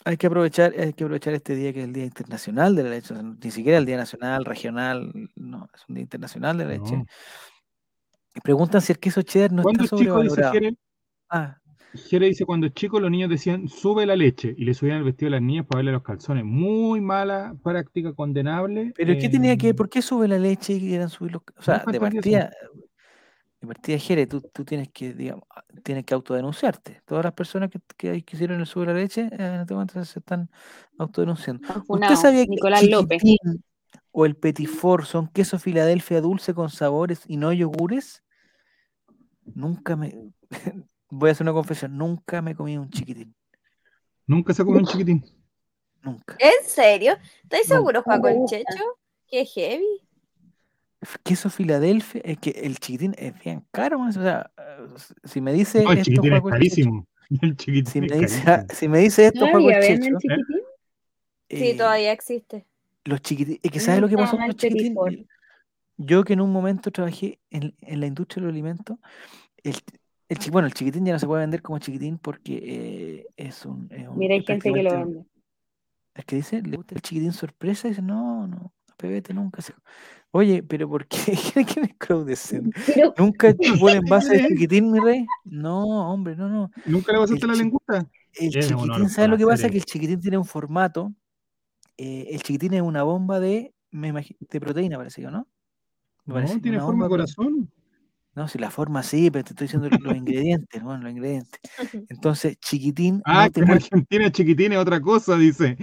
[0.08, 2.89] Hay que aprovechar, hay que aprovechar este día que es el Día Internacional de la
[2.91, 3.14] Leche.
[3.14, 6.72] o sea, ni siquiera el Día Nacional, regional, no, es un Día Internacional de la
[6.72, 6.97] Leche.
[6.97, 7.05] No.
[8.36, 10.53] Y preguntan si el queso cheddar no está dice sobrevalorado.
[10.53, 10.76] Jere,
[11.30, 11.58] Ah,
[11.93, 15.03] Jere dice, cuando es chico los niños decían, sube la leche, y le subían el
[15.03, 16.45] vestido a las niñas para verle los calzones.
[16.45, 18.93] Muy mala práctica, condenable.
[18.95, 21.62] pero ¿qué tenía que, eh, por qué sube la leche y quieran subir los, o
[21.62, 22.36] sea, de entendí
[23.60, 23.68] eso.
[23.68, 27.01] partida, de partida, Jere, tú, tú tienes que, digamos, a- tienes que autodenunciarte.
[27.05, 27.80] Todas las personas que,
[28.24, 30.49] que hicieron el sube la leche, eh, en este momento se están
[30.97, 31.68] autodenunciando.
[31.68, 33.24] Están ¿Usted sabía que Nicolás el López.
[34.12, 38.24] o el petit four son queso Filadelfia dulce con sabores y no yogures?
[39.53, 40.14] Nunca me,
[41.10, 43.34] voy a hacer una confesión, nunca me comí un chiquitín,
[44.26, 45.24] Nunca se comió un chiquitín.
[46.01, 46.36] nunca.
[46.39, 47.18] ¿En serio?
[47.43, 47.76] ¿Estáis No.
[47.78, 48.45] seguros, No me Paco el.
[48.45, 48.84] Checho?
[49.28, 50.07] Qué heavy.
[51.24, 54.88] Queso Filadelfia, es que el chiquitín es bien caro, man, o sea, eh,
[55.24, 57.08] si me dice No, el esto chiquitín es carísimo.
[57.41, 58.74] El chiquitín si me es dice, carísimo.
[58.74, 60.45] si me dice esto ¿Todavía el Checho, chiquitín?
[61.49, 62.66] Sí, eh, todavía existe.
[63.05, 64.93] los chiquitines, es que ¿sabes me lo que pasó con más los chiquitines?
[64.93, 65.18] Four.
[65.97, 68.97] Yo que en un momento trabajé en, en la industria de los alimentos,
[69.64, 69.76] el,
[70.30, 73.88] el bueno, el chiquitín ya no se puede vender como chiquitín porque eh, es un,
[73.91, 75.26] es un- Mira, hay gente que lo vende.
[76.14, 79.74] Es que dice, le gusta el chiquitín sorpresa y dice, no, no, pebete nunca se...
[80.32, 81.18] Oye, pero ¿por qué?
[81.74, 82.76] ¿Quién es Crowdescent?
[82.86, 85.26] Pero ¿Nunca chupó el envase de chiquitín, mi rey?
[85.46, 86.72] No, hombre, no, no.
[86.86, 88.08] ¿Nunca le pasaste el la chi- lengüita?
[88.34, 89.70] El chiquitín, ¿sabes lo que pasa?
[89.70, 91.14] Que el chiquitín tiene un formato.
[91.98, 95.48] eh, el chiquitín es una bomba de, me de proteína, parece que, ¿no?
[96.26, 97.72] Me parece, No, tiene forma de corazón.
[98.36, 101.60] No, si la forma sí, pero te estoy diciendo los ingredientes, bueno, los ingredientes.
[102.10, 103.80] Entonces, chiquitín Ah, no te que en puede...
[103.80, 105.76] Argentina chiquitín es otra cosa, dice.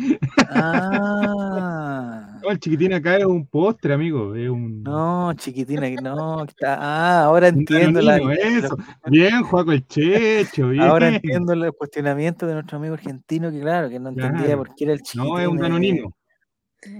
[0.49, 4.35] Ah, No, el chiquitín acá es un postre, amigo.
[4.35, 4.83] Es un.
[4.83, 6.77] no, chiquitina, que no, está...
[6.79, 8.77] Ah, ahora entiendo la, eso.
[9.07, 10.83] Bien, Juaco el Checho, bien.
[10.83, 14.59] ahora entiendo el cuestionamiento de nuestro amigo argentino, que claro, que no entendía Claro.
[14.59, 15.27] por qué era el chiquitín.
[15.33, 16.15] No, es un eh, danonino.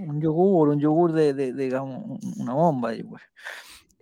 [0.07, 2.91] Un yogur, un yogur de, de, de, una bomba.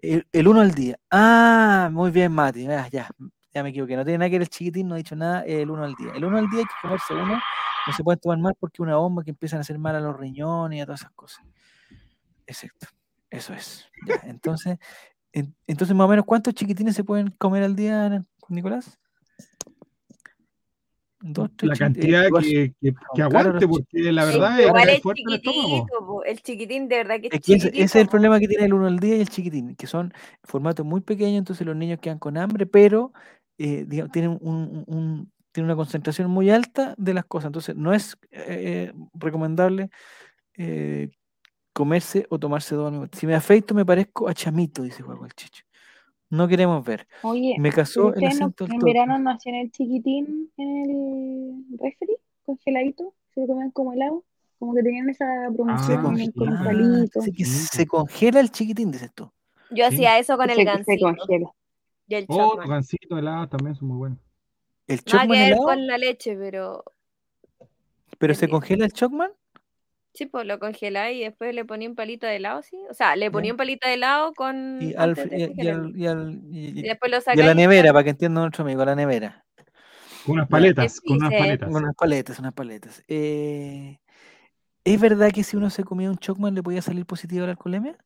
[0.01, 0.97] El, el uno al día.
[1.11, 2.67] Ah, muy bien, Mati.
[2.67, 3.09] ah, ya,
[3.53, 3.95] ya me equivoqué.
[3.95, 5.41] No tiene nada que ver el chiquitín, no he dicho nada.
[5.41, 6.11] El uno al día.
[6.15, 7.39] El uno al día hay que comerse uno.
[7.85, 9.99] No se puede tomar más porque es una bomba que empiezan a hacer mal a
[9.99, 11.45] los riñones y a todas esas cosas.
[12.47, 12.87] Exacto.
[13.29, 13.87] Eso es.
[14.07, 14.77] Ya, entonces,
[15.31, 18.99] en- entonces, más o menos, ¿cuántos chiquitines se pueden comer al día, Nicolás?
[21.25, 26.23] Dos, tres La eh, cantidad que, que, aguante, porque la verdad es, es el chiquitito,
[26.25, 28.87] el chiquitín de verdad que es Es ese, es el problema que tiene el uno
[28.87, 30.13] al día y el chiquitín, que son
[30.43, 33.13] formatos muy pequeños, entonces los niños quedan con hambre, pero
[33.57, 37.47] eh, digamos, tienen, un, un- un- tienen una concentración muy alta de las cosas.
[37.47, 39.89] Entonces no es eh, recomendable
[40.57, 41.09] eh,
[41.73, 43.09] comerse o tomarse dos.
[43.13, 45.63] Si me afeito me parezco a chamito, dice Juan el Chicho.
[46.29, 47.07] No queremos ver.
[47.21, 51.79] Oye, Me ¿pero casó el no- acento en verano no hacían el chiquitín en el
[51.79, 53.13] refri, congeladito?
[53.35, 54.23] Se lo comían como helado.
[54.57, 56.01] Como que tenían esa Se, promoción, Ah,
[56.35, 57.21] con un palito.
[57.21, 59.29] se congela el chiquitín, dices tú.
[59.69, 59.95] Yo Sí.
[59.95, 61.51] hacía eso con el se, se gansito congela.
[62.07, 62.57] Y el Oh, Chapman.
[62.57, 64.19] los gancitos helados también son muy buenos.
[64.87, 66.83] El Nada que Chocman ver helado, con la leche, pero
[68.17, 69.31] ¿Pero se congela el Chocman?
[70.13, 72.77] Sí, pues lo congeláis y después le ponía un palito de helado, sí.
[72.89, 74.77] O sea, le ponía un palito de helado con.
[74.79, 77.45] Y, al, de y, al, y, al- y- Y después lo y a sacáis.
[77.45, 79.43] la nevera, para que entienda nuestro amigo, a la nevera.
[80.23, 81.69] Con unas paletas, ¿Qué con unas paletas.
[81.71, 83.03] Con unas paletas, unas paletas.
[83.07, 83.97] Eh,
[84.85, 87.97] ¿Es verdad que si uno se comía un Chocman le podía salir positivo la alcoholemia?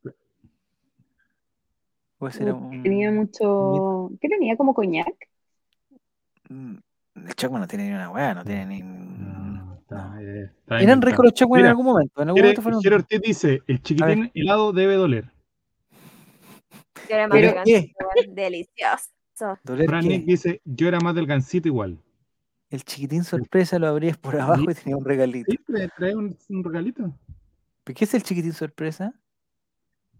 [2.19, 4.11] ¿O ese era un- Tenía mucho.
[4.19, 4.57] ¿Qué tenía?
[4.57, 5.13] ¿Como coñac?
[6.49, 6.75] Mm,
[7.15, 8.81] El Chocman no tiene ni una weá, no tiene ni.
[8.81, 12.21] No, está, eh, está Eran ricos los Chocman en algún momento.
[12.21, 12.99] En algún momento fueron ricos.
[13.01, 15.31] Ortiz dice, el chiquitín helado debe doler.
[17.07, 19.59] Yo era más igual, Delicioso.
[19.63, 20.09] ¿Doler Fran qué?
[20.09, 21.99] Nick dice, yo era más delgancito igual.
[22.69, 25.51] El chiquitín sorpresa lo abrías por abajo y tenía un regalito.
[25.51, 25.57] ¿Sí?
[25.65, 27.13] ¿Trae, trae un, un regalito?
[27.83, 29.13] ¿Pero ¿Qué es el chiquitín sorpresa?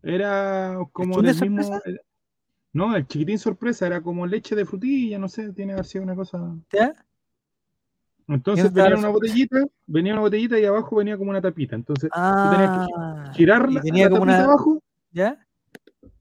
[0.04, 1.64] Era como del mismo...
[1.64, 2.02] sorpresa?
[2.74, 6.04] No, el chiquitín sorpresa era como leche de frutilla, no sé, tiene que haber sido
[6.04, 6.56] una cosa...
[6.72, 6.94] ¿Ya?
[8.28, 11.76] Entonces venía una botellita, venía una botellita y abajo venía como una tapita.
[11.76, 14.44] Entonces tenías que Ah, girar y tenía como una.
[14.44, 15.40] abajo ¿Ya?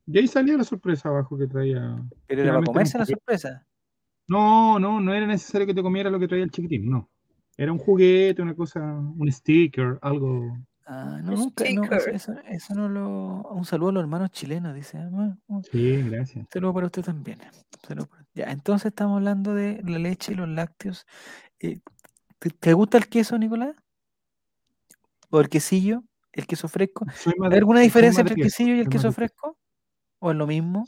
[0.07, 2.01] y ahí salía la sorpresa abajo que traía.
[2.29, 3.67] Pero era para comerse la sorpresa.
[4.29, 7.09] No, no, no era necesario que te comiera lo que traía el chiquitín, no.
[7.57, 10.57] Era un juguete, una cosa, un sticker, algo.
[10.89, 11.65] Ah, no, nunca.
[11.75, 11.83] No,
[12.13, 13.43] eso, eso, no lo.
[13.51, 14.99] Un saludo a los hermanos chilenos, dice.
[14.99, 16.47] ah, bueno, un Sí, gracias.
[16.53, 17.41] saludo para usted también.
[17.41, 21.05] un saludo para- Ya, entonces estamos hablando de la leche y los lácteos.
[21.59, 21.81] Eh,
[22.39, 23.75] ¿te, te gusta el queso, Nicolás?
[25.31, 26.03] ¿O el quesillo?
[26.33, 27.05] ¿El queso fresco?
[27.43, 29.59] ¿Hay de- alguna diferencia entre el quesillo y el queso fresco?
[30.21, 30.85] ¿O es lo mismo?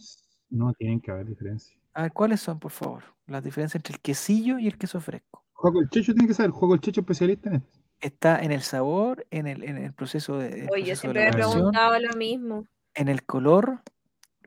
[0.50, 1.76] No, tienen que haber diferencia.
[1.94, 3.02] A ver, ¿cuáles son, por favor?
[3.26, 5.44] Las diferencias entre el quesillo y el queso fresco.
[5.52, 7.77] Juego el Checho tiene que saber, Juego el Checho especialista en esto.
[8.00, 11.20] Está en el sabor, en el, en el proceso de, el Oye, yo proceso siempre
[11.22, 12.66] me he elaboración, preguntado lo mismo.
[12.94, 13.80] en el color,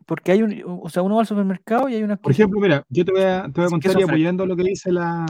[0.06, 2.86] porque hay un, o sea, uno va al supermercado y hay una Por ejemplo, mira,
[2.90, 5.26] yo te voy a, te voy a contar y apoyando lo que dice la,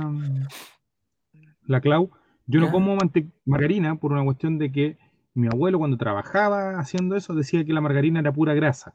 [1.66, 2.10] la Clau.
[2.48, 2.66] Yo Ya.
[2.66, 2.98] no como
[3.46, 4.98] margarina por una cuestión de que
[5.34, 8.94] mi abuelo cuando trabajaba haciendo eso decía que la margarina era pura grasa.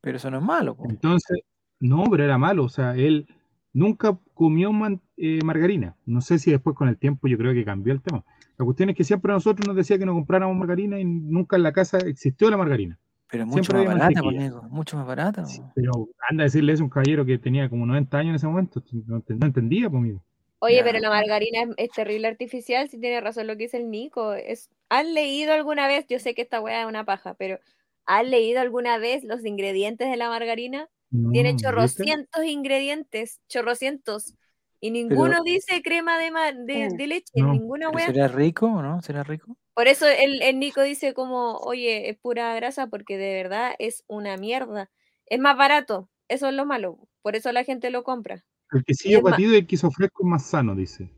[0.00, 0.76] pero eso no es malo.
[0.88, 1.40] Entonces,
[1.78, 2.64] no, pero era malo.
[2.64, 3.26] O sea, él
[3.72, 5.96] nunca comió man- eh, margarina.
[6.06, 8.24] No sé si después con el tiempo yo creo que cambió el tema.
[8.58, 11.56] La cuestión es que siempre a nosotros nos decía que no compráramos margarina y nunca
[11.56, 12.98] en la casa existió la margarina.
[13.30, 14.44] Pero mucho siempre más barata, mantequilla.
[14.50, 15.46] Nico, mucho más barata.
[15.46, 15.72] Sí, po.
[15.74, 15.92] Pero
[16.28, 18.82] anda a decirle eso a un caballero que tenía como 90 años en ese momento.
[19.06, 20.22] No, ent- no entendía, pues, amigo.
[20.58, 20.84] Oye, Ya.
[20.84, 24.34] pero la margarina es, es terrible artificial, si tiene razón lo que dice el Nico.
[24.34, 26.06] Es, ¿Han leído alguna vez?
[26.08, 27.58] Yo sé que esta weá es una paja, pero
[28.04, 30.88] ¿han leído alguna vez los ingredientes de la margarina?
[31.32, 31.64] Tiene ¿viste?
[31.68, 34.34] chorrocientos ingredientes, chorrocientos.
[34.80, 36.32] Y ninguno dice crema de,
[36.64, 36.96] de, Mm.
[36.96, 37.52] de leche, No.
[37.52, 38.06] ninguna ¿Pero weá.
[38.06, 39.00] será rico o no?
[39.02, 39.56] ¿Será rico?
[39.74, 44.04] Por eso el, el Nico dice como, oye, es pura grasa porque de verdad es
[44.08, 44.90] una mierda.
[45.26, 46.98] Es más barato, eso es lo malo.
[47.22, 48.44] Por eso la gente lo compra.
[48.72, 51.10] El quesillo batido y el queso fresco es más sano, dice.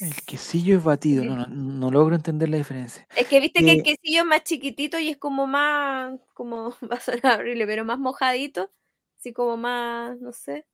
[0.00, 3.06] El quesillo es batido, no, no, no logro entender la diferencia.
[3.14, 6.70] Es que viste que el Eh, quesillo es más chiquitito y es como más, como,
[6.90, 8.70] va a sonar horrible, pero más mojadito,
[9.18, 10.64] así como más, no sé.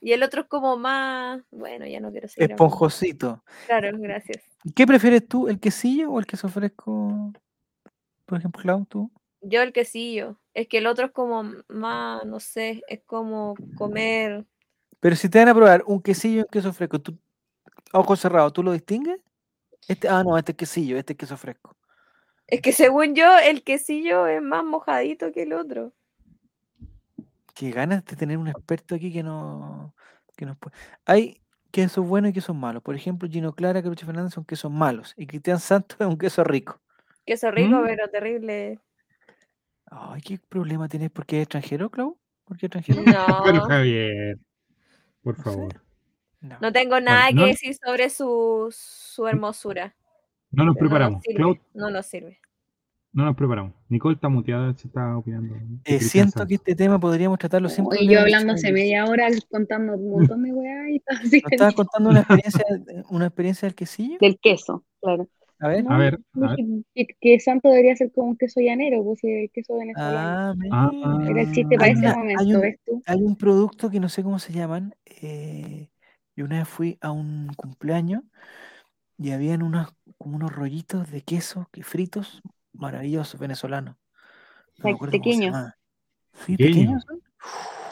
[0.00, 2.64] Y el otro es como más, bueno, ya no quiero seguir hablando.
[2.64, 3.44] Esponjosito.
[3.66, 4.42] Claro, gracias.
[4.74, 7.32] ¿Qué prefieres tú, el quesillo o el queso fresco?
[8.26, 9.10] Por ejemplo, Clau, tú.
[9.40, 14.44] Yo el quesillo, es que el otro es como más, no sé, es como comer.
[14.98, 17.16] Pero si te van a probar un quesillo y un queso fresco, tú,
[17.92, 19.20] a ojos cerrados, ¿tú lo distingues?
[19.86, 21.76] Este, ah, no, este es quesillo, este es queso fresco.
[22.46, 25.92] Es que según yo, el quesillo es más mojadito que el otro.
[27.54, 29.94] Qué ganas de tener un experto aquí que no,
[30.36, 30.76] que nos puede.
[31.04, 32.82] Hay quesos buenos y quesos malos.
[32.82, 36.44] Por ejemplo, Gino Clara, Carucho Fernández son quesos malos y Cristian Santos es un queso
[36.44, 36.80] rico.
[37.26, 37.84] Queso rico, ¿Mm?
[37.84, 38.78] pero terrible.
[39.90, 41.10] Ay, ¿qué problema tienes?
[41.10, 42.18] ¿Por qué es extranjero, Clau?
[42.44, 43.02] ¿Por qué extranjero?
[43.44, 44.38] Pero No, Javier,
[45.22, 45.87] por favor.
[46.40, 46.56] No.
[46.60, 49.94] no tengo nada no- que decir sobre su, su hermosura.
[50.50, 51.58] No nos pero no nos preparamos.
[51.74, 52.38] no nos sirve.
[53.12, 53.74] no nos preparamos.
[53.88, 55.54] Nicole está muteada, se está opinando.
[55.84, 57.98] Eh, siento que este tema podríamos tratarlo siempre.
[58.00, 61.40] Y yo hablando hace media hora contando un montón de weá y todo así.
[61.42, 62.64] ¿Nos estabas contando una experiencia,
[63.10, 64.18] una experiencia del quesillo?
[64.20, 65.28] Del queso, claro.
[65.60, 65.82] A ver.
[65.84, 66.56] No, A ver, a ver.
[66.94, 70.54] Que, que santo debería ser como un queso llanero, pues el queso venezolano.
[70.70, 71.30] Ah, Ah, mira.
[71.32, 73.02] Era el chiste para hay ese momento, hay un- ¿ves tú?
[73.06, 74.94] Hay un producto que no sé cómo se llaman.
[75.04, 75.88] eh,
[76.38, 78.22] y una vez fui a un cumpleaños
[79.18, 79.88] y habían unos,
[80.18, 82.40] como unos rollitos de queso que fritos
[82.72, 83.96] maravillosos venezolanos.
[84.78, 85.56] No me pequeños.
[86.46, 87.04] Sí, Pequeños.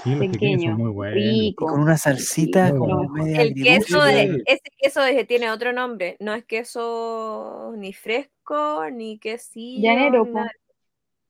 [0.04, 1.14] Sí, los pequeños Pequeño, son muy buenos.
[1.16, 1.66] Rico.
[1.66, 6.16] con una salsita como media El queso de, ese queso de- tiene otro nombre.
[6.20, 9.82] No es queso ni fresco, ni quesillo.
[9.82, 10.52] Llanero, nada.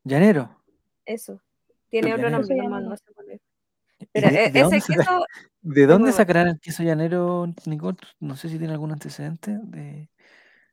[0.04, 0.62] Llanero.
[1.06, 1.40] Eso.
[1.88, 2.40] Tiene otro Llanero.
[2.58, 3.40] nombre, no, sé cuál es.
[4.00, 5.24] ¿Y Pero de- e- de dónde ese queso,
[5.68, 7.98] ¿De dónde sacarán el queso llanero, Nicole?
[8.20, 10.08] No sé si tiene algún antecedente de,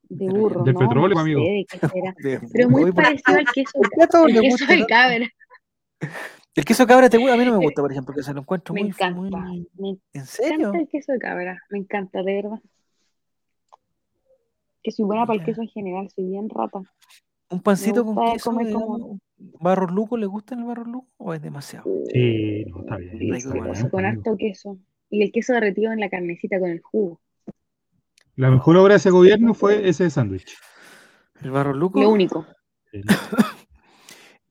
[0.08, 0.80] De de burro, del ¿no?
[0.82, 1.42] petróleo, no amigo.
[1.42, 4.40] sé de de- Pero muy Oye, ¿por- parecido al queso, por qué a todos el
[4.42, 5.28] queso de cabra.
[6.56, 8.42] El queso cabra te gusta, a mí no me gusta, por ejemplo, que se lo
[8.42, 10.58] encuentro Me muy, encanta, muy- me ¿En serio?
[10.68, 12.60] encanta el queso de cabra, me encanta, de verdad.
[14.84, 16.82] Que soy buena para el queso en general, soy bien rata.
[17.50, 19.20] ¿Un pancito con gusta queso, comer digamos, como-
[19.60, 20.18] barro luco?
[20.18, 21.86] ¿Le gusta el barro luco o es demasiado?
[22.12, 23.34] Sí, no, está bien.
[23.34, 24.78] Está con harto queso.
[25.10, 27.22] Y el queso derretido en la carnecita con el jugo.
[28.36, 30.56] La mejor obra de ese gobierno fue ese sándwich.
[31.42, 32.02] ¿El barro luco?
[32.02, 32.46] Lo único.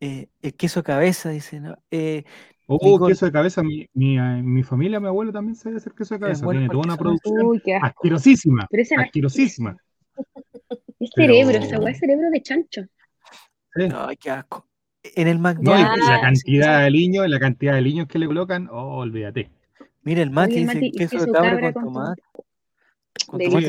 [0.04, 1.60] Eh, el queso cabeza, dice.
[1.60, 1.76] ¿no?
[1.88, 2.24] Eh,
[2.66, 3.12] Oh, Nicole.
[3.12, 3.62] queso de cabeza.
[3.62, 6.44] Mi, mi, eh, mi familia, mi abuelo también sabe hacer queso de cabeza.
[6.48, 7.86] Tiene toda una producción Uy, qué asco.
[7.86, 8.66] asquerosísima.
[8.70, 9.76] Pero ese no es Asquerosísima.
[10.98, 12.82] Es Pero- cerebro, esa weá es cerebro de chancho.
[13.74, 13.88] Sí.
[13.94, 14.66] ay, qué asco.
[15.02, 16.14] En el No, y McDonald's, Ya.
[16.16, 19.50] la cantidad de aliños, la cantidad de aliños que le colocan, oh, olvídate.
[20.02, 22.22] mira, el Mati Oye, dice Mati, ¿y queso de cabra cabra con con tomate.
[23.26, 23.68] Con De tomate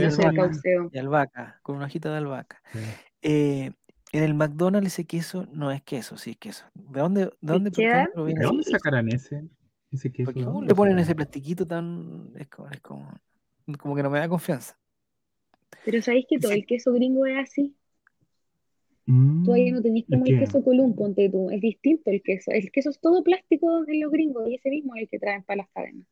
[0.91, 1.60] y albahaca.
[1.64, 2.61] con una hojita de albahaca.
[2.72, 2.80] Sí.
[3.23, 3.72] Eh,
[4.11, 6.65] en el McDonald's ese queso no es queso, sí es queso.
[6.76, 9.43] ¿De dónde, de dónde, por proviene ¿De dónde sacarán ese,
[9.91, 10.26] ese queso?
[10.26, 12.30] Porque ¿De ¿cómo dónde le ponen ese plastiquito tan...
[12.38, 13.11] Es como, es como,
[13.80, 14.77] como que no me da confianza.
[15.84, 16.60] Pero sabéis que todo Sí.
[16.60, 17.76] el queso gringo es así.
[19.05, 21.49] Mm, Tú ahí no tenéis es como el que- queso column, ponte tú.
[21.49, 22.51] Es distinto el queso.
[22.51, 25.43] El queso es todo plástico en los gringos y ese mismo es el que traen
[25.43, 26.07] para las cadenas.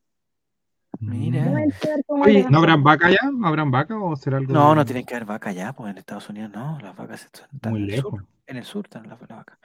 [0.99, 1.45] Mira.
[1.45, 2.21] No mm.
[2.21, 3.31] Oye, ¿No habrán vaca ya?
[3.31, 5.89] ¿No habrán vaca o será algo No, de- no tienen que haber vaca allá, pues
[5.91, 8.13] en Estados Unidos no, las vacas están muy en el sur.
[8.13, 8.29] lejos?
[8.47, 9.57] En el sur están las, las vacas.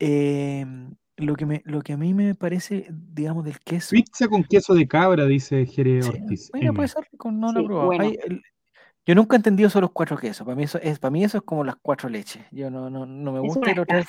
[0.00, 0.66] Eh,
[1.16, 3.90] lo, que me, lo que a mí me parece, digamos, del queso.
[3.92, 6.50] Pizza con queso de cabra, dice Jere sí, Ortiz.
[6.52, 6.76] mira, M.
[6.76, 7.86] puede ser rico, no lo he Sí, probado.
[7.86, 8.04] bueno.
[8.04, 8.42] Hay el-
[9.08, 10.44] yo nunca he entendido eso los cuatro quesos.
[10.44, 12.44] Para mí eso es, para mí eso es como las cuatro leches.
[12.50, 14.06] Yo no, no, no me gusta ir otra vez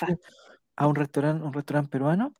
[0.75, 2.33] a un restaurante, un restaurante peruano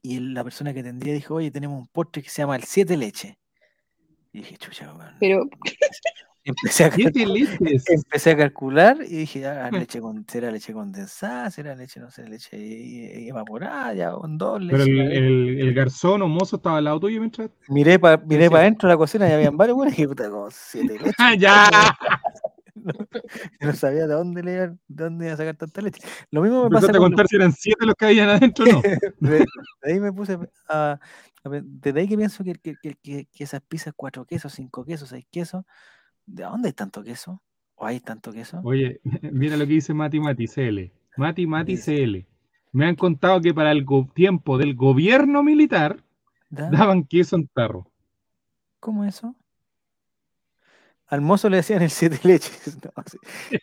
[0.00, 2.96] y la persona que atendía dijo, oye, tenemos un postre que se llama el siete
[2.96, 3.38] leche.
[4.32, 4.90] Y dije, chucha.
[5.20, 5.44] Pero
[6.44, 7.28] Empecé a, calcular,
[7.60, 7.84] leches.
[7.88, 12.26] empecé a calcular y dije, ah, leche con, será leche condensada, será leche, no sé,
[12.28, 14.88] leche e- evaporada, ya, con dos Pero leches.
[14.88, 17.48] el, el, el garzón o mozo estaba al lado tuyo mientras.
[17.68, 20.28] Miré para miré decía- pa adentro de la cocina y habían varios buenos y puta,
[20.30, 21.14] como siete leches.
[21.18, 21.70] ¡Ah, ya!
[22.74, 22.92] No,
[23.60, 26.00] no sabía de dónde le de dónde iba a sacar tanta leche.
[26.32, 28.80] Lo mismo me pasa con contar si eran siete los que habían adentro no.
[29.20, 29.44] de,
[29.84, 30.36] ahí me puse
[30.68, 30.98] a,
[31.44, 35.24] desde ahí que pienso que, que- que- que esas pizzas cuatro quesos, cinco quesos, seis
[35.30, 35.64] quesos,
[36.26, 37.42] ¿de dónde hay tanto queso?
[37.74, 38.60] ¿O hay tanto queso?
[38.64, 39.00] Oye,
[39.32, 40.90] mira lo que dice Mati Mati CL.
[41.16, 41.76] Mati Mati?
[41.76, 42.26] CL.
[42.72, 43.84] Me han contado que para el
[44.14, 46.02] tiempo del gobierno militar
[46.48, 46.70] ¿Da?
[46.70, 47.90] daban queso en tarro.
[48.80, 49.36] ¿Cómo eso?
[51.06, 52.78] Al mozo le decían el siete leches.
[52.96, 53.18] No, sí.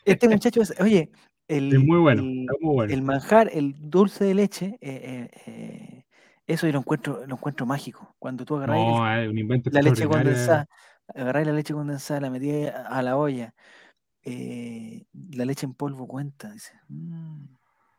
[0.06, 1.12] Este muchacho es, oye,
[1.48, 2.94] el, Es muy bueno, el, es muy bueno.
[2.94, 6.06] el manjar, el dulce de leche, eh, eh, eh,
[6.46, 8.16] eso yo lo encuentro, lo encuentro mágico.
[8.20, 10.68] Cuando tú agarras No, es un invento la leche condensada,
[11.16, 13.54] agarráis la leche condensada, la metí a, la olla,
[14.24, 16.74] eh, la leche en polvo cuenta, dice.
[16.90, 17.46] "Mm,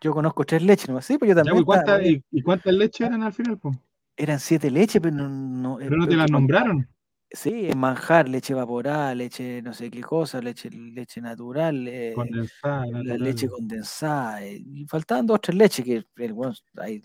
[0.03, 1.01] Yo conozco tres leches, ¿no?
[1.03, 1.65] Sí, pues yo Ya, también.
[1.65, 3.59] pues, estaba, ¿cuántas- oye, y, y cuántas leches eran al final?
[3.59, 3.73] po?
[4.16, 5.28] eran siete leches, pero no.
[5.28, 6.87] no eh, Pero no te las nombraron.
[7.31, 12.93] Sí, manjar, leche evaporada, leche no sé qué cosa, leche, leche natural, eh, Condensada, la
[12.93, 13.20] natural.
[13.23, 14.45] leche condensada.
[14.45, 17.01] eh, y faltaban dos o tres leches que el weón ahí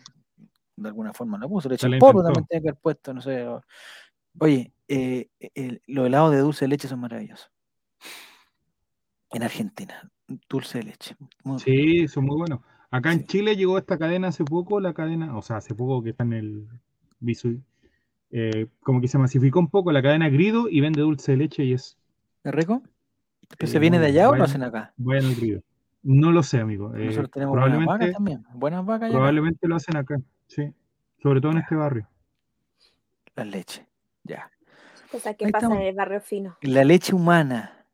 [0.77, 1.69] de alguna forma lo puso.
[1.69, 3.45] Leche en polvo también tiene que haber puesto, no sé.
[4.40, 7.52] Oye, eh, el- los helados de dulce de leche son maravillosos.
[9.32, 10.10] En Argentina,
[10.49, 11.16] dulce de leche.
[11.44, 11.60] muy.
[11.60, 12.60] Sí, son muy buenos.
[12.91, 13.26] Acá en.
[13.26, 16.34] Chile llegó esta cadena hace poco, la cadena, o sea, hace poco que está en
[16.34, 16.68] el
[17.20, 17.60] visu,
[18.32, 21.64] eh, como que se masificó un poco la cadena Grido y vende dulce de leche
[21.64, 21.98] y es
[22.44, 22.84] ¿Es rico?
[23.57, 24.22] ¿Pero Sí, se viene muy de bueno.
[24.28, 24.94] allá o lo hacen acá?
[24.98, 25.62] al Grido.
[26.03, 26.95] No lo sé, amigo.
[26.95, 28.45] eh, Nosotros tenemos buenas vacas probablemente, también.
[28.53, 29.18] Buenas vacas acá.
[29.18, 30.16] probablemente lo hacen acá,
[30.48, 30.72] sí.
[31.22, 32.07] Sobre todo en este barrio.
[33.36, 33.86] Las leches.
[34.24, 34.49] Ya.
[35.11, 35.82] Cosas que Ahí pasan estamos.
[35.84, 36.57] en el barrio fino.
[36.61, 37.86] La leche humana.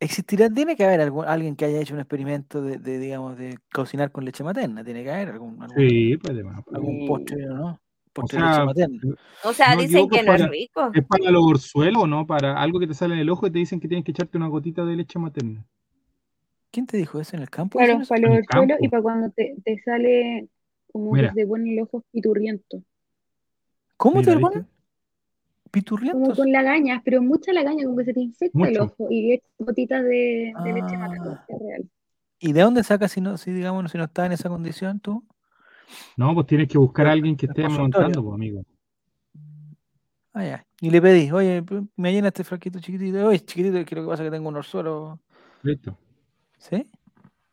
[0.00, 0.48] ¿Existirá?
[0.48, 4.12] Tiene que haber algún- alguien que haya hecho un experimento de, de, digamos, de cocinar
[4.12, 4.84] con leche materna.
[4.84, 6.54] Tiene que haber algún, algún, Sí, pues pues.
[6.72, 7.06] algún Sí.
[7.08, 7.70] postre, ¿no?
[7.70, 7.78] O
[8.12, 9.00] Postre de leche sea, materna.
[9.44, 10.90] O sea, No dicen que no es rico.
[10.94, 12.26] ¿Es para los orzuelos no?
[12.26, 14.36] Para algo que te sale en el ojo y te dicen que tienes que echarte
[14.38, 15.64] una gotita de leche materna.
[16.70, 17.78] ¿Quién te dijo eso en el campo?
[17.78, 18.38] para los el suelos
[18.80, 20.48] y para cuando te, te sale
[20.92, 21.30] como Mira.
[21.30, 22.82] que te pone el ojo piturriento.
[23.96, 24.64] ¿Cómo Mira, te lo ¿viste?
[26.12, 29.50] Como con lagañas, pero mucha lagaña, como que se te infecta el ojo y echas
[29.58, 31.40] gotitas de, de leche materna.
[31.40, 31.44] Ah.
[31.48, 31.90] es real.
[32.40, 35.24] ¿Y de dónde sacas si no, si digamos, si no estás en esa condición tú?
[36.16, 38.62] No, pues tienes que buscar a alguien que esté montando, pues, amigo.
[40.32, 40.66] Ah, ya.
[40.80, 41.64] Y le pedí, oye,
[41.96, 43.26] me llena este frasquito chiquitito.
[43.26, 45.18] Oye, chiquitito, que lo que pasa es que tengo un orzuelo.
[45.62, 45.98] Listo.
[46.58, 46.86] ¿Sí?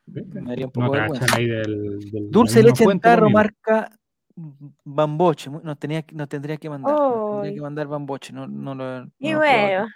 [0.05, 0.41] ¿Viste?
[0.41, 3.37] Me daría un No poco de ahí del, del- Dulce leche en tarro, amigo.
[3.39, 3.89] marca
[4.35, 6.93] Bamboche, nos, tenía, nos tendría que mandar.
[6.93, 8.33] Nos tendría que mandar Bamboche.
[8.33, 9.87] No, no lo, no Y bueno,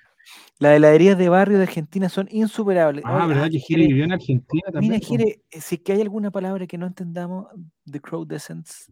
[0.60, 3.04] Las heladerías de barrio de Argentina son insuperables.
[3.06, 4.94] Ah, Oye, ¿verdad ah, que Jere, vivió en Argentina también?
[4.94, 5.06] Mira?
[5.06, 7.48] Jere, eh, si es que hay alguna palabra que no entendamos,
[7.90, 8.92] The Crow Descents,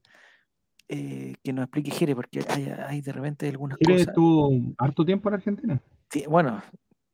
[0.90, 4.08] eh, que nos explique Jere, porque hay, hay de repente algunas Jere cosas.
[4.10, 5.82] estuvo harto tiempo en Argentina.
[6.10, 6.62] Sí, bueno,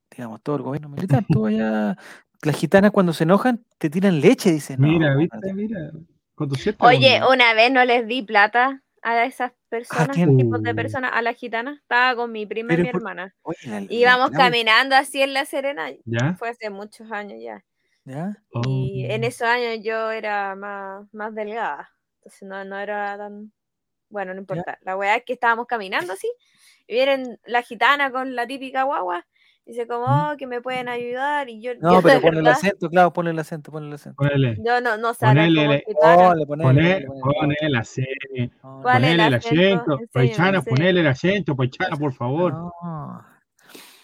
[0.10, 1.98] digamos, todo el gobierno militar, estuvo allá.
[2.42, 4.82] Las gitanas cuando se enojan te tiran leche, dicen.
[4.82, 5.92] No, Mira, bueno, viste, mira.
[6.88, 10.38] Oye, con- una vez no les di plata a esas personas, ¿quién?
[10.38, 11.78] tipos de personas, a la gitana.
[11.82, 13.36] Estaba con mi prima y mi por- hermana.
[13.42, 15.92] oye, la- la Íbamos caminando así en La Serena.
[16.06, 16.36] ¿Ya?
[16.36, 17.64] Fue hace muchos años ya.
[18.06, 18.38] ¿Ya?
[18.66, 19.28] Y en Oh.
[19.28, 21.90] esos años yo era más, más delgada.
[22.18, 23.52] Entonces no, no era tan.
[24.10, 24.78] Bueno, no importa.
[24.82, 26.32] La weá es que estábamos caminando así.
[26.88, 29.26] Y vienen la gitana con la típica guagua.
[29.66, 30.32] Dice como, ¿Mm?
[30.34, 31.50] oh, que me pueden ayudar.
[31.50, 33.94] Y yo, No, yo pero de ponle el acento, claro, ponle el acento, ponle el
[33.94, 34.18] acento.
[34.18, 36.30] Ponele, yo no, no hablar Ponele, gitana.
[36.46, 38.52] Ponle, ponele, la serie.
[38.62, 39.94] No, ¿Cuál no, es el Ponele el acento?
[39.94, 40.20] acento.
[40.20, 40.62] Enséñame.
[40.64, 42.52] ponele el acento, Paichana, por favor.
[42.54, 43.26] no.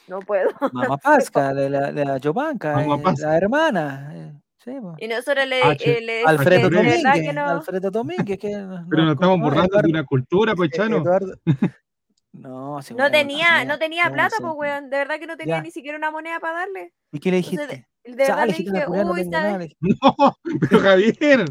[0.07, 0.49] No puedo.
[0.73, 4.11] Mamá Pasca, la, la, la Chopanca, Mamá eh, la hermana.
[4.15, 4.71] eh, sí.
[4.97, 7.45] Y nosotros le, eh, le decimos Alfredo de Domínguez, que no.
[7.47, 8.47] Alfredo Domínguez, que
[8.89, 10.97] Pero nos estamos borrando de una cultura, Paichano.
[10.97, 11.33] Eduardo.
[12.33, 14.89] No, sí, No tenía, no tenía plata, pues, weón.
[14.89, 15.61] De verdad que no tenía Ya.
[15.61, 16.93] ni siquiera una moneda para darle.
[17.11, 17.87] ¿Y qué le Entonces, dijiste?
[18.03, 19.71] de, de verdad le dije, no uy, nada", ¿sabes?
[19.81, 20.35] No,
[20.69, 21.45] pero Javier.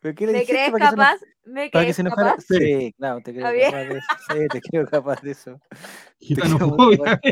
[0.00, 1.20] ¿Pero qué le ¿Me crees que capaz?
[1.44, 2.30] ¿Me que crees se enojara?
[2.30, 2.44] capaz?
[2.48, 3.72] Sí, claro, te creo Javier.
[3.72, 4.08] capaz de eso.
[4.28, 5.60] Sí, te creo capaz de eso.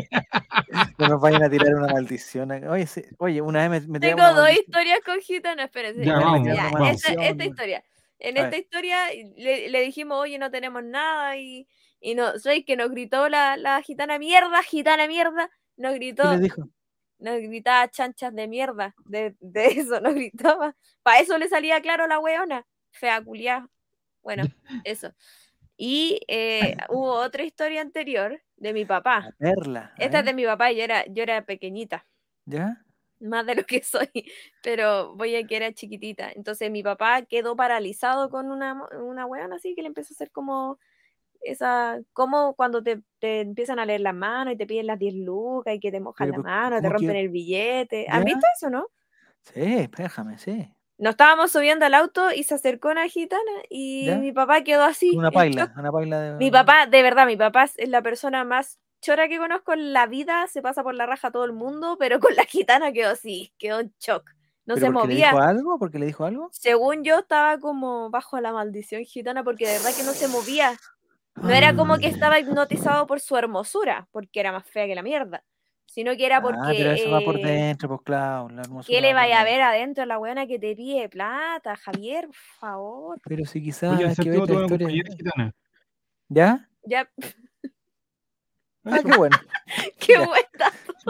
[0.99, 2.51] No nos vayan a tirar una maldición.
[2.51, 4.63] Oye, sí, oye una vez me, me Tengo dos maldición.
[4.65, 6.05] historias con gitana, espérense.
[6.05, 7.05] Ya, vamos, ya, vamos.
[7.05, 7.83] Esta, esta historia.
[8.19, 8.59] En A esta ver.
[8.63, 8.97] historia
[9.37, 11.67] le, le dijimos, oye, no tenemos nada y,
[11.99, 16.37] y no, soy que nos gritó la, la gitana mierda, gitana mierda, nos ¿Qué gritó,
[16.37, 16.69] dijo?
[17.19, 20.75] nos gritaba chanchas de mierda, de, de eso nos gritaba.
[21.03, 23.67] Para eso le salía claro la weona, fea culiá.
[24.21, 24.43] Bueno,
[24.85, 25.13] eso.
[25.77, 29.21] Y eh, hubo otra historia anterior de mi papá.
[29.21, 29.93] La perla.
[29.97, 32.05] a Esta es de mi papá, yo era, yo era pequeñita
[32.45, 32.83] ¿Ya?
[33.19, 34.09] más de lo que soy,
[34.61, 36.31] pero voy a que era chiquitita.
[36.31, 40.31] Entonces mi papá quedó paralizado con una, una weona así que le empezó a hacer
[40.31, 40.79] como
[41.41, 45.13] esa, como cuando te, te empiezan a leer las manos y te piden las 10
[45.15, 48.07] lucas y que te mojan Pero, la mano, te ¿cómo rompen que- el billete.
[48.09, 48.25] ¿Han ¿Ya?
[48.25, 48.87] visto eso, no?
[49.41, 50.73] Sí, déjame, sí.
[50.99, 54.17] Nos estábamos subiendo al auto y se acercó una gitana y ¿Ya?
[54.17, 55.15] mi papá quedó así.
[55.15, 56.33] Una paila, una paila de.
[56.37, 60.07] Mi papá, de verdad, mi papá es la persona más chora que conozco en la
[60.07, 63.53] vida, se pasa por la raja todo el mundo, pero con la gitana quedó así,
[63.59, 64.27] quedó en shock.
[64.65, 65.29] No ¿Pero se porque le movía.
[65.31, 65.79] dijo algo?
[65.79, 66.49] ¿Porque le dijo algo?
[66.51, 70.73] Según yo, estaba como bajo la maldición gitana porque de verdad que no se movía.
[71.41, 72.09] No era como que Ah.
[72.09, 75.43] estaba hipnotizado por su hermosura, porque era más fea que la mierda,
[75.85, 76.59] sino que era porque.
[76.61, 78.49] Ah, pero eso va por eh, dentro, pues claro.
[78.49, 81.75] La hermosura ¿Qué le vaya a ver adentro a la weona que te pide plata,
[81.75, 82.25] Javier?
[82.27, 83.21] Por favor.
[83.23, 85.53] Pero si quizás Oye, que ver la historia.
[86.29, 86.69] ¿Ya?
[86.83, 87.09] Ya,
[88.91, 89.37] Ah, qué bueno.
[89.99, 90.13] qué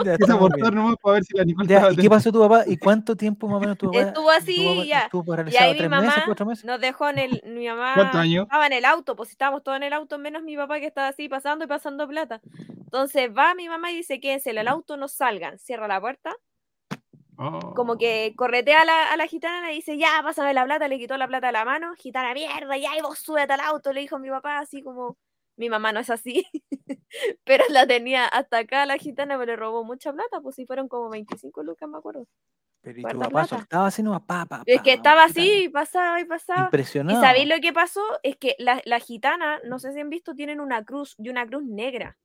[0.03, 0.33] Ya.
[0.33, 2.63] aportar nomás para ver si ¿y qué pasó tu papá?
[2.67, 3.99] ¿Y cuánto tiempo más o menos tu papá?
[3.99, 4.99] Estuvo así tu papá y ya.
[5.01, 6.65] ¿Estuvo Y paralizado ahí mi tres mamá meses, cuatro meses?
[6.65, 7.41] nos dejó en el.
[7.45, 8.43] Mi mamá ¿Cuántos años?
[8.43, 11.07] estaba en el auto, pues estábamos todos en el auto, menos mi papá que estaba
[11.07, 12.41] así pasando y pasando plata.
[12.67, 15.57] Entonces va mi mamá y dice: quédense en el auto, no salgan.
[15.59, 16.35] Cierra la puerta.
[17.39, 17.75] Oh.
[17.75, 20.97] como que corretea a la, a la gitana y dice, ya, pásame la plata, le
[20.97, 24.01] quitó la plata de la mano, gitana, mierda, ya, y vos súbete al auto, le
[24.01, 25.17] dijo mi papá, así como,
[25.57, 26.45] mi mamá no es así,
[27.43, 30.87] pero la tenía hasta acá la gitana, pero le robó mucha plata, pues si fueron
[30.87, 32.27] como 25 lucas, me acuerdo.
[32.81, 33.47] Pero y tu papá plata.
[33.47, 36.65] soltaba así nomás, pa, pa, Es que estaba así, pasaba y pasaba.
[36.65, 37.19] Impresionado.
[37.19, 38.01] ¿Y sabéis lo que pasó?
[38.23, 41.45] Es que la, la gitana, no sé si han visto, tienen una cruz y una
[41.45, 42.17] cruz negra.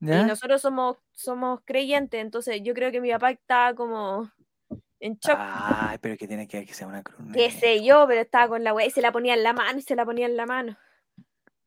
[0.00, 0.20] ¿Ya?
[0.20, 4.30] Y nosotros somos, somos creyentes, entonces yo creo que mi papá estaba como
[5.00, 5.36] en shock.
[5.38, 7.18] Ay, pero que tiene que ver que sea una cruz.
[7.32, 7.60] qué negra.
[7.60, 9.82] sé yo, pero estaba con la weá y se la ponía en la mano y
[9.82, 10.76] se la ponía en la mano.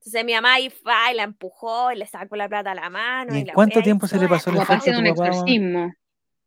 [0.01, 2.89] Entonces mi mamá ahí fue y la empujó y le sacó la plata a la
[2.89, 3.33] mano.
[3.35, 4.73] ¿Y Y en la cuánto tiempo se le pasó la- efecto?
[4.73, 5.93] haciendo un exorcismo.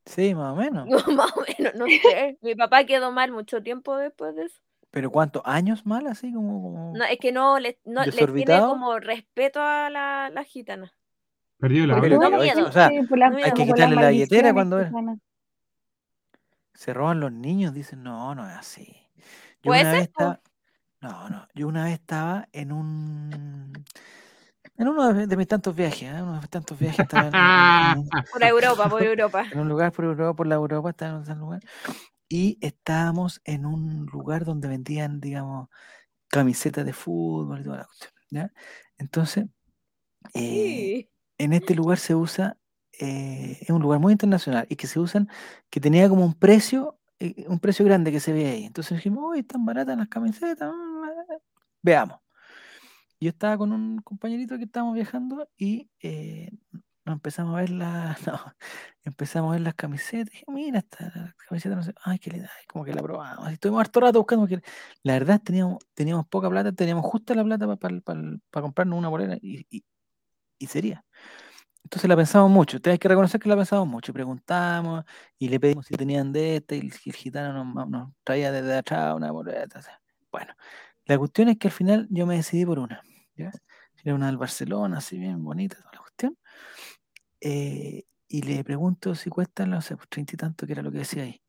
[0.06, 0.86] Sí, más o menos.
[1.08, 2.36] No, más o menos, no sé.
[2.42, 4.60] Mi papá quedó mal mucho tiempo después de eso.
[4.90, 6.62] ¿Pero cuántos años mal así como...?
[6.62, 10.92] como- No, es que no le, no, le tiene como respeto a la, la gitana.
[11.58, 12.54] Perdió la Pero no que- olla.
[12.54, 12.68] miedo.
[12.68, 14.90] o sea, Sí, la- hay que quitarle la billetera cuando es.
[16.74, 18.96] se roban los niños, dicen, no, no es así.
[19.62, 20.12] Yo Puede una ser, vez po.
[20.24, 20.40] estaba,
[21.04, 23.72] no, no, yo una vez estaba en un,
[24.76, 26.22] en uno de, de mis tantos viajes, ¿eh?
[26.22, 29.44] uno de mis tantos viajes, estaba en, en- Por Europa, por Europa.
[29.50, 31.62] en un lugar por Europa, por la Europa, estaba en un lugar,
[32.28, 35.68] y estábamos en un lugar donde vendían, digamos,
[36.28, 38.52] camisetas de fútbol y toda la cuestión, ¿ya?
[38.98, 39.46] Entonces,
[40.24, 41.10] eh, Sí.
[41.38, 42.56] en este lugar se usa,
[43.00, 45.28] eh, es un lugar muy internacional y que se usan,
[45.70, 48.64] que tenía como un precio, eh, un precio grande que se ve ahí.
[48.64, 50.93] Entonces dijimos, uy, están baratas las camisetas, mm,
[51.84, 52.18] veamos.
[53.20, 56.50] yo estaba con un compañerito que estábamos viajando y eh,
[57.06, 58.18] empezamos a ver las,
[59.04, 60.30] empezamos a ver las camisetas.
[60.32, 63.50] Dije, mira, esta camiseta, no sé, ay, qué linda, y como que la probamos.
[63.52, 64.46] Estuvimos harto rato buscando,
[65.02, 69.66] la verdad teníamos, teníamos poca plata, teníamos justa la plata para comprarnos una bolera y,
[69.70, 69.84] y-
[70.66, 71.04] sería.
[71.84, 75.04] Entonces la pensamos mucho, hay que reconocer que la pensamos mucho, y preguntamos
[75.38, 79.14] y le pedimos si tenían de esta, y el, gitano nos, nos traía desde atrás
[79.16, 79.30] una
[79.82, 80.00] sea,
[80.32, 80.54] Bueno,
[81.06, 83.02] la cuestión es que al final yo me decidí por una,
[83.36, 83.52] ¿ya?
[84.04, 86.36] Era una del Barcelona, así bien bonita, toda la cuestión.
[87.40, 90.90] Eh, y le pregunto si cuesta, no sé, pues treinta y tanto, que era lo
[90.92, 91.40] que decía ahí.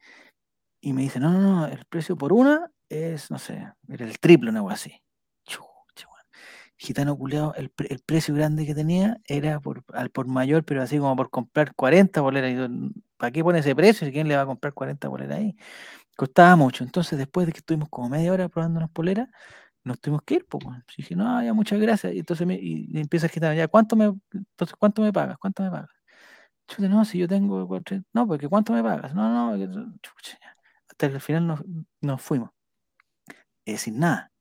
[0.82, 4.20] Y me dice, no, no, no, el precio por una es, no sé, era el
[4.20, 5.02] triple, una algo así.
[5.46, 6.26] Chucha, weón.
[6.78, 10.82] Gitano culeado, el, pre- el precio grande que tenía era por, al por mayor, pero
[10.84, 12.70] así como por comprar 40 boleras.
[13.18, 14.12] ¿para qué pone ese precio?
[14.12, 15.56] ¿Quién le va a comprar 40 boleras ahí?
[16.16, 16.84] Costaba mucho.
[16.84, 19.28] Entonces, después de que estuvimos como media hora probando unas poleras,
[19.84, 20.64] nos tuvimos que ir, pues.
[20.98, 22.14] dije, no, ya, muchas gracias.
[22.14, 25.38] Y entonces me, y, y empieza el gitano, ya, ¿cuánto me, entonces, ¿cuánto me pagas?
[25.40, 25.90] ¿Cuánto me pagas?
[26.68, 27.68] Chuta, no, si yo tengo.
[28.14, 29.16] No, porque ¿cuánto me pagas?
[29.16, 29.68] No, no.
[30.90, 31.62] Hasta que al final nos,
[32.02, 32.50] nos fuimos.
[33.66, 34.32] eh, sin nada.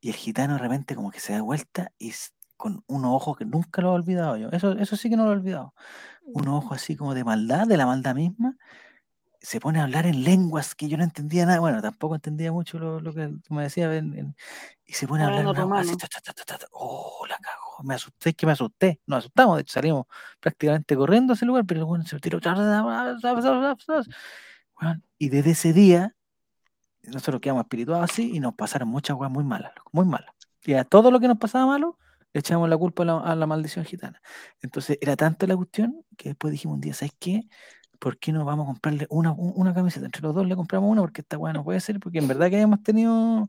[0.00, 2.12] Y el gitano de repente como que se da vuelta y
[2.56, 4.50] con unos ojos que nunca lo he olvidado yo.
[4.52, 5.74] Eso, eso sí que no lo he olvidado.
[6.34, 8.56] Unos ojos así como de maldad, de la maldad misma.
[9.40, 11.60] Se pone a hablar en lenguas que yo no entendía nada.
[11.60, 13.94] Bueno, tampoco entendía mucho lo, lo que me decía.
[13.96, 14.36] en- en-
[14.84, 16.66] y se pone a hablar en así, ta, ta, ta.
[16.72, 17.82] Oh, la cagó.
[17.82, 19.00] Me asusté, es que me asusté.
[19.06, 19.56] Nos asustamos.
[19.56, 20.06] De hecho, salimos
[20.40, 22.38] prácticamente corriendo a ese lugar, pero el weón se tiró.
[24.80, 26.14] Weón, Y desde ese día
[27.04, 30.34] nosotros quedamos espirituados así y nos pasaron muchas cosas muy malas, muy malas.
[30.64, 31.98] Y a todo lo que nos pasaba malo,
[32.32, 34.20] le echábamos la culpa a la, a la maldición gitana.
[34.60, 37.48] Entonces era tanta la cuestión que después dijimos un día, ¿sabes qué?
[38.00, 40.06] ¿Por qué no vamos a comprarle una, un- una camiseta?
[40.06, 42.48] Entre los dos le compramos una porque esta weá no puede ser, porque en verdad
[42.48, 43.48] que habíamos tenido.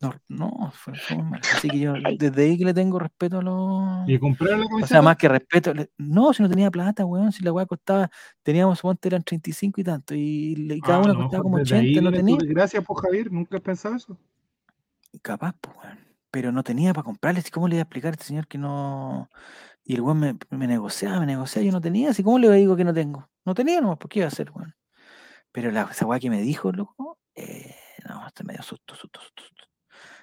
[0.00, 1.40] No, no, fue, fue muy mal.
[1.52, 4.08] Así que yo desde ahí que le tengo respeto a los.
[4.08, 4.86] ¿Y compraron la O camiseta?
[4.86, 5.74] sea, más que respeto.
[5.74, 7.32] le- No, si no tenía plata, weón.
[7.32, 8.08] Si la weá costaba,
[8.44, 10.14] teníamos, suponte, eran 35 y tanto.
[10.14, 12.36] Y, cada Ah, lo costaba mejor como desde ahí 80, no tenía.
[12.38, 14.16] desgracia, pues Javier, ¿nunca has pensado eso?
[15.22, 15.98] Capaz, pues, weón.
[16.30, 17.42] Pero no tenía para comprarle.
[17.52, 19.28] ¿Cómo le iba a explicar a este señor que no.?
[19.84, 22.10] Y el weón me, me negociaba, me negociaba, yo no tenía.
[22.10, 23.28] Así, ¿cómo le digo que no tengo?
[23.48, 24.74] No tenía nomás, ¿por qué iba a hacer, weón?
[25.52, 27.74] Pero la, esa weá que me dijo, loco, eh,
[28.06, 29.64] no, hasta me dio susto, susto, susto, susto.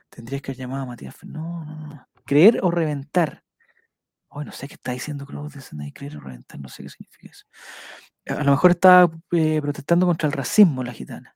[0.10, 1.16] Tendrías que haber llamado a Matías.
[1.24, 2.08] No, no, no.
[2.24, 3.44] Creer o reventar.
[4.30, 7.30] Hoy no sé qué está diciendo Cruz de creer o reventar, no sé qué significa
[7.32, 7.48] eso.
[8.28, 11.36] A lo mejor estaba eh, protestando contra el racismo la gitana.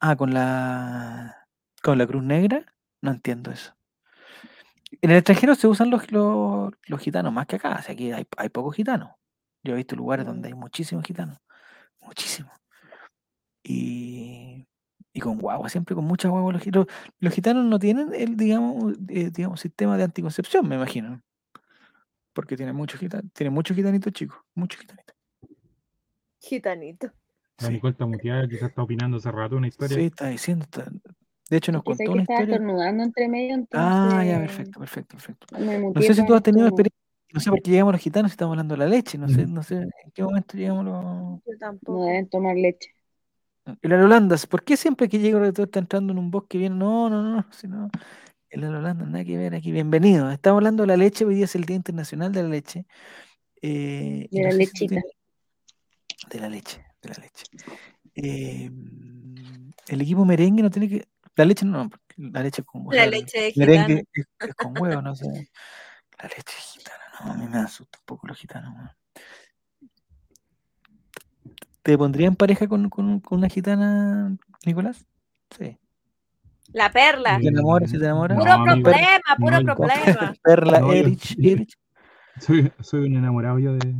[0.00, 1.46] Ah, con la
[1.82, 3.74] con la Cruz Negra, no entiendo eso.
[5.00, 7.76] En el extranjero se usan los, los, los gitanos más que acá.
[7.78, 9.12] o sea, aquí hay, hay pocos gitanos.
[9.62, 11.38] Yo he visto lugares donde hay muchísimos gitanos.
[12.00, 12.52] Muchísimos.
[13.62, 14.66] Y,
[15.12, 16.52] y con guagua, siempre con mucha guagua.
[16.52, 16.86] Los, los,
[17.20, 21.20] los gitanos no tienen el, digamos, eh, digamos, sistema de anticoncepción, me imagino.
[22.32, 25.14] Porque tienen muchos gitanos, tienen muchos gitanitos chicos, muchos gitanitos.
[26.40, 27.06] Gitanito.
[27.58, 29.96] La Sí, Nicole está muteada, quizás está opinando hace rato una historia.
[29.96, 30.64] sí, está diciendo.
[30.64, 30.90] está-
[31.50, 32.54] De hecho, nos contó que una historia.
[32.56, 33.88] estornudando entre medio, entonces.
[34.02, 35.46] Ah, ya, perfecto, perfecto, perfecto.
[35.58, 37.01] Me No sé si tú has tenido experiencia,
[37.32, 39.46] no sé por qué llegamos los gitanos si estamos hablando de la leche, no sé,
[39.46, 40.94] no sé en qué momento llegamos los...
[41.02, 42.04] Yo No tampoco.
[42.06, 42.94] deben tomar leche.
[43.80, 46.78] El Holandas, ¿por qué siempre que llego todo está entrando en un bosque bien?
[46.78, 47.88] No, no, no, si no,
[48.50, 50.30] el Holandas, nada que ver aquí, bienvenido.
[50.30, 52.86] Estamos hablando de la leche, hoy día es el Día Internacional de la Leche.
[53.62, 55.00] eh, De no la tú lechita.
[56.30, 57.44] de la leche, de la leche.
[58.14, 58.70] Eh,
[59.88, 61.06] el equipo merengue no tiene que...
[61.36, 62.86] La leche no, porque la leche es con...
[62.86, 64.02] o La el leche de merengue gitano.
[64.12, 65.26] es, es con huevo, no sé.
[66.18, 68.74] La leche gitana, no, a mí me asusta un poco los gitanos.
[71.82, 75.04] ¿Te pondría en pareja con, con, con una gitana, Nicolás?
[75.50, 75.76] Sí.
[76.72, 77.38] La perla.
[77.40, 77.90] ¿Te enamoras?
[77.90, 78.38] ¿Si te enamoras?
[78.38, 78.82] Puro amigo.
[78.90, 80.32] problema, puro No, problema.
[80.42, 81.74] Perla No, Erich, Erich.
[82.40, 83.94] Soy, soy un enamorado yo de,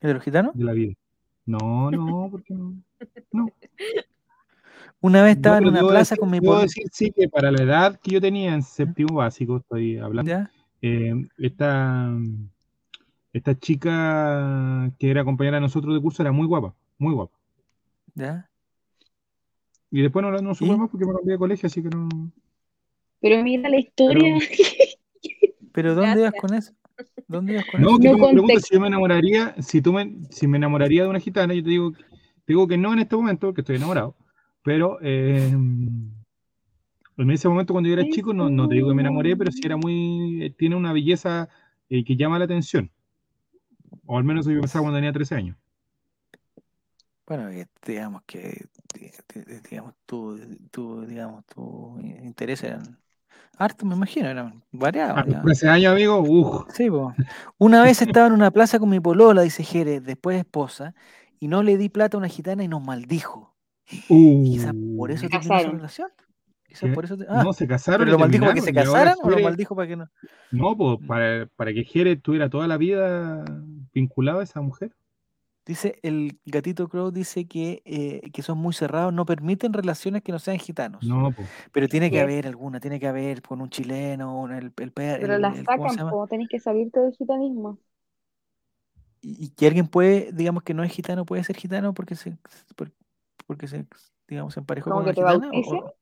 [0.00, 0.52] ¿De los gitanos?
[0.54, 0.94] de la vida.
[1.46, 2.74] No, no, porque no.
[3.32, 3.46] No.
[5.02, 6.60] Una vez estaba en una plaza decir- con mi polo.
[6.60, 10.50] decir, sí, que para la edad que yo tenía en séptimo básico, estoy hablando, ¿Ya?
[10.82, 12.10] Eh, esta,
[13.32, 17.36] esta chica que era compañera de nosotros de curso era muy guapa, muy guapa.
[18.14, 18.48] ¿Ya?
[19.90, 20.76] Y después no, no supe ¿Y?
[20.76, 22.08] más porque me cambié de colegio, así que no.
[23.20, 24.38] Pero mira la historia.
[25.72, 26.72] ¿Pero dónde ibas con eso?
[27.26, 27.98] ¿Dónde ibas con No, eso?
[27.98, 31.02] que No tú me preguntas si yo me enamoraría, si tú me, si me enamoraría
[31.02, 31.98] de una gitana, yo te digo, te
[32.46, 34.16] digo que no en este momento, porque estoy enamorado.
[34.62, 35.56] Pero eh,
[37.22, 39.50] en ese momento cuando yo era chico, no, no te digo que me enamoré, pero
[39.50, 41.48] sí era muy, eh, tiene una belleza
[41.88, 42.90] eh, que llama la atención.
[44.06, 45.56] O al menos eso yo pensaba cuando tenía 13 años.
[47.26, 50.38] Bueno, eh, digamos que, di- di- digamos, tu,
[50.70, 52.98] tu, digamos, tu interés eran
[53.56, 55.18] Harto, me imagino, eran variados.
[55.18, 55.42] Ah, ya.
[55.48, 56.74] Hace años, amigo, uff.
[56.74, 57.14] Sí, po.
[57.58, 60.94] Una vez estaba en una plaza con mi polola, dice Jerez, después esposa,
[61.38, 63.54] y no le di plata a una gitana y nos maldijo.
[63.90, 66.10] Y quizás por eso terminó su relación.
[66.70, 66.94] Quizás ¿Qué?
[66.94, 67.16] por eso.
[67.18, 68.02] te- Ah, no, se casaron.
[68.06, 70.08] ¿pero lo maldijo para que se casaran o lo maldijo para que no?
[70.52, 73.44] No, pues para, para que Jerez estuviera toda la vida
[73.92, 74.94] vinculado a esa mujer.
[75.66, 80.30] Dice el gatito Crow dice que, eh, que son muy cerrados, no permiten relaciones que
[80.30, 81.04] no sean gitanos.
[81.04, 81.48] No, pues.
[81.72, 85.18] Pero tiene que haber alguna, tiene que haber con un chileno, un- el, el, pe-
[85.20, 87.78] Pero el- las el- ¿cómo se sacan, po, tenés que salirte del gitanismo.
[89.22, 92.38] Y, y que alguien puede, digamos que no es gitano, puede ser gitano porque se,
[92.76, 92.92] por-
[93.46, 93.86] porque se,
[94.28, 95.50] digamos, se emparejó Como con que una te gitana.
[95.84, 95.94] o-.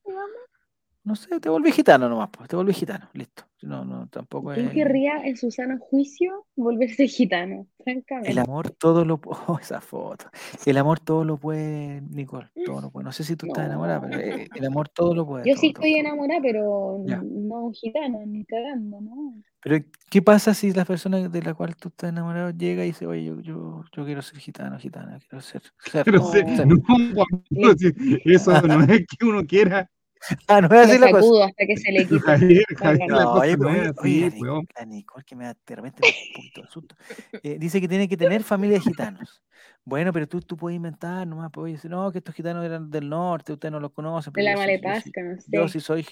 [1.09, 3.45] no sé, te volví gitano nomás, pues, te volví gitano, listo.
[3.63, 4.73] No, no, tampoco ¿Quién es.
[4.75, 7.67] querría en su sano juicio volverse gitano?
[7.83, 8.31] Francamente.
[8.31, 10.27] El amor todo lo pu- oh, esa foto.
[10.67, 13.05] El amor todo lo puede, Nicole, todo lo puede.
[13.05, 15.49] No sé si tú estás enamorada, pero eh, el amor todo lo puede.
[15.49, 16.01] Yo todo, sí estoy todo.
[16.01, 17.17] enamorada, pero Ya.
[17.17, 19.35] no un gitano, ni cagando, ¿no?
[19.61, 23.09] Pero, ¿qué pasa si la persona de la cual tú estás enamorado llega y dice,
[23.09, 25.63] oye, yo, yo, yo quiero ser gitano, gitana, quiero ser.
[25.79, 26.67] ser- Pero sí, ser"?
[26.69, 26.77] no,
[27.77, 27.93] sí,
[28.25, 29.91] eso no es que uno quiera.
[30.49, 31.23] Ah, no es Lo así la cosa.
[31.23, 32.20] sacudo hasta que se le quite.
[32.20, 34.61] Javier, Javier, la No, cosa oye, no oye, es oye, así, la, weón.
[34.62, 36.97] Nic- la Nicole que me da, de repente me da un poquito de susto.
[37.43, 39.43] Eh, dice que tiene que tener familia de gitanos.
[39.85, 43.09] Bueno, pero tú, tú puedes inventar nomás, puedes decir, no, que estos gitanos eran del
[43.09, 44.31] norte, usted no los conoce.
[44.31, 45.47] De pero la yo sí- yo sí- malepasca, no sé.
[45.51, 46.07] Yo sí soy,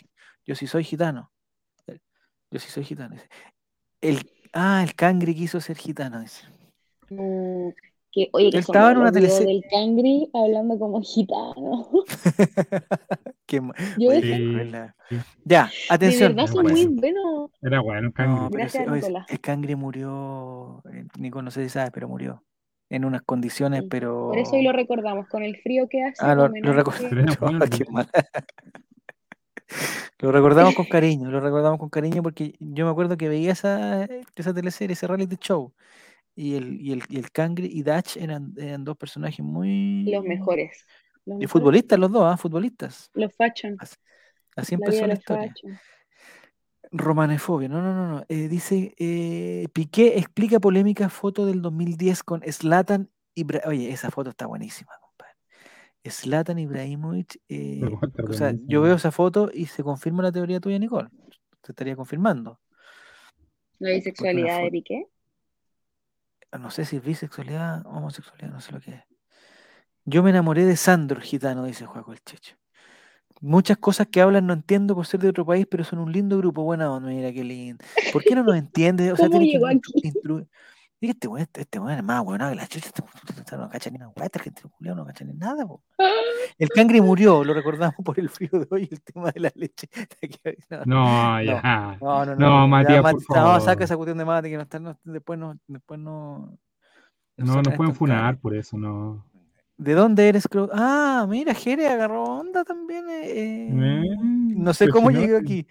[0.45, 1.33] yo sí soy gitano.
[2.51, 3.17] Yo sí soy gitano.
[4.01, 6.47] El, ah, el cangri quiso ser gitano, dice.
[7.11, 7.71] Mm,
[8.13, 9.55] que, oye, que estaba en una teleserie.
[9.61, 11.89] del cangri hablando como gitano.
[13.47, 13.61] Qué
[13.99, 15.17] Yo Sí, sí.
[15.45, 16.35] Ya, de atención.
[16.35, 17.01] verdad no, son muy bueno.
[17.01, 17.51] buenos.
[17.63, 18.49] Era bueno, No, cangre.
[18.51, 22.43] pero Gracias, oye, el cangre murió, eh, Nico, no sé si sabes, pero murió.
[22.89, 24.29] En unas condiciones, Sí, pero...
[24.29, 26.25] Por eso hoy lo recordamos, con el frío que hace.
[26.25, 27.03] Ah, lo, lo pues.
[27.91, 28.09] mal.
[30.19, 34.05] Lo recordamos con cariño, lo recordamos con cariño porque yo me acuerdo que veía esa,
[34.37, 35.73] esa teleserie, ese reality show,
[36.37, 40.05] y el, y el, y el Cangre y Dutch eran, eran dos personajes muy...
[40.05, 40.87] Los mejores.
[41.25, 42.37] Los Y mejores futbolistas los dos, ¿ah?
[42.37, 43.11] Futbolistas.
[43.15, 43.77] Los fashion.
[43.81, 43.97] Así,
[44.55, 45.49] así La empezó la historia.
[45.49, 45.79] fashion.
[46.93, 48.25] Romanefobia, no, no, no, no.
[48.29, 54.31] eh, dice, eh, Piqué explica polémica foto del 2010 con Zlatan Ibra- Oye, esa foto
[54.31, 55.35] está buenísima, compadre.
[56.09, 57.41] Zlatan Ibrahimovic.
[57.49, 61.09] eh, o sea, yo veo esa foto y se confirma la teoría tuya, Nicole.
[61.61, 62.61] Te estaría confirmando.
[63.79, 65.07] La bisexualidad de Piqué.
[66.53, 69.03] No sé si es bisexualidad o homosexualidad, no sé lo que es.
[70.05, 72.57] Yo me enamoré de Sandro, gitano, dice Juaco el Checho.
[73.41, 76.39] Muchas cosas que hablan no entiendo por ser de otro país, pero son un lindo
[76.39, 76.63] grupo.
[76.63, 77.85] Buena onda, mira qué lindo.
[78.13, 79.13] ¿Por qué no nos entiende?
[79.13, 80.19] O sea, ¿Cómo que llegó intru- aquí?
[80.97, 83.03] Intru- Diga, este weón, este, este weón es más weón que la chucha, este
[83.39, 85.83] este no cacha ni una weá, este argentino culiao no cacha ni nada, po.
[86.59, 89.89] El cangre murió, lo recordamos por el frío de hoy, el tema de la leche.
[90.87, 91.99] No, No, ya.
[92.01, 93.61] no, no, No, ya, Matías, Mat- por no, favor.
[93.61, 96.59] saca esa cuestión de mate que no está, no- después no, después no.
[97.39, 99.27] No nos pueden funar por eso, no.
[99.79, 100.71] ¿De dónde eres, Crow?
[100.73, 103.05] Ah, mira, Jere agarró onda también.
[103.11, 104.17] eh, eh,
[104.57, 105.43] no sé cómo no, llegué sí.
[105.45, 105.67] aquí.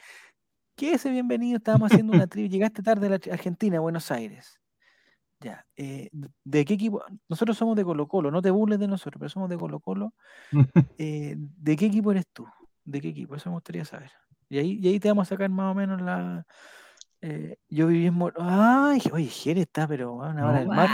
[0.77, 1.57] ¿Qué ese bienvenido?
[1.57, 2.51] Estábamos haciendo una trivia.
[2.51, 4.59] Llegaste tarde a la Argentina, a Buenos Aires.
[5.45, 5.63] Ya.
[5.75, 6.09] eh,
[6.43, 7.03] ¿De qué equipo?
[7.29, 10.13] Nosotros somos de Colo Colo, no te burles de nosotros, pero somos de Colo Colo.
[10.97, 12.47] Eh, ¿De qué equipo eres tú?
[12.83, 13.35] ¿De qué equipo?
[13.35, 14.09] Eso me gustaría saber.
[14.49, 16.45] Y ahí, y ahí te vamos a sacar más o menos la.
[17.21, 20.89] eh, yo viví en Mor- Ay, oye, Jere está, pero bueno, ahora el más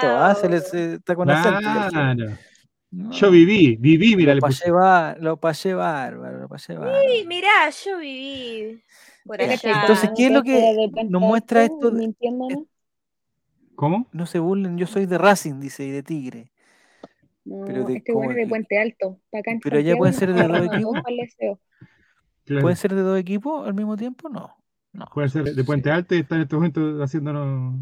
[0.00, 0.18] todo.
[0.18, 1.60] Ah, se le- se- está con acento.
[2.90, 6.98] No, Yo viví, viví, mira, Lo pasé, bar- lo pasé bárbaro, lo pasé bárbaro.
[7.20, 8.82] Sí, mirá, yo viví
[9.24, 9.58] por allá.
[9.64, 12.64] entonces, ¿qué es lo que nos muestra esto de- mintiéndonos?
[13.84, 14.06] ¿Cómo?
[14.12, 16.52] No se burlen, yo soy de Racing, dice, y de Tigre.
[17.44, 19.20] No, pero de este bueno es de Puente Alto.
[19.30, 21.02] acá pero allá pueden ser de dos equipos.
[22.46, 22.62] Claro.
[22.62, 24.30] ¿Pueden ser de dos equipos al mismo tiempo?
[24.30, 24.56] No.
[24.94, 25.94] no Puede ser de Puente sí.
[25.94, 27.74] Alto y está en estos momentos haciéndonos.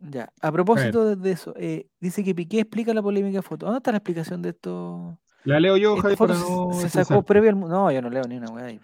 [0.00, 0.30] Ya.
[0.42, 3.64] A propósito de, de eso, eh, dice que Piqué explica la polémica foto.
[3.64, 5.18] ¿Dónde está la explicación de esto?
[5.44, 6.72] La leo yo, Javier, foto para se- no.
[6.74, 7.58] se, sacó previo al.
[7.58, 8.80] No, yo no leo ni una weá ahí.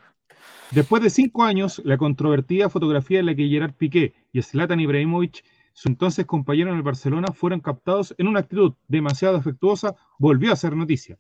[0.71, 5.45] Después de cinco años, la controvertida fotografía en la que Gerard Piqué y Zlatan Ibrahimovic,
[5.73, 10.57] su entonces compañero en el Barcelona, fueron captados en una actitud demasiado afectuosa, volvió a
[10.57, 11.19] ser noticia.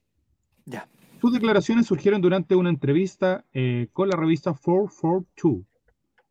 [0.65, 0.89] Ya.
[1.20, 5.65] Sus declaraciones surgieron durante una entrevista eh, con la revista 442,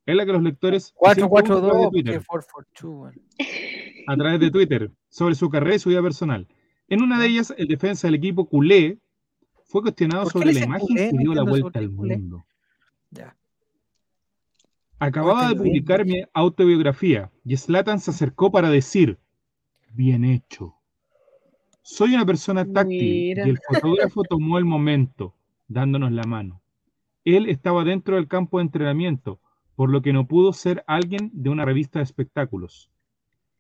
[0.06, 2.20] en la que los lectores hicieron preguntas a través de 442, Twitter.
[2.20, 4.08] que 442, weón.
[4.08, 6.48] a través de Twitter sobre su carrera y su vida personal.
[6.90, 9.00] En una de ellas, el defensa del equipo culé
[9.66, 11.10] fue cuestionado ¿Por qué sobre la imagen culé?
[11.12, 12.46] que dio la vuelta al mundo.
[13.12, 13.38] Ya.
[15.02, 19.18] Acababa de publicar mi autobiografía y Slatan se acercó para decir,
[19.94, 20.76] bien hecho.
[21.82, 23.48] Soy una persona táctil Mira.
[23.48, 25.34] y el fotógrafo tomó el momento,
[25.68, 26.62] dándonos la mano.
[27.26, 29.40] Él estaba dentro del campo de entrenamiento,
[29.76, 32.92] por lo que no pudo ser alguien de una revista de espectáculos.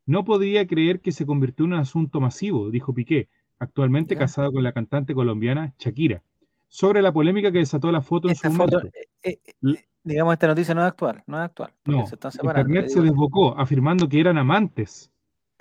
[0.05, 4.19] No podría creer que se convirtió en un asunto masivo, dijo Piqué, actualmente Ya.
[4.19, 6.21] casado con la cantante colombiana Shakira,
[6.67, 8.97] sobre la polémica que desató la foto en su foto, momento.
[9.23, 12.69] eh, eh, digamos, esta noticia no es actual, no es actual, No, se están separando.
[12.69, 15.11] Internet te se desbocó afirmando que eran amantes.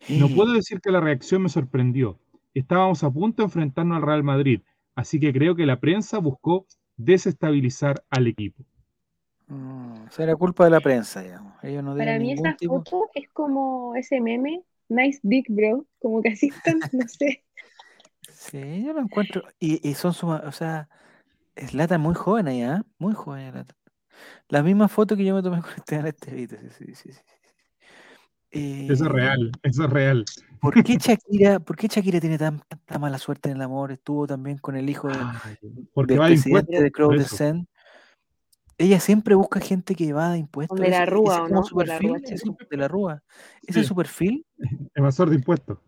[0.08, 2.18] No puedo decir que la reacción me sorprendió.
[2.54, 4.62] Estábamos a punto de enfrentarnos al Real Madrid,
[4.94, 8.64] así que creo que la prensa buscó desestabilizar al equipo.
[9.46, 11.52] Mm, será culpa de la prensa, digamos.
[11.62, 12.78] Ellos no Para mí esa tipo.
[12.78, 17.44] foto es como ese meme, Nice Dick Bro, como que así están, no sé.
[18.32, 19.42] Sí, yo lo encuentro.
[19.58, 20.88] Y, y son suma- o sea,
[21.56, 22.82] es Lata muy joven ahí, ¿ah?
[22.98, 23.74] Muy joven Lata.
[24.48, 26.56] La misma foto que yo me tomé con Esteban Estevito.
[26.78, 27.20] Sí, sí, sí.
[28.52, 30.24] Eso es Eh, real, eso es real.
[30.60, 33.92] ¿Por qué Shakira, por qué Shakira tiene tan, tanta mala suerte en el amor?
[33.92, 35.56] Estuvo también con el hijo de- Ay,
[35.94, 37.36] porque del va de presidente de de eso.
[37.36, 37.68] Zen.
[38.78, 40.80] Ella siempre busca gente que evada impuestos.
[40.80, 41.62] De la Rúa, ¿o no?
[41.62, 43.22] su De la perfil, Rúa de la Rúa.
[43.66, 44.46] Ese es su perfil.
[44.94, 45.78] Evasor de impuestos.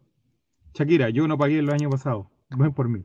[0.74, 2.30] Shakira, yo no pagué el año pasado.
[2.50, 3.04] Ven por mí.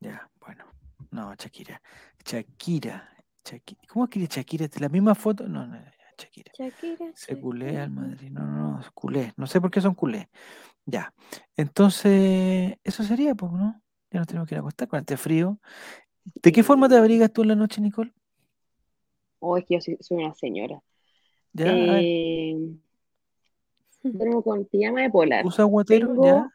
[0.00, 0.64] Ya, bueno.
[1.10, 1.80] No, Shakira.
[2.24, 3.08] Shakira.
[3.48, 3.80] Shakira.
[3.88, 4.66] ¿Cómo escribe Shakira?
[4.80, 5.48] ¿La misma foto?
[5.48, 5.78] No, no,
[6.18, 6.52] Shakira.
[6.58, 8.30] Shakira, Se culé al Madrid.
[8.30, 9.32] No, no, no, es culé.
[9.36, 10.28] No sé por qué son culé.
[10.84, 11.14] Ya.
[11.56, 13.80] Entonces, eso sería, pues, ¿no?
[14.10, 15.58] Ya nos tenemos que ir a acostar con este frío.
[16.42, 18.12] ¿De qué forma te abrigas tú en la noche, Nicole?
[19.38, 20.82] O es que yo soy, soy una señora.
[21.52, 21.72] ¿Ya?
[22.00, 22.56] Eh,
[24.02, 25.46] duermo con pijama de polar.
[25.46, 26.08] ¿Usa guatero?
[26.08, 26.50] Tengo ¿Ya?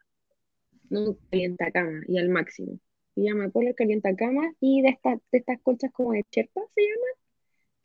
[0.90, 2.80] un calientacama y al máximo.
[3.16, 7.14] Pijama de polar, calientacama y de estas, de estas colchas como de cherpa se llaman,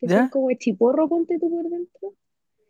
[0.01, 0.21] que ¿Ya?
[0.21, 2.15] son como de chiporro, ponte tú por dentro.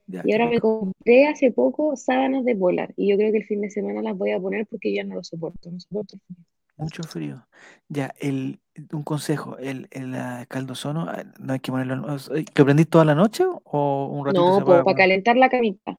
[0.06, 3.46] Ya, Y ahora me compré hace poco sábanas de polar y yo creo que el
[3.46, 6.22] fin de semana las voy a poner porque ya no lo soporto, no soporto el
[6.22, 6.44] frío.
[6.76, 7.44] Mucho frío.
[7.88, 8.60] Ya, el,
[8.92, 13.04] un consejo, el, el ah, caldosono, ah, no hay que ponerlo, sea, ¿lo prendís toda
[13.04, 15.96] la noche o un ratito No, se pues para calentar la camita.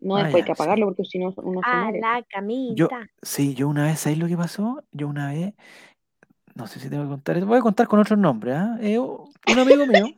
[0.00, 0.52] No, Ah, después hay que sí.
[0.52, 2.00] apagarlo porque si no uno se A muere.
[2.00, 2.24] la
[2.68, 3.10] Yo, camita.
[3.22, 4.84] sí, yo una vez, ¿sabéis lo que pasó?
[4.92, 5.54] Yo una vez,
[6.54, 8.76] no sé si tengo que contar, esto, voy a contar con otros nombres, ¿ah?
[8.80, 10.10] Eh, un amigo mío,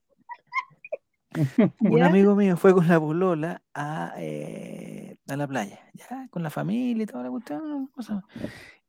[1.81, 6.51] un amigo mío fue con la polola a, eh, a la playa, ya, con la
[6.51, 7.91] familia y toda la cuestión.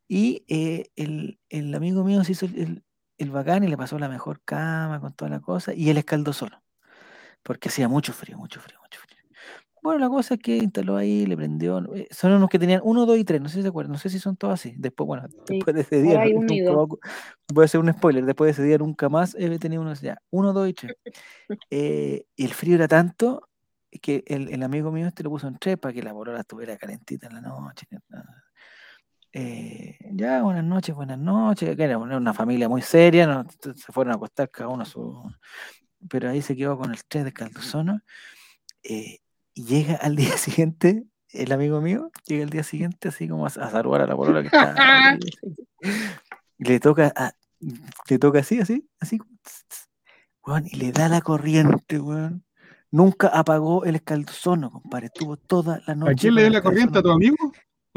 [0.08, 2.84] Y eh, el, el amigo mío se hizo el, el-
[3.20, 6.34] el bacán y le pasó la mejor cama con toda la cosa, y él escaldó
[6.34, 6.62] solo,
[7.42, 9.07] porque hacía mucho frío, mucho frío, mucho frío.
[9.84, 11.80] Bueno, la cosa es que instaló ahí, le prendió.
[11.96, 13.98] eh, Son unos que tenían uno, dos y tres, no sé si se acuerdan, no
[14.00, 14.74] sé si son todos así.
[14.78, 15.56] Después, bueno, Sí.
[15.56, 16.74] después de ese día, no- nunca
[17.54, 20.18] voy a hacer un spoiler, después de ese día nunca más he tenido uno ya.
[20.32, 20.94] Uno, dos y tres.
[21.70, 23.50] Eh, y el frío era tanto
[24.02, 26.78] que el, el amigo mío este lo puso en tres para que la polola estuviera
[26.78, 27.88] calentita en la noche.
[29.34, 31.76] Eh, ya, buenas noches, buenas noches.
[31.76, 33.46] que Era una familia muy seria, ¿no?
[33.76, 35.24] Se fueron a acostar cada uno a su.
[36.10, 38.02] Pero ahí se quedó con el tres de caldosono.
[38.84, 39.20] eh,
[39.58, 43.48] y llega al día siguiente, el amigo mío, llega al día siguiente así como a,
[43.48, 45.20] a saludar a la polola que está ahí,
[46.60, 47.34] y le toca a-
[48.08, 49.18] le toca así, así, así,
[50.46, 52.44] weón, y le da la corriente, weón.
[52.92, 55.08] Nunca apagó el escaldozono, compadre.
[55.08, 56.12] Estuvo toda la noche.
[56.12, 57.00] ¿A quién le dio la corriente?
[57.00, 57.36] ¿A tu amigo?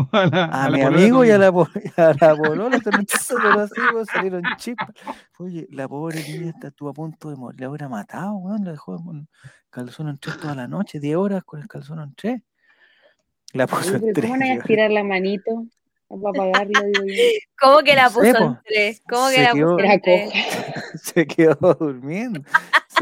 [0.01, 1.48] ¿O A, la, A, a la mi amigo y a la,
[1.97, 4.89] a la polola también, pero así, weón, salieron chispas.
[5.39, 7.60] Oye, la pobre niña está- estuvo a punto de morir.
[7.60, 8.64] La hubiera matado, weón.
[8.64, 9.28] La dejó con
[9.70, 12.43] calzón en tres toda la noche, 10 horas con el calzón en tres.
[13.52, 14.31] La puso Oye, en tres.
[14.31, 15.66] ¿cómo hay a estirar la manito
[16.09, 17.14] para apagarlo, digo yo?
[17.60, 19.02] ¿Cómo que la No sé, puso en tres?
[19.09, 20.32] ¿Cómo que Se la puso en tres?
[21.02, 22.40] se quedó durmiendo.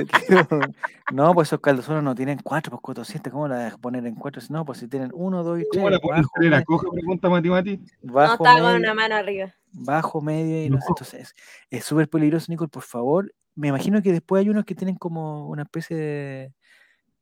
[1.10, 4.14] No, pues esos calzones no tienen cuatro, pues cuatro siete, ¿cómo la dejas poner en
[4.14, 4.42] cuatro?
[4.50, 6.88] No, pues si tienen uno, dos y ¿Cómo tres, la ponen bajo, era me- coja?
[6.92, 7.76] Pregunta Mati Mati.
[8.02, 9.54] No, bajo, estaba con medio, una mano arriba.
[9.72, 10.84] bajo, medio y no sé.
[10.88, 10.90] No.
[10.90, 11.34] Entonces, es-
[11.70, 13.32] es súper peligroso, Nicole, por favor.
[13.54, 16.52] Me imagino que después hay unos que tienen como una especie de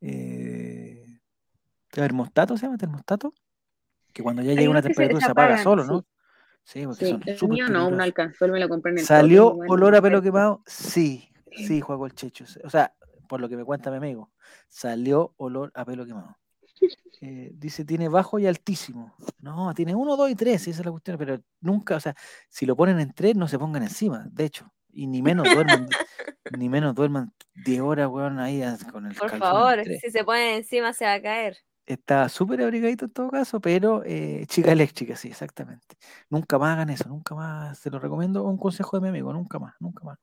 [0.00, 1.20] eh,
[1.90, 3.32] termostato, ¿se llama termostato?
[4.12, 5.84] Que cuando ya llega una que se temperatura se, apaga solo.
[5.84, 6.06] ¿no?
[6.64, 9.04] Sí, porque Sí, son el mío no, no alcanzó, él me lo compré en el
[9.04, 10.62] ¿Salió olor a pelo quemado?
[10.66, 12.44] Sí, sí, juego el Checho.
[12.64, 12.94] O sea,
[13.28, 14.30] por lo que me cuenta mi amigo,
[14.68, 16.36] salió olor a pelo quemado.
[17.22, 19.14] Eh, dice, tiene bajo y altísimo.
[19.40, 22.14] No, tiene uno, dos y tres, esa es la cuestión, pero nunca, o sea,
[22.48, 25.88] si lo ponen en tres, no se pongan encima, de hecho, y ni menos duerman,
[26.58, 28.62] ni menos duerman 10 horas, weón, ahí
[28.92, 31.56] con el Por favor, si se pone encima se va a caer.
[31.86, 35.96] Está súper abrigadito en todo caso, pero eh, chica eléctrica, sí, exactamente.
[36.28, 37.78] Nunca más hagan eso, nunca más.
[37.78, 39.36] Se lo recomiendo, un consejo de mi amigo, más.
[39.38, 40.18] nunca más, nunca más.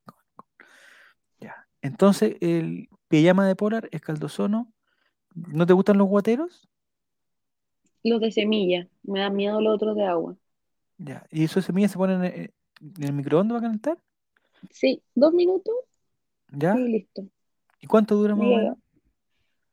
[1.84, 4.74] Entonces, el pijama de polar es caldosono.
[5.36, 6.68] ¿No te gustan los guateros?
[8.04, 10.36] Los de semilla, me da miedo los otros de agua.
[10.98, 11.26] Ya.
[11.30, 13.98] ¿Y esos semillas se ponen en, en el microondas para calentar?
[14.72, 15.76] Sí, dos minutos
[16.52, 16.76] ¿Ya?
[16.76, 17.24] y listo.
[17.82, 18.78] ¿Y cuánto dura más o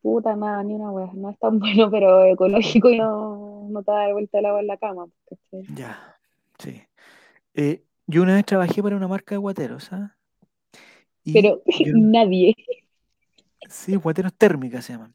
[0.03, 3.93] puta nada, ni una wea, no es tan bueno, pero ecológico y no, no te
[3.93, 5.07] da de vuelta el agua en la cama.
[5.77, 6.19] Ya,
[6.59, 6.83] sí.
[7.55, 10.11] Eh, yo una vez trabajé para una marca de guateros, ¿sabes?
[11.25, 12.55] Pero yo- nadie.
[13.69, 15.15] Sí, guateros térmicas se llaman.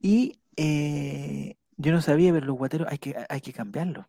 [0.00, 4.06] Y eh, yo no sabía, pero los guateros hay que, hay que cambiarlos.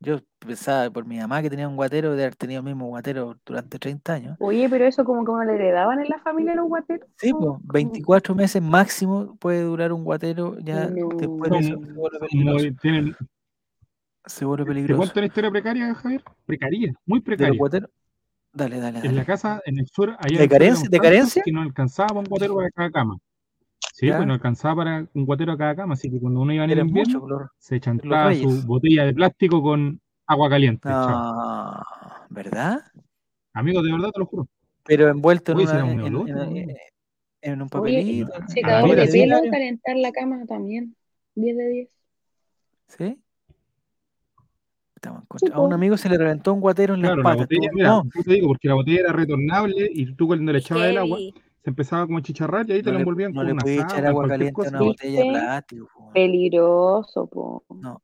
[0.00, 3.36] Yo pensaba por mi mamá que tenía un guatero, de haber tenido el mismo guatero
[3.44, 4.36] durante 30 años.
[4.38, 7.08] Oye, pero eso como que no le heredaban en la familia los guateros.
[7.16, 7.38] Sí, ¿no?
[7.38, 12.18] pues, Como- 24 meses máximo puede durar un guatero, ya después de eso se vuelve
[12.20, 12.66] peligroso.
[12.80, 13.16] tienen-
[14.24, 14.98] Se vuelve ¿Te peligroso.
[14.98, 16.22] cuento una historia precaria, Javier?
[16.46, 17.58] Precaria, muy De los precaria.
[17.58, 17.90] guateros.
[18.52, 21.42] Dale, dale, En la casa, en el sur, allá ¿De en carencia- de carencia?
[21.44, 23.18] Que no alcanzaba para un guatero para cada cama.
[23.94, 24.16] Sí, ¿Ya?
[24.16, 26.70] pues no alcanzaba para un guatero a cada cama, así que cuando uno iba en
[26.70, 30.88] el invierno, muchos, los- se chantaba su botella de plástico con agua caliente.
[30.88, 31.82] No,
[32.30, 32.80] ¿verdad?
[33.52, 34.48] Amigo, de verdad te lo juro.
[34.84, 36.42] Pero envuelto en, Oye, si una, en, un en- olor, en- ¿no?
[36.44, 36.76] en-
[37.42, 38.32] en un papelito.
[38.34, 39.20] en- de sí.
[39.20, 40.96] pelo, calentar la cama también.
[41.34, 41.88] 10 de 10.
[42.88, 43.18] ¿Sí?
[44.98, 45.56] Estamos en Sí, contra.
[45.56, 48.02] A un amigo se le reventó un guatero en las Claro, la botella, mira, no,
[48.24, 51.70] te digo, porque la botella era retornable y tú cuando le echabas el agua, se
[51.70, 53.76] empezaba como a chicharrar y ahí te no lo envolvían no con le una podía
[53.76, 55.38] echar sábana, agua cualquier caliente a una botella de ¿Viste?
[55.38, 55.88] plástico.
[55.94, 56.10] po.
[56.12, 57.64] Peligroso, po.
[57.70, 58.02] No.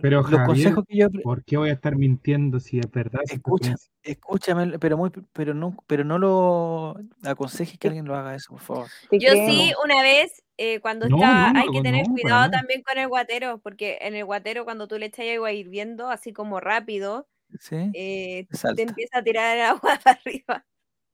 [0.00, 3.20] Pero, Los Javier, consejos que yo ¿Por qué voy a estar mintiendo si es verdad?
[3.28, 8.52] Escucha, escúchame, pero muy, pero no, pero no lo aconsejes que alguien lo haga eso,
[8.52, 8.86] por favor.
[9.10, 12.22] Yo sí, una vez, eh, cuando No, está, no, hay no, que tener no, para
[12.22, 16.08] cuidado también con el guatero, porque en el guatero cuando tú le echas agua hirviendo,
[16.08, 17.26] así como rápido,
[17.58, 17.90] ¿Sí?
[17.94, 20.64] eh, Te empieza a tirar el agua para arriba.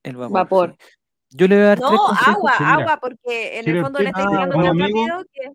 [0.02, 0.32] el vapor.
[0.32, 0.76] Vapor.
[0.78, 0.86] sí.
[1.30, 2.34] Yo le voy a dar tres No, consejos.
[2.34, 5.52] agua, agua, porque en el Quiero fondo le estáis Ah, tirando tan amigo- rápido que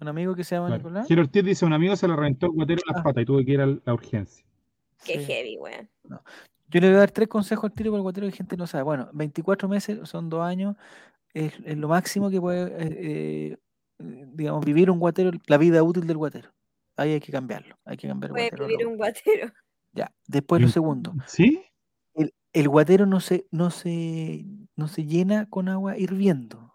[0.00, 0.82] Un amigo que se llama Claro.
[0.82, 1.08] Nicolás.
[1.08, 3.02] Jero Ortiz dice, un amigo se le reventó el guatero en las Ah.
[3.04, 4.44] patas y tuve que ir a la urgencia.
[5.04, 5.24] que Sí.
[5.26, 5.88] heavy, weón.
[6.68, 8.66] Yo le voy a dar tres consejos al tiro por el guatero que gente no
[8.66, 8.82] sabe.
[8.82, 10.74] Bueno, 24 meses son dos años,
[11.44, 13.58] es, es lo máximo que puede, eh,
[13.98, 16.52] eh, digamos, vivir un guatero, la vida útil del guatero.
[16.96, 18.66] Ahí hay que cambiarlo, hay que cambiar el Puede guatero.
[18.66, 19.52] vivir lo- un guatero.
[19.92, 21.62] Ya, después lo un- segundo, ¿Sí?
[22.14, 24.44] el, el guatero no se, no, se,
[24.76, 26.74] no se llena con agua hirviendo.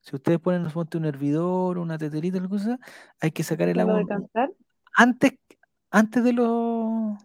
[0.00, 2.78] Si ustedes ponen un hervidor, una teterita, alguna cosa,
[3.20, 4.04] hay que sacar el ¿Lo agua
[4.94, 5.32] antes,
[5.90, 7.18] antes de los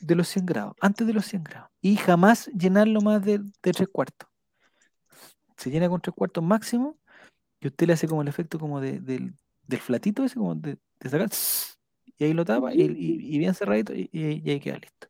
[0.00, 1.70] de los 100 grados, antes de los 100 grados.
[1.80, 4.28] Y jamás llenarlo más de, de tres cuartos.
[5.56, 6.98] Se llena con tres cuartos máximo
[7.60, 9.34] y usted le hace como el efecto como de, del,
[9.66, 11.28] del flatito ese, como de, de sacar,
[12.18, 15.08] y ahí lo tapa y, y- y bien cerradito y, y ahí- queda listo.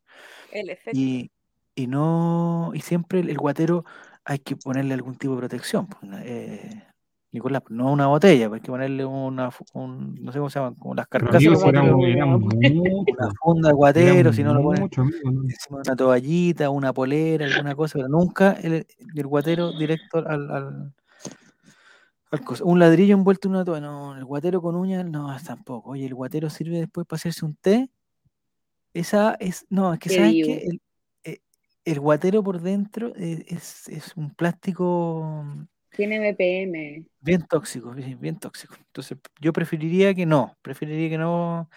[0.53, 0.99] El efecto.
[0.99, 1.31] Y,
[1.75, 3.85] y no, y siempre el, el guatero
[4.25, 5.87] hay que ponerle algún tipo de protección.
[5.89, 6.87] pues, eh,
[7.35, 10.77] Nicolás, no una botella, pues hay que ponerle una, un- no sé cómo se llaman,
[10.77, 11.43] como las carcasas
[13.13, 14.83] una funda de guatero, si no lo ponen
[15.51, 18.87] encima de una toallita, una polera, alguna cosa, pero nunca el,
[19.17, 20.95] el guatero directo al, al,
[22.31, 22.65] al coso.
[22.67, 25.91] Un ladrillo envuelto en una toalla, no, el guatero con uñas, no, tampoco.
[25.91, 27.91] Oye, el guatero sirve después para hacerse un té.
[28.93, 30.81] Esa es, no, es que sabes que el,
[31.25, 31.39] eh,
[31.85, 35.45] el guatero por dentro eh, es, es un plástico
[35.95, 37.07] Tiene BPM.
[37.21, 38.75] bien tóxico, bien, bien tóxico.
[38.77, 41.71] Entonces, yo preferiría que no, preferiría que no.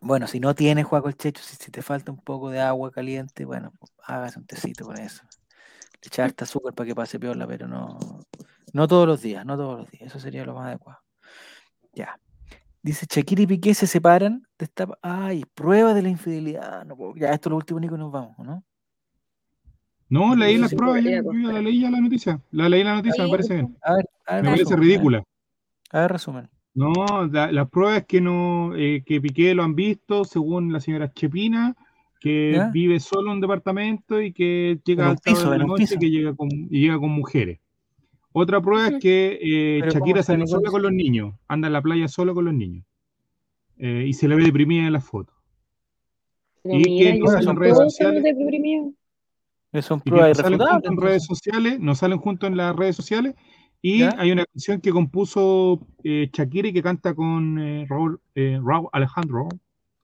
[0.00, 3.44] Bueno, si no tienes Juaco el Checho, si, te falta un poco de agua caliente,
[3.44, 5.22] bueno, pues, hágase un tecito con eso.
[6.00, 7.98] Echar harta azúcar para que pase piola, pero no,
[8.72, 10.04] no todos los días, no todos los días.
[10.04, 11.00] Eso sería lo más adecuado.
[11.92, 12.18] Ya.
[12.82, 14.46] Dice Shakira y Piqué se separan.
[14.58, 16.86] Destapa, ay, prueba de la infidelidad.
[16.86, 18.64] No ya, esto es lo último, Nico, y nos vamos, ¿no?
[20.10, 22.40] No, leí las pruebas, yo, la leí ya la noticia.
[22.50, 23.76] La leí la noticia, me parece bien.
[23.82, 25.22] A ver, a ver, Me parece ridícula.
[25.92, 26.48] A ver, resumen.
[26.74, 30.80] No, la- las pruebas es que no, eh, que Piqué lo han visto, según la
[30.80, 31.76] señora Chepina,
[32.20, 32.70] que ¿Ya?
[32.72, 35.96] vive solo en un departamento y que llega En a piso, de en la noche,
[35.98, 37.60] que llega con, y llega con mujeres.
[38.32, 41.66] Otra prueba es que eh, Pero ¿cómo Shakira está sale sola con los niños, anda
[41.68, 42.84] en la playa solo con los niños.
[43.78, 45.34] Eh, y se le ve deprimida en las fotos.
[46.62, 48.24] Pero Y que mira, salen todos redes sociales.
[49.82, 53.34] Son que pruebas salen en redes sociales, no salen juntos en las redes sociales.
[53.82, 54.14] Y ¿Ya?
[54.18, 58.88] hay una canción que compuso eh, Shakira y que canta con eh, Raúl, eh, Raúl
[58.92, 59.48] Alejandro,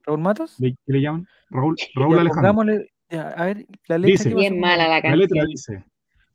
[0.03, 0.55] ¿Raúl Matos?
[0.59, 1.27] ¿le- ¿qué le llaman?
[1.49, 2.63] Raúl, Raúl Ya, Alejandro.
[3.09, 5.47] ya, a ver, la letra Dice, Bien mala la La letra canción.
[5.47, 5.83] dice,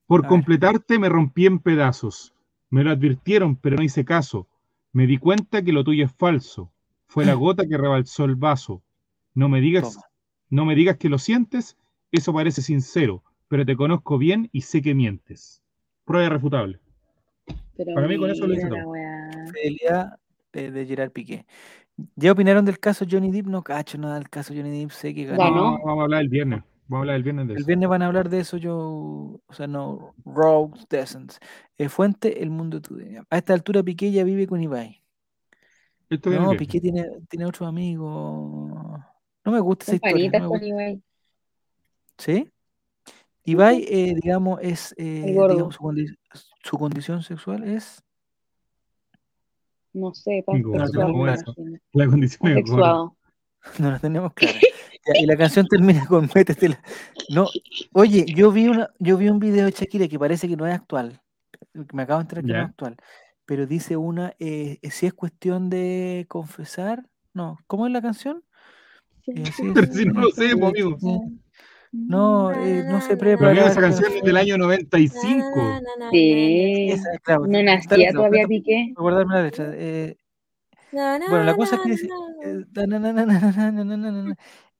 [0.06, 0.28] por A ver.
[0.28, 2.32] completarte me rompí en pedazos.
[2.70, 4.46] Me lo advirtieron, pero no hice caso.
[4.92, 6.70] Me di cuenta que lo tuyo es falso.
[7.06, 8.82] Fue la gota que rebalsó el vaso.
[9.34, 10.04] No me digas, Toma.
[10.50, 11.76] no me digas que lo sientes,
[12.12, 15.62] eso parece sincero, pero te conozco bien y sé que mientes.
[16.05, 16.80] Prueba irrefutable.
[17.76, 18.93] Pero Para mí con eso lo hice todo.
[19.52, 20.18] Fidelidad
[20.52, 21.47] de, de Gerard Piqué.
[22.16, 23.47] ¿Ya opinaron del caso Johnny Depp?
[23.47, 25.43] No cacho nada del caso Johnny Depp, sé que ganó.
[25.43, 25.55] Ganó.
[25.55, 26.62] No, vamos a hablar el viernes.
[26.89, 27.66] Vamos a hablar el viernes de El eso.
[27.66, 28.76] viernes van a hablar de eso yo,
[29.47, 31.39] o sea, no, Rogues Descents.
[31.78, 33.24] Eh, fuente, el mundo día.
[33.30, 35.02] A esta altura Piqué ya vive con Ibai.
[36.10, 36.59] Esto No, el.
[36.59, 38.70] Piqué tiene, tiene otros amigos.
[39.44, 40.30] No me gusta esa historia.
[40.30, 41.06] No me con gusta.
[42.22, 42.48] ¿Sí?
[43.42, 45.24] Ibai, eh, digamos, es, eh,
[45.54, 46.16] digamos, su, condi-
[46.62, 48.00] su condición sexual es
[50.52, 51.00] No sé.
[51.92, 52.46] La condición.
[52.52, 53.16] Asexuado.
[53.80, 54.58] No la tenemos clara.
[54.60, 56.80] Ya, y la canción termina con métetela.
[57.28, 57.48] No,
[57.92, 60.74] oye, yo vi una, yo vi un video de Shakira que parece que no es
[60.74, 61.20] actual.
[61.92, 62.96] Me acabo de enterar que no es actual.
[63.44, 67.08] Pero dice una, eh, si es cuestión de confesar.
[67.34, 68.44] No, ¿cómo es la canción?
[69.26, 70.96] Eh, sí, Pero sí, si no lo sé, eh, po, amigo.
[71.93, 73.52] No, eh, no se prepara.
[73.52, 75.81] Pero esa canción es del año 95.
[76.10, 76.90] Sí.
[76.90, 78.89] Esa, claro, no nacía todavía Piqué.
[78.97, 79.74] Recordarme la letra.
[80.93, 82.09] Bueno, la cosa es que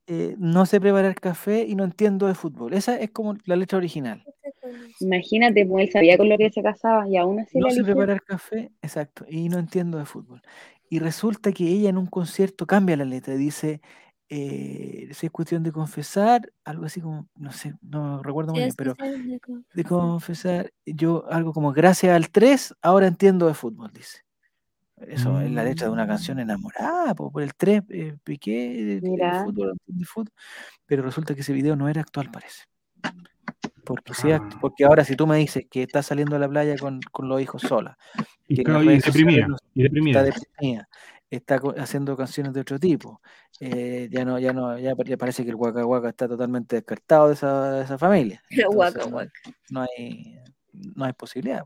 [0.05, 2.73] eh, no sé preparar café y no entiendo de fútbol.
[2.73, 4.23] Esa es como la letra original.
[4.99, 7.57] Imagínate, pues él sabía con lo que se casaba y aún así.
[7.57, 10.41] No sé preparar café, exacto, y no entiendo de fútbol.
[10.89, 13.81] Y resulta que ella en un concierto cambia la letra, y dice,
[14.35, 18.73] eh, si es cuestión de confesar, algo así como, no sé, no recuerdo muy bien,
[18.75, 18.95] pero
[19.75, 24.23] de confesar, yo algo como, gracias al 3, ahora entiendo de fútbol, dice.
[24.97, 29.43] Eso es la letra de una canción enamorada, po, por el 3, eh, Piqué, Mira.
[29.43, 30.33] fútbol, entiende fútbol,
[30.85, 32.63] pero resulta que ese video no era actual, parece.
[33.85, 34.57] Porque, sí, act- Ah.
[34.61, 37.41] porque ahora si tú me dices que estás saliendo a la playa con, con los
[37.41, 37.97] hijos sola,
[38.47, 39.47] Y, que claro, y sociales deprimida.
[39.47, 40.87] no- Y está deprimida.
[41.35, 43.21] Está haciendo canciones de otro tipo,
[43.59, 46.75] eh, ya no, ya no, ya, pa- ya parece que el Waka Waka está totalmente
[46.77, 48.41] descartado de esa, de esa familia.
[48.49, 49.31] El Waka Entonces,
[49.69, 50.37] no- hay,
[50.73, 51.63] no hay posibilidad.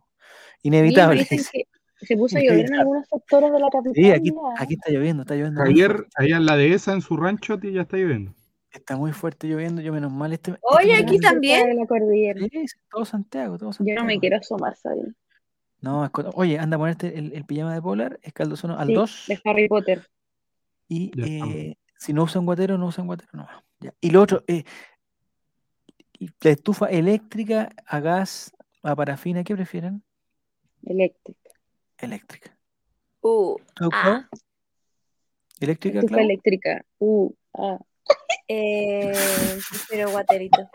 [0.61, 1.26] Sí, Inevitable.
[1.26, 3.94] se puso a llover en algunos sectores de la capital.
[3.95, 5.61] Sí, aquí, aquí está lloviendo, está lloviendo.
[5.64, 8.34] fuerte, allá en la dehesa, en su rancho, tío, ya está lloviendo.
[8.72, 10.52] está muy fuerte lloviendo, yo menos mal este.
[10.52, 11.76] este Oye, aquí también.
[11.76, 12.39] La cordillera.
[12.52, 14.02] Sí, todo Santiago, todo Yo Santiago.
[14.02, 15.06] no me quiero asomar, ¿sabes?
[15.81, 19.23] No, es oye, anda a ponerte el, el pijama de Polar, escaldozono al Sí, 2
[19.27, 20.07] de Harry Potter.
[20.87, 23.47] y eh, si no usan guatero, no usan guatero, no.
[23.79, 23.93] Ya.
[24.01, 24.63] Y lo otro, eh,
[26.41, 28.51] la estufa eléctrica a gas,
[28.81, 30.03] a parafina, ¿qué prefieren?
[30.83, 31.51] Eléctrica.
[31.99, 32.57] Eléctrica.
[33.21, 34.27] Uh, ¿Clau, Ah.
[35.59, 36.25] ¿Eléctrica, Estufa Clau?
[36.25, 36.85] eléctrica.
[36.99, 37.77] Uh, ah.
[38.47, 39.13] eh,
[39.89, 40.69] pero guaterito.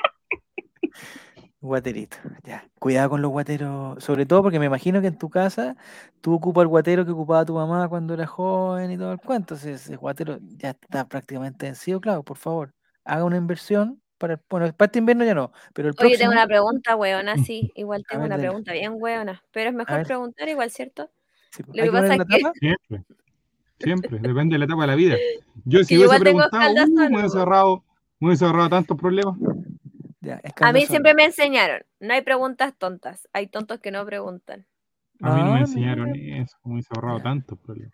[1.62, 2.68] Guaterito, ya.
[2.80, 5.76] Cuidado con los guateros, sobre todo porque me imagino que en tu casa
[6.20, 9.54] tú ocupas el guatero que ocupaba tu mamá cuando era joven y todo el cuento.
[9.54, 12.74] Ese, ese guatero ya está prácticamente vencido, claro, por favor.
[13.04, 16.18] Haga una inversión para, bueno, para este invierno ya no, pero el Oye, próximo.
[16.18, 17.70] tengo una pregunta, weona, sí.
[17.76, 18.48] Igual tengo ver, una dale.
[18.48, 19.42] pregunta bien weona.
[19.52, 21.10] Pero es mejor preguntar igual, ¿cierto?
[21.52, 22.58] Sí, pues, lo que pasa es que-.
[22.58, 23.04] Siempre.
[23.78, 24.18] Siempre.
[24.18, 25.16] Depende de la etapa de la vida.
[25.64, 27.40] Yo, si yo hubiese igual tengo preguntado, uh, me hubiese ¿no?
[27.40, 27.84] ahorrado,
[28.18, 29.36] me hubiese ahorrado tantos problemas.
[30.22, 34.66] Ya, A mí siempre me enseñaron, no hay preguntas tontas, hay tontos que no preguntan.
[35.20, 36.56] A mí no me Ah, enseñaron eso.
[36.64, 37.56] Me hubiese ahorrado Ya.
[37.56, 37.92] problemas.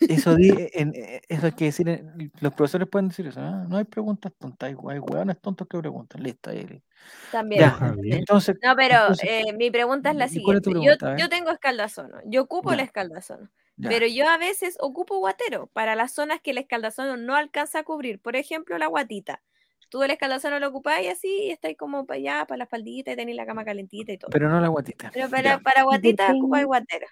[0.00, 3.64] Eso, di- en- eh, eso hay que decir, en- los profesores pueden decir eso, ¿no?
[3.64, 6.50] No hay preguntas tontas, hay, hueones tontos que preguntan, listo.
[6.50, 6.82] ahí.
[7.30, 7.60] También.
[7.70, 7.78] Ya,
[8.18, 10.98] entonces, No, pero entonces, eh, mi pregunta es la ¿y cuál es tu siguiente.
[10.98, 11.16] pregunta?
[11.18, 12.84] Yo, yo tengo escaldazono, yo ocupo el Ya.
[12.84, 13.88] escaldazono, ya.
[13.90, 17.84] pero yo a veces ocupo guatero para las zonas que el escaldazono no alcanza a
[17.84, 18.20] cubrir.
[18.20, 19.42] Por ejemplo, la guatita.
[19.88, 23.16] Tú el escaldazono lo ocupáis así y estáis como para allá, para la espaldita y
[23.16, 24.30] tenéis la cama calentita y todo.
[24.30, 25.10] Pero, Pero no la guatita.
[25.30, 27.06] para, Ya, para guatita ocupáis guatero.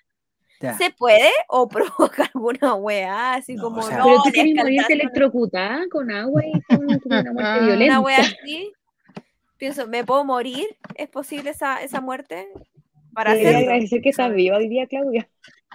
[0.60, 0.74] ya.
[0.76, 4.04] ¿Se puede o provoca alguna weá así No, como o sea- no?
[4.04, 8.00] Pero tú quieres morirte electrocutada con agua y con, con una muerte Una violenta.
[8.00, 8.72] wea así.
[9.56, 10.66] Pienso, ¿me puedo morir?
[10.96, 12.48] ¿Es posible esa, esa muerte?
[13.14, 13.70] Para Debería hacerlo.
[13.70, 15.26] agradecer que estás viva hoy día, Claudia.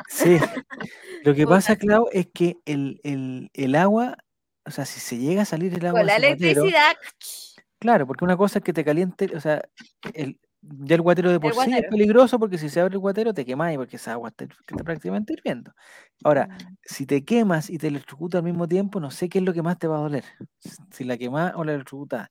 [0.08, 0.38] Sí.
[1.24, 4.18] Lo que pasa, Clau, es que el, el, el agua,
[4.66, 6.94] o sea, si se llega a salir el agua Con la guatero, electricidad.
[7.80, 9.62] claro, porque una cosa es que te caliente, o sea,
[10.14, 13.34] el, ya el guatero de por sí es peligroso porque si se abre el guatero
[13.34, 15.74] te quemáis porque esa agua está, está prácticamente hirviendo.
[16.24, 16.50] Ahora,
[16.84, 19.64] si te quemas y te electrocutas al mismo tiempo, no sé qué es lo que
[19.64, 20.24] más te va a doler.
[20.92, 22.30] Si la quemás o la electrocutas.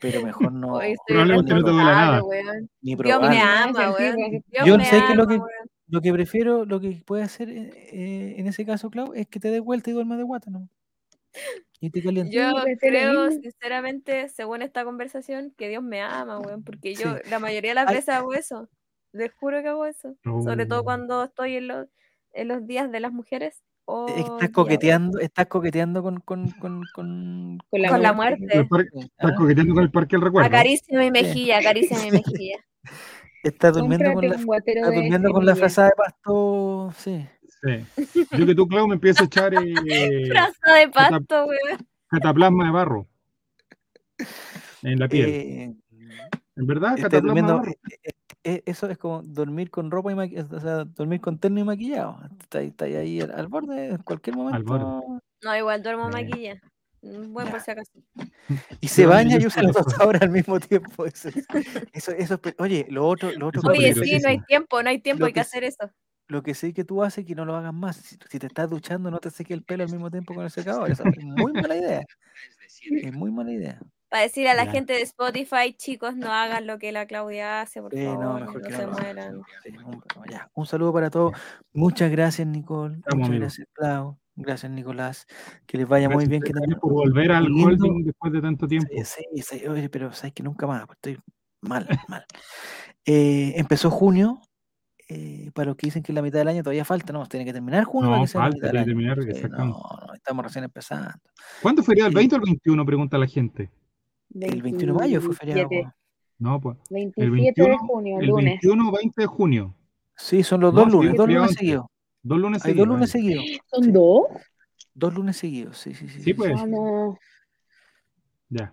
[0.00, 0.80] Pero mejor no.
[1.06, 2.22] Probablemente no te duela nada.
[2.80, 4.42] ni Dios me ama, weón.
[4.66, 5.70] Yo me sé que lo ama, que- weón.
[5.86, 9.40] Lo que prefiero, lo que puede hacer eh, eh, en ese caso, Clau, es que
[9.40, 10.68] te des vuelta y duermas de guata, ¿no?
[11.80, 12.34] Y te calientes.
[12.34, 17.30] Yo lo creo, sinceramente, según esta conversación, que Dios me ama, weón, porque yo Sí.
[17.30, 17.94] la mayoría de las Ay.
[17.96, 18.68] veces hago eso.
[19.12, 20.14] Les juro que hago eso.
[20.24, 20.84] Sobre todo Oh.
[20.84, 21.88] cuando estoy en los,
[22.32, 23.62] en los días de las mujeres.
[23.88, 28.66] Eh, día, Estás coqueteando, estás coqueteando con, con, con, con, Con la Con la muerte.
[28.70, 28.98] muerte.
[29.00, 30.46] Estás coqueteando con el parque del recuerdo.
[30.46, 32.10] Acaricia mi mejilla, acaricia mi
[32.44, 32.58] mejilla.
[33.42, 37.26] Estás durmiendo con Cómprate la, guatero estás de durmiendo con la frazada de pasto, sí.
[37.62, 38.24] Sí.
[38.38, 39.58] Yo que tú, Clau, me empiezo a echar eh,
[40.30, 41.86] Fraza de pasto, weón.
[42.08, 43.06] cataplasma de barro.
[44.82, 45.28] en la piel.
[45.28, 45.74] Eh,
[46.56, 47.70] en verdad, cataplasma barro.
[47.70, 48.10] eh, eh,
[48.44, 51.64] eh, eso es como dormir con ropa y maquillado, o sea, dormir con terno y
[51.64, 52.18] maquillado.
[52.40, 54.64] Está, ahí- está ahí al, al borde, en cualquier momento.
[54.64, 55.20] borde.
[55.42, 56.12] No, igual duermo Sí.
[56.12, 56.60] maquilla.
[57.02, 57.92] Mm, Bueno, por si acaso.
[58.80, 61.04] Y se baña y usa la estoy- tostadora al mismo tiempo.
[61.06, 61.46] Eso, es-
[61.92, 65.20] eso, eso oye, lo otro, lo otro Oye, sí, no hay tiempo, no hay tiempo,
[65.20, 65.90] Lo hay que que hacer eso.
[66.30, 67.96] Lo que sí que tú haces que no lo hagas más.
[67.96, 70.50] Si, si te estás duchando, no te seques el pelo al mismo tiempo con el
[70.50, 70.90] secador.
[70.90, 72.02] Es muy mala idea.
[73.02, 73.80] Es muy mala idea.
[74.08, 77.80] Para decir a la gente de Spotify, chicos, no hagan lo que la Claudia hace,
[77.80, 79.40] por Sí, favor, no, no, mejor que se no mueran.
[79.62, 81.32] Sí, un, ya, un saludo para todos.
[81.72, 82.96] Muchas gracias, Nicole.
[82.96, 84.18] Estamos, Muchas gracias, Clau.
[84.34, 85.26] Gracias, Nicolás.
[85.66, 86.42] Que les vaya muy bien.
[86.42, 88.88] Que tengan por volver al lindo- holding después de tanto tiempo.
[89.04, 91.20] Sí, sí, sí, oye, pero sabes que nunca más, pues, estoy
[91.60, 92.24] mal, mal.
[93.04, 94.40] Eh, empezó junio,
[95.14, 97.52] eh, para los que dicen que la mitad del año todavía falta, no, tiene que
[97.52, 99.78] terminar junio para No, que sea falta tiene que terminar, Sí, exactamente.
[99.78, 101.10] no, no, estamos recién empezando.
[101.62, 102.14] ¿Cuándo fue el Sí.
[102.14, 102.86] 20 o el 21?
[102.86, 103.70] Pregunta la gente.
[104.38, 105.68] El 21 de mayo fue feriado.
[105.68, 105.94] 27, po.
[106.38, 106.76] No, pues.
[106.90, 108.44] 27 21, de junio, El lunes.
[108.62, 109.74] 21 o 20 de junio.
[110.16, 111.86] Sí, son los No, dos sí, lunes, dos feriado lunes seguidos.
[112.22, 112.88] Dos lunes Hay dos seguidos.
[112.88, 113.44] lunes seguidos.
[113.66, 113.90] ¿Son Sí.
[113.92, 114.22] dos?
[114.94, 116.22] Dos lunes seguidos, sí, sí, sí.
[116.22, 116.52] Sí, pues.
[116.54, 117.18] Vamos.
[118.48, 118.72] Ya.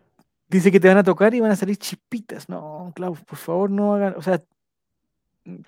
[0.49, 2.47] Dice que te van a tocar y van a salir chispitas.
[2.49, 4.13] No, Clau, por favor, no hagan.
[4.17, 4.41] O sea,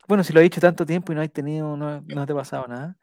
[0.08, 2.36] bueno, si lo he dicho tanto tiempo y no has tenido, no, no te ha
[2.36, 2.98] pasado nada.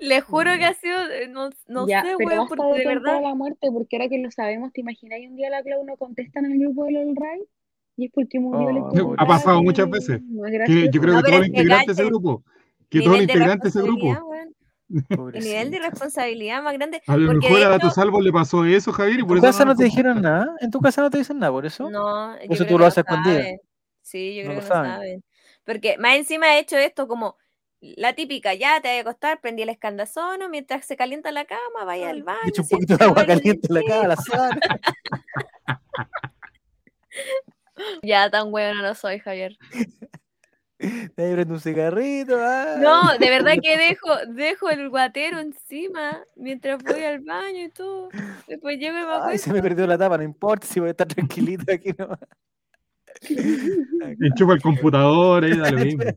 [0.00, 0.68] Les juro que Mm.
[0.68, 3.22] ha sido, eh, no, no ya, sé, weón, porque de de verdad.
[3.22, 6.40] la muerte, porque ahora que lo sabemos, ¿te imaginas un día la Clau no contesta
[6.40, 7.48] en el grupo del All Right?
[7.96, 10.20] Y es porque murió Oh, Ha pasado muchas veces.
[10.66, 12.42] Que yo creo No, que todos los integrantes de ese grupo.
[12.88, 14.16] Que todos los Nivel de integrantes de ese grupo.
[15.34, 17.02] El nivel de responsabilidad más grande.
[17.06, 19.46] A lo mejor de a tu salvo le pasó eso, Javier, y ¿En por tu
[19.46, 20.56] eso casa no te dijeron nada?
[20.60, 21.88] ¿En tu casa no te dicen nada por eso?
[21.90, 23.60] no, yo eso creo tú que lo no haces saben.
[24.02, 25.24] Sí, yo creo que no saben.
[25.64, 27.36] Porque más encima he hecho esto como
[27.80, 31.84] la típica, ya te voy a acostar, prendí el escandazono, mientras se calienta la cama,
[31.84, 32.40] vaya al baño.
[32.44, 34.60] Le echo un poquito de te agua caliente en la cara, la sábana.
[38.02, 39.56] Ya tan bueno no soy, Javier.
[40.80, 42.36] Ahí prende un cigarrito.
[42.38, 42.76] ah.
[42.78, 48.08] No, de verdad que dejo, dejo el guatero encima mientras voy al baño y todo.
[48.46, 50.90] Después llego y me Ay, se me perdió la tapa, no importa si voy a
[50.92, 52.18] estar tranquilito aquí no.
[53.22, 56.02] Enchufa el computador, da lo mismo.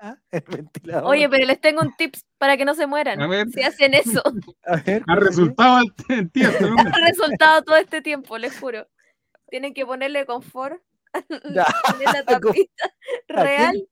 [0.00, 1.10] Ah, el ventilador.
[1.10, 3.20] Oye, pero les tengo un tips para que no se mueran.
[3.20, 3.48] A ver.
[3.50, 4.22] Si hacen eso,
[4.64, 6.48] a ver, Ha resultado el tío.
[6.48, 6.64] este
[6.94, 8.86] ha resultado todo este tiempo, les juro.
[9.50, 10.80] Tienen que ponerle confort
[11.52, 11.66] Ya.
[11.98, 12.94] en la tapita
[13.26, 13.88] real.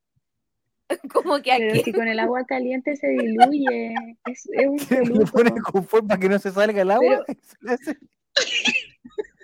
[1.13, 1.83] Como que Pero aquí.
[1.83, 3.93] si con el agua caliente se diluye,
[4.27, 4.77] es, es un
[5.19, 7.25] ¿Le pones confort para que no se salga el agua?
[7.27, 7.99] Pero-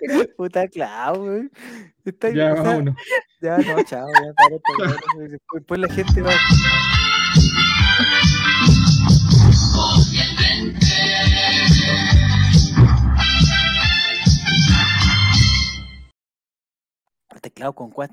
[0.37, 1.49] Puta Clau, güey.
[2.05, 2.95] Está ahí, Ya, o sea, vámonos.
[3.41, 6.31] Ya, no, chao, ya, ya, después- la gente va.
[17.35, 18.11] Este Clau con cuántas